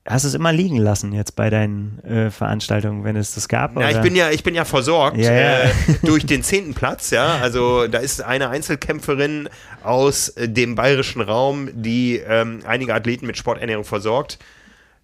[0.07, 3.79] Hast du es immer liegen lassen jetzt bei deinen äh, Veranstaltungen, wenn es das gab?
[3.79, 5.59] Ja, ich bin ja, ich bin ja versorgt Ja, ja.
[5.65, 5.71] Äh,
[6.03, 7.37] durch den zehnten Platz, ja.
[7.43, 9.51] Also da ist eine Einzelkämpferin
[9.85, 14.39] aus äh, dem bayerischen Raum, die ähm, einige Athleten mit Sporternährung versorgt.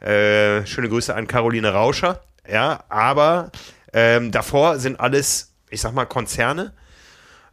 [0.00, 2.22] Äh, schöne Grüße an Caroline Rauscher.
[2.50, 3.50] Ja, aber
[3.94, 6.72] ähm, davor sind alles, ich sag mal, Konzerne.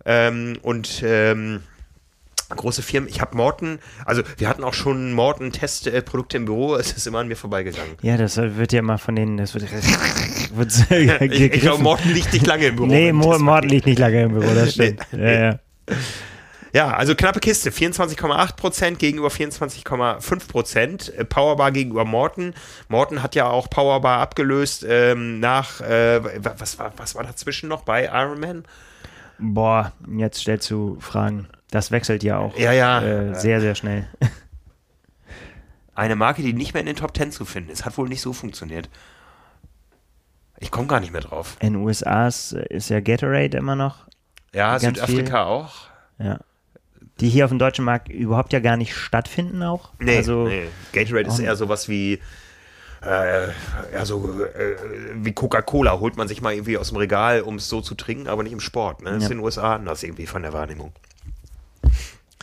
[0.03, 1.61] Ähm, und ähm,
[2.49, 3.09] große Firmen.
[3.09, 7.27] Ich habe Morton, also wir hatten auch schon Morton-Testprodukte im Büro, es ist immer an
[7.27, 7.95] mir vorbeigegangen.
[8.01, 9.65] Ja, das wird ja immer von denen, das wird,
[10.55, 10.71] wird
[11.31, 12.87] Ich, ich glaube, Morton liegt nicht lange im Büro.
[12.87, 15.01] Nee, Morten liegt nicht lange im Büro, das stimmt.
[15.11, 15.33] Nee.
[15.33, 15.59] Ja, ja.
[16.73, 17.69] Ja, also knappe Kiste.
[17.69, 21.11] 24,8% gegenüber 24,5%.
[21.13, 22.53] Äh, Powerbar gegenüber Morton.
[22.87, 27.67] Morton hat ja auch Powerbar abgelöst ähm, nach, äh, wa- was, war, was war dazwischen
[27.69, 28.63] noch bei Ironman?
[29.37, 31.47] Boah, jetzt stellst du Fragen.
[31.71, 33.01] Das wechselt ja auch Ja, ja.
[33.01, 34.07] Äh, sehr, sehr schnell.
[35.95, 37.85] Eine Marke, die nicht mehr in den Top 10 zu finden ist.
[37.85, 38.89] Hat wohl nicht so funktioniert.
[40.57, 41.57] Ich komme gar nicht mehr drauf.
[41.59, 44.07] In den USA ist, ist ja Gatorade immer noch.
[44.53, 45.73] Ja, Südafrika auch.
[46.17, 46.39] Ja.
[47.21, 49.89] Die hier auf dem deutschen Markt überhaupt ja gar nicht stattfinden auch.
[49.99, 50.63] Nee, also, nee.
[50.91, 52.19] Gatorade ist eher sowas wie
[53.03, 53.47] äh,
[53.93, 54.75] ja, so äh,
[55.15, 58.27] wie Coca-Cola holt man sich mal irgendwie aus dem Regal, um es so zu trinken,
[58.27, 59.01] aber nicht im Sport.
[59.01, 59.11] Ne?
[59.11, 59.31] Das ist Ja.
[59.31, 60.91] in den USA anders irgendwie von der Wahrnehmung.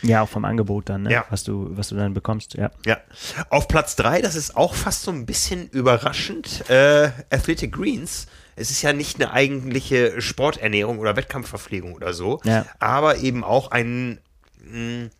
[0.02, 1.12] Ja, auch vom Angebot dann, ne?
[1.12, 1.24] Ja.
[1.30, 2.54] was, du, was du dann bekommst.
[2.54, 2.70] Ja.
[2.86, 2.98] Ja.
[3.50, 8.26] Auf Platz 3, das ist auch fast so ein bisschen überraschend, äh, Athletic Greens.
[8.54, 12.64] Es ist ja nicht eine eigentliche Sporternährung oder Wettkampfverpflegung oder so, Ja.
[12.78, 14.20] aber eben auch ein,
[14.70, 15.10] mh,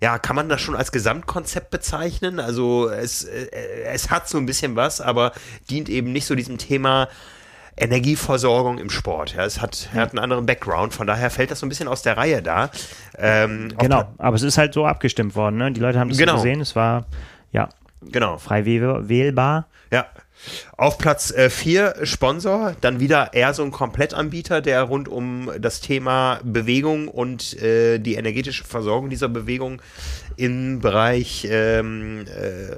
[0.00, 2.38] ja, kann man das schon als Gesamtkonzept bezeichnen?
[2.40, 3.48] Also es, äh,
[3.86, 5.32] es hat so ein bisschen was, aber
[5.70, 7.08] dient eben nicht so diesem Thema
[7.78, 9.34] Energieversorgung im Sport.
[9.34, 12.02] Ja, es hat, hat einen anderen Background, von daher fällt das so ein bisschen aus
[12.02, 12.70] der Reihe da.
[13.18, 15.56] Ähm, Genau, aber es ist halt so abgestimmt worden.
[15.58, 15.72] Ne?
[15.72, 16.32] Die Leute haben das Genau.
[16.36, 16.60] so gesehen.
[16.60, 17.06] Es war
[17.52, 17.68] ja
[18.02, 18.38] Genau.
[18.38, 19.66] frei wähl- wählbar.
[19.92, 20.06] Ja.
[20.76, 26.40] Auf Platz 4 Sponsor, dann wieder eher so ein Komplettanbieter, der rund um das Thema
[26.44, 29.82] Bewegung und äh, die energetische Versorgung dieser Bewegung
[30.36, 32.76] im Bereich ähm, äh,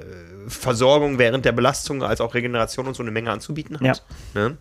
[0.49, 4.03] Versorgung während der Belastung als auch Regeneration und so eine Menge anzubieten hat.
[4.33, 4.57] Ne?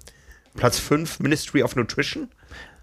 [0.56, 2.28] Platz 5 Ministry of Nutrition.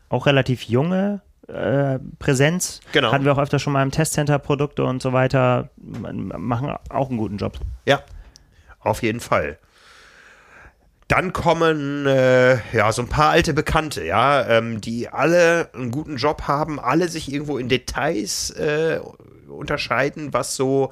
[0.09, 2.79] Auch relativ junge äh, Präsenz.
[2.91, 3.11] Genau.
[3.11, 5.69] Hatten wir auch öfter schon mal im Testcenter Produkte und so weiter.
[5.77, 7.59] Machen auch einen guten Job.
[7.85, 8.01] Ja,
[8.79, 9.57] auf jeden Fall.
[11.07, 16.17] Dann kommen äh, ja so ein paar alte Bekannte, ja, ähm, die alle einen guten
[16.17, 18.99] Job haben, alle sich irgendwo in Details äh,
[19.47, 20.91] unterscheiden, was so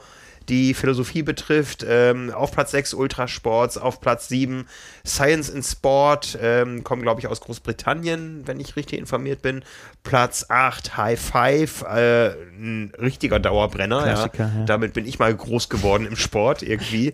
[0.50, 1.86] die Philosophie betrifft.
[1.88, 4.68] Ähm, auf Platz 6 Ultrasports, auf Platz 7
[5.06, 9.64] Science in Sport, ähm, kommen glaube ich aus Großbritannien, wenn ich richtig informiert bin.
[10.04, 14.06] Platz 8 High Five, äh, ein richtiger Dauerbrenner.
[14.06, 14.30] Ja.
[14.38, 14.66] ja.
[14.66, 17.14] Damit bin ich mal groß geworden im Sport irgendwie.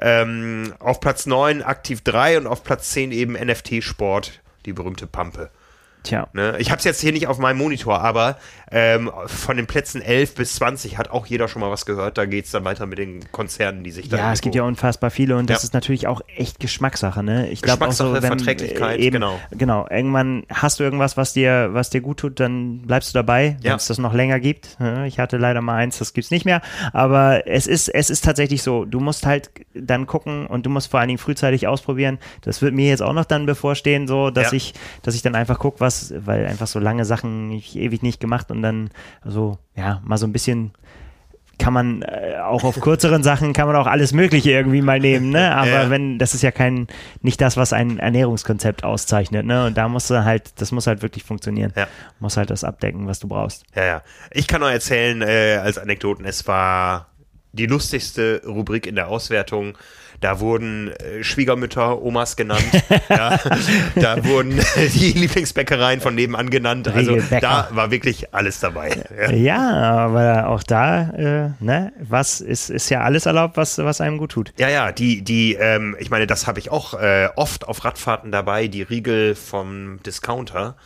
[0.00, 5.50] ähm, auf Platz 9 Aktiv 3 und auf Platz 10 eben NFT-Sport, die berühmte Pampe.
[6.08, 6.26] Tja.
[6.32, 6.56] Ne?
[6.58, 8.38] Ich habe es jetzt hier nicht auf meinem Monitor, aber
[8.70, 12.18] ähm, von den Plätzen 11 bis 20 hat auch jeder schon mal was gehört.
[12.18, 14.62] Da geht es dann weiter mit den Konzernen, die sich da Ja, es gibt ja
[14.62, 15.66] unfassbar viele und das Ja.
[15.66, 17.48] ist natürlich auch echt Geschmackssache, ne?
[17.50, 19.38] Ich glaube auch so, Geschmackssache, wenn, Verträglichkeit, eben, genau.
[19.50, 23.56] Genau, irgendwann hast du irgendwas, was dir, was dir gut tut, dann bleibst du dabei,
[23.62, 23.76] wenn Ja.
[23.76, 24.76] es das noch länger gibt.
[24.80, 26.60] Ja, Ich hatte leider mal eins, das gibt's nicht mehr,
[26.92, 30.90] aber es ist, es ist tatsächlich so, du musst halt dann gucken und du musst
[30.90, 32.18] vor allen Dingen frühzeitig ausprobieren.
[32.42, 34.56] Das wird mir jetzt auch noch dann bevorstehen, so, dass Ja.
[34.56, 38.20] ich, dass ich dann einfach gucke, was, weil einfach so lange Sachen ich ewig nicht
[38.20, 38.90] gemacht und dann
[39.24, 40.72] so, ja, mal so ein bisschen
[41.60, 45.30] kann man äh, auch auf kürzeren Sachen kann man auch alles Mögliche irgendwie mal nehmen,
[45.30, 45.56] ne?
[45.56, 45.90] Aber Ja.
[45.90, 46.86] wenn das ist ja kein
[47.20, 49.66] nicht das, was ein Ernährungskonzept auszeichnet, ne?
[49.66, 51.72] Und da musst du halt, das muss halt wirklich funktionieren.
[51.76, 51.88] Ja.
[52.20, 53.64] Muss halt das abdecken, was du brauchst.
[53.74, 54.02] Ja, ja.
[54.30, 57.08] Ich kann nur erzählen, äh, als Anekdoten, es war
[57.52, 59.76] die lustigste Rubrik in der Auswertung.
[60.20, 62.64] Da wurden äh, Schwiegermütter, Omas genannt.
[63.08, 63.38] ja,
[63.94, 66.88] da wurden äh, die Lieblingsbäckereien von nebenan genannt.
[66.88, 69.04] Also da war wirklich alles dabei.
[69.16, 69.30] Ja.
[69.30, 74.18] Ja, aber auch da, äh, ne, was ist, ist ja alles erlaubt, was, was einem
[74.18, 74.52] gut tut.
[74.58, 78.32] Ja, ja, die, die, ähm, ich meine, das habe ich auch äh, oft auf Radfahrten
[78.32, 80.76] dabei, die Riegel vom Discounter.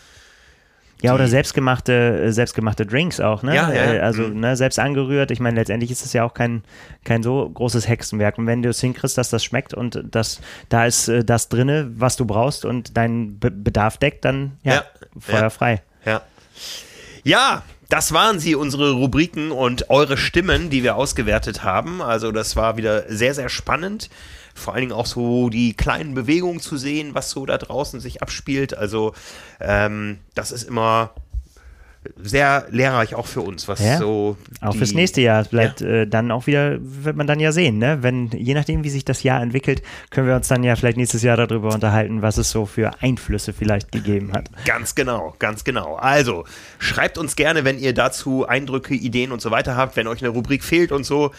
[1.02, 1.92] Ja, oder selbstgemachte,
[2.24, 3.54] äh, selbstgemachte Drinks auch, ne?
[3.54, 3.92] Ja, ja.
[3.94, 4.40] Äh, Also, Mhm.
[4.40, 5.30] ne, selbst angerührt.
[5.30, 6.62] Ich meine, letztendlich ist es ja auch kein,
[7.04, 8.38] kein so großes Hexenwerk.
[8.38, 11.90] Und wenn du es hinkriegst, dass das schmeckt und das, da ist äh, das drinne,
[11.96, 14.84] was du brauchst und deinen Be Bedarf deckt, dann ja, Ja,
[15.18, 15.50] Feuer ja.
[15.50, 15.82] frei.
[16.04, 16.22] Ja.
[17.24, 22.00] Ja, das waren sie, unsere Rubriken und eure Stimmen, die wir ausgewertet haben.
[22.00, 24.08] Also das war wieder sehr, sehr spannend.
[24.54, 28.22] Vor allen Dingen auch so die kleinen Bewegungen zu sehen, was so da draußen sich
[28.22, 28.76] abspielt.
[28.76, 29.14] Also
[29.60, 31.12] ähm, das ist immer
[32.16, 36.32] sehr lehrreich auch für uns, was Ja, so Auch fürs nächste Jahr bleibt äh, dann
[36.32, 37.98] auch wieder, wird man dann ja sehen, ne?
[38.02, 41.22] Wenn, je nachdem, wie sich das Jahr entwickelt, können wir uns dann ja vielleicht nächstes
[41.22, 44.50] Jahr darüber unterhalten, was es so für Einflüsse vielleicht gegeben hat.
[44.64, 45.94] Ganz genau, ganz genau.
[45.94, 46.44] Also,
[46.78, 50.30] schreibt uns gerne, wenn ihr dazu Eindrücke, Ideen und so weiter habt, wenn euch eine
[50.30, 51.30] Rubrik fehlt und so.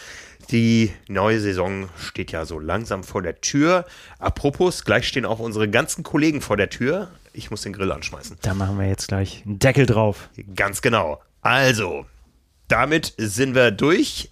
[0.50, 3.86] Die neue Saison steht ja so langsam vor der Tür.
[4.18, 7.10] Apropos, gleich stehen auch unsere ganzen Kollegen vor der Tür.
[7.32, 8.38] Ich muss den Grill anschmeißen.
[8.42, 10.28] Da machen wir jetzt gleich einen Deckel drauf.
[10.54, 11.20] Ganz genau.
[11.40, 12.06] Also,
[12.68, 14.30] damit sind wir durch.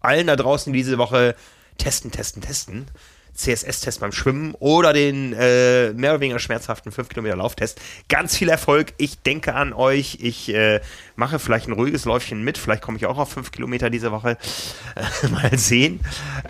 [0.00, 1.34] Allen da draußen diese Woche
[1.78, 2.86] testen, testen, testen.
[3.34, 7.80] CSS-Test beim Schwimmen oder den äh, mehr oder weniger schmerzhaften 5 Kilometer Lauftest.
[8.08, 8.92] Ganz viel Erfolg.
[8.98, 10.18] Ich denke an euch.
[10.20, 10.80] Ich äh,
[11.16, 12.58] mache vielleicht ein ruhiges Läufchen mit.
[12.58, 14.36] Vielleicht komme ich auch auf 5 Kilometer diese Woche.
[15.30, 16.00] Mal sehen.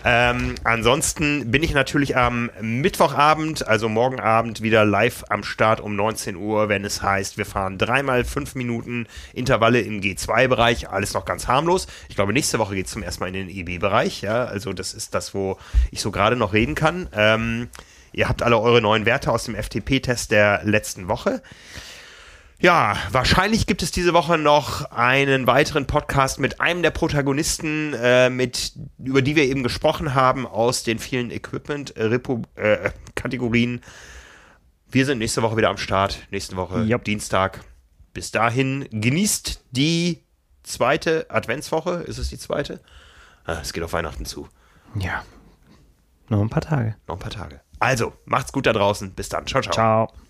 [0.03, 5.95] Ähm, ansonsten bin ich natürlich am Mittwochabend, also morgen Abend, wieder live am Start um
[5.95, 10.89] 19 Uhr, wenn es heißt, wir fahren dreimal 5 Minuten Intervalle im G2-Bereich.
[10.89, 11.87] Alles noch ganz harmlos.
[12.09, 14.21] Ich glaube, nächste Woche geht es zum ersten Mal in den EB-Bereich.
[14.21, 15.57] Ja, also das ist das, wo
[15.91, 17.07] ich so gerade noch reden kann.
[17.13, 17.69] Ähm,
[18.11, 21.41] ihr habt alle eure neuen Werte aus dem FTP-Test der letzten Woche.
[22.63, 28.29] Ja, wahrscheinlich gibt es diese Woche noch einen weiteren Podcast mit einem der Protagonisten, äh,
[28.29, 33.81] mit, über die wir eben gesprochen haben, aus den vielen Equipment-Kategorien.
[34.89, 36.19] wir sind nächste Woche wieder am Start.
[36.31, 37.03] Nächste Woche, Jupp.
[37.03, 37.65] Dienstag.
[38.13, 40.23] Bis dahin, genießt die
[40.63, 42.05] zweite Adventswoche.
[42.07, 42.79] Ist es die zweite?
[43.43, 44.47] Ah, es geht auf Weihnachten zu.
[44.97, 45.25] Ja.
[46.33, 46.95] Noch ein paar Tage.
[47.07, 47.61] Noch ein paar Tage.
[47.79, 49.13] Also, macht's gut da draußen.
[49.13, 49.45] Bis dann.
[49.45, 49.73] Ciao, ciao.
[49.73, 50.22] Ciao.